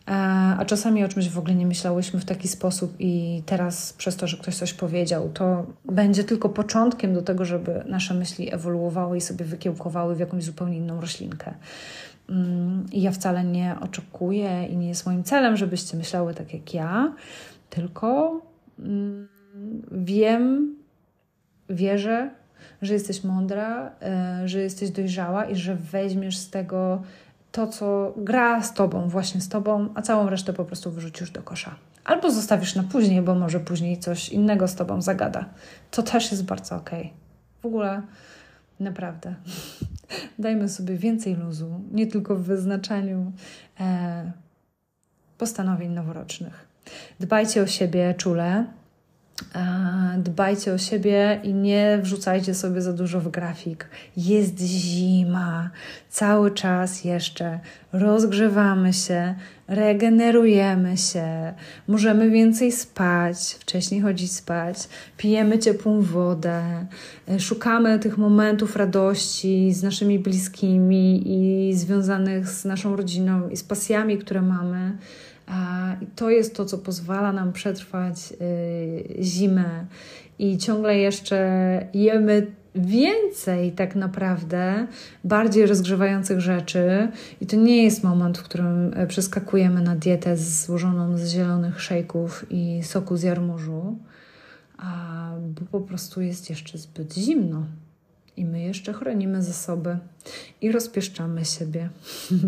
e, 0.08 0.12
a 0.58 0.64
czasami 0.64 1.04
o 1.04 1.08
czymś 1.08 1.28
w 1.28 1.38
ogóle 1.38 1.54
nie 1.54 1.66
myślałyśmy 1.66 2.20
w 2.20 2.24
taki 2.24 2.48
sposób 2.48 2.94
i 2.98 3.42
teraz 3.46 3.92
przez 3.92 4.16
to, 4.16 4.26
że 4.26 4.36
ktoś 4.36 4.56
coś 4.56 4.74
powiedział, 4.74 5.30
to 5.34 5.66
będzie 5.84 6.24
tylko 6.24 6.48
początkiem 6.48 7.14
do 7.14 7.22
tego, 7.22 7.44
żeby 7.44 7.84
nasze 7.86 8.14
myśli 8.14 8.54
ewoluowały 8.54 9.16
i 9.16 9.20
sobie 9.20 9.44
wykiełkowały 9.44 10.16
w 10.16 10.20
jakąś 10.20 10.44
zupełnie 10.44 10.76
inną 10.76 11.00
roślinkę. 11.00 11.54
Mm, 12.28 12.86
I 12.92 13.02
ja 13.02 13.10
wcale 13.10 13.44
nie 13.44 13.76
oczekuję 13.80 14.66
i 14.70 14.76
nie 14.76 14.88
jest 14.88 15.06
moim 15.06 15.24
celem, 15.24 15.56
żebyście 15.56 15.96
myślały 15.96 16.34
tak 16.34 16.54
jak 16.54 16.74
ja, 16.74 17.14
tylko 17.70 18.40
wiem, 19.92 20.76
wierzę, 21.70 22.30
że 22.82 22.94
jesteś 22.94 23.24
mądra, 23.24 23.90
e, 24.02 24.48
że 24.48 24.60
jesteś 24.60 24.90
dojrzała 24.90 25.44
i 25.44 25.56
że 25.56 25.76
weźmiesz 25.76 26.36
z 26.36 26.50
tego 26.50 27.02
to, 27.52 27.66
co 27.66 28.14
gra 28.16 28.62
z 28.62 28.74
tobą, 28.74 29.08
właśnie 29.08 29.40
z 29.40 29.48
tobą, 29.48 29.88
a 29.94 30.02
całą 30.02 30.28
resztę 30.28 30.52
po 30.52 30.64
prostu 30.64 30.90
wyrzucisz 30.90 31.30
do 31.30 31.42
kosza. 31.42 31.74
Albo 32.04 32.30
zostawisz 32.30 32.74
na 32.74 32.82
później, 32.82 33.22
bo 33.22 33.34
może 33.34 33.60
później 33.60 33.98
coś 33.98 34.28
innego 34.28 34.68
z 34.68 34.74
tobą 34.74 35.02
zagada. 35.02 35.44
To 35.90 36.02
też 36.02 36.30
jest 36.30 36.44
bardzo 36.44 36.76
okej. 36.76 37.00
Okay. 37.00 37.12
W 37.62 37.66
ogóle 37.66 38.02
naprawdę. 38.80 39.34
Dajmy 40.38 40.68
sobie 40.68 40.96
więcej 40.96 41.34
luzu, 41.36 41.80
nie 41.92 42.06
tylko 42.06 42.36
w 42.36 42.42
wyznaczaniu 42.42 43.32
e, 43.80 44.32
postanowień 45.38 45.92
noworocznych. 45.92 46.73
Dbajcie 47.20 47.62
o 47.62 47.66
siebie 47.66 48.14
czule, 48.18 48.64
dbajcie 50.18 50.72
o 50.72 50.78
siebie 50.78 51.40
i 51.42 51.54
nie 51.54 51.98
wrzucajcie 52.02 52.54
sobie 52.54 52.82
za 52.82 52.92
dużo 52.92 53.20
w 53.20 53.28
grafik. 53.28 53.88
Jest 54.16 54.60
zima, 54.60 55.70
cały 56.08 56.50
czas 56.50 57.04
jeszcze 57.04 57.60
rozgrzewamy 57.92 58.92
się, 58.92 59.34
regenerujemy 59.68 60.96
się, 60.96 61.54
możemy 61.88 62.30
więcej 62.30 62.72
spać, 62.72 63.36
wcześniej 63.60 64.00
chodzić 64.00 64.32
spać, 64.32 64.76
pijemy 65.16 65.58
ciepłą 65.58 66.00
wodę, 66.00 66.86
szukamy 67.38 67.98
tych 67.98 68.18
momentów 68.18 68.76
radości 68.76 69.72
z 69.72 69.82
naszymi 69.82 70.18
bliskimi 70.18 71.22
i 71.26 71.74
związanych 71.74 72.48
z 72.48 72.64
naszą 72.64 72.96
rodziną 72.96 73.48
i 73.48 73.56
z 73.56 73.64
pasjami, 73.64 74.18
które 74.18 74.42
mamy 74.42 74.92
i 76.00 76.06
to 76.06 76.30
jest 76.30 76.56
to, 76.56 76.64
co 76.64 76.78
pozwala 76.78 77.32
nam 77.32 77.52
przetrwać 77.52 78.32
y, 78.32 79.24
zimę. 79.24 79.86
I 80.38 80.58
ciągle 80.58 80.98
jeszcze 80.98 81.46
jemy 81.94 82.46
więcej 82.74 83.72
tak 83.72 83.96
naprawdę 83.96 84.86
bardziej 85.24 85.66
rozgrzewających 85.66 86.40
rzeczy. 86.40 87.08
I 87.40 87.46
to 87.46 87.56
nie 87.56 87.84
jest 87.84 88.04
moment, 88.04 88.38
w 88.38 88.42
którym 88.42 88.92
e, 88.94 89.06
przeskakujemy 89.06 89.82
na 89.82 89.96
dietę 89.96 90.36
złożoną 90.36 91.18
z 91.18 91.28
zielonych 91.28 91.82
szejków 91.82 92.46
i 92.50 92.80
soku 92.82 93.16
z 93.16 93.22
jarmużu, 93.22 93.98
bo 95.70 95.80
po 95.80 95.80
prostu 95.80 96.20
jest 96.20 96.50
jeszcze 96.50 96.78
zbyt 96.78 97.14
zimno 97.14 97.66
i 98.36 98.44
my 98.44 98.60
jeszcze 98.60 98.92
chronimy 98.92 99.42
zasoby 99.42 99.98
i 100.60 100.72
rozpieszczamy 100.72 101.44
siebie. 101.44 101.88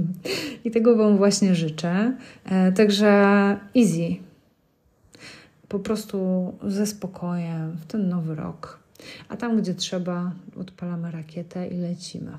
I 0.65 0.71
tego 0.71 0.97
Wam 0.97 1.17
właśnie 1.17 1.55
życzę. 1.55 2.17
E, 2.45 2.73
także 2.73 3.11
easy. 3.77 4.17
Po 5.69 5.79
prostu 5.79 6.53
ze 6.67 6.87
spokojem 6.87 7.77
w 7.77 7.87
ten 7.87 8.09
nowy 8.09 8.35
rok. 8.35 8.79
A 9.29 9.37
tam, 9.37 9.61
gdzie 9.61 9.75
trzeba, 9.75 10.33
odpalamy 10.61 11.11
rakietę 11.11 11.69
i 11.69 11.77
lecimy. 11.77 12.39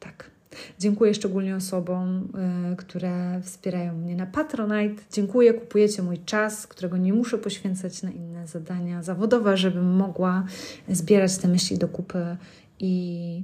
Tak. 0.00 0.35
Dziękuję 0.78 1.14
szczególnie 1.14 1.56
osobom, 1.56 2.28
y, 2.72 2.76
które 2.76 3.40
wspierają 3.42 3.94
mnie 3.94 4.16
na 4.16 4.26
Patronite. 4.26 5.02
Dziękuję, 5.12 5.54
kupujecie 5.54 6.02
mój 6.02 6.18
czas, 6.18 6.66
którego 6.66 6.96
nie 6.96 7.12
muszę 7.12 7.38
poświęcać 7.38 8.02
na 8.02 8.10
inne 8.10 8.46
zadania 8.46 9.02
zawodowe, 9.02 9.56
żebym 9.56 9.96
mogła 9.96 10.44
zbierać 10.88 11.36
te 11.36 11.48
myśli 11.48 11.78
do 11.78 11.88
kupy 11.88 12.36
i 12.78 13.42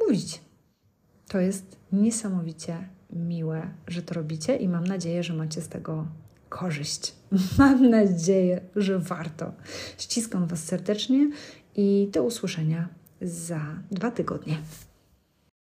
mówić. 0.00 0.40
To 1.28 1.40
jest 1.40 1.76
niesamowicie 1.92 2.88
miłe, 3.12 3.70
że 3.88 4.02
to 4.02 4.14
robicie 4.14 4.56
i 4.56 4.68
mam 4.68 4.86
nadzieję, 4.86 5.22
że 5.22 5.34
macie 5.34 5.60
z 5.60 5.68
tego 5.68 6.06
korzyść. 6.48 7.14
Mam 7.58 7.90
nadzieję, 7.90 8.60
że 8.76 8.98
warto. 8.98 9.52
Ściskam 9.98 10.46
Was 10.46 10.64
serdecznie 10.64 11.30
i 11.76 12.08
do 12.12 12.22
usłyszenia 12.22 12.88
za 13.22 13.60
dwa 13.90 14.10
tygodnie. 14.10 14.58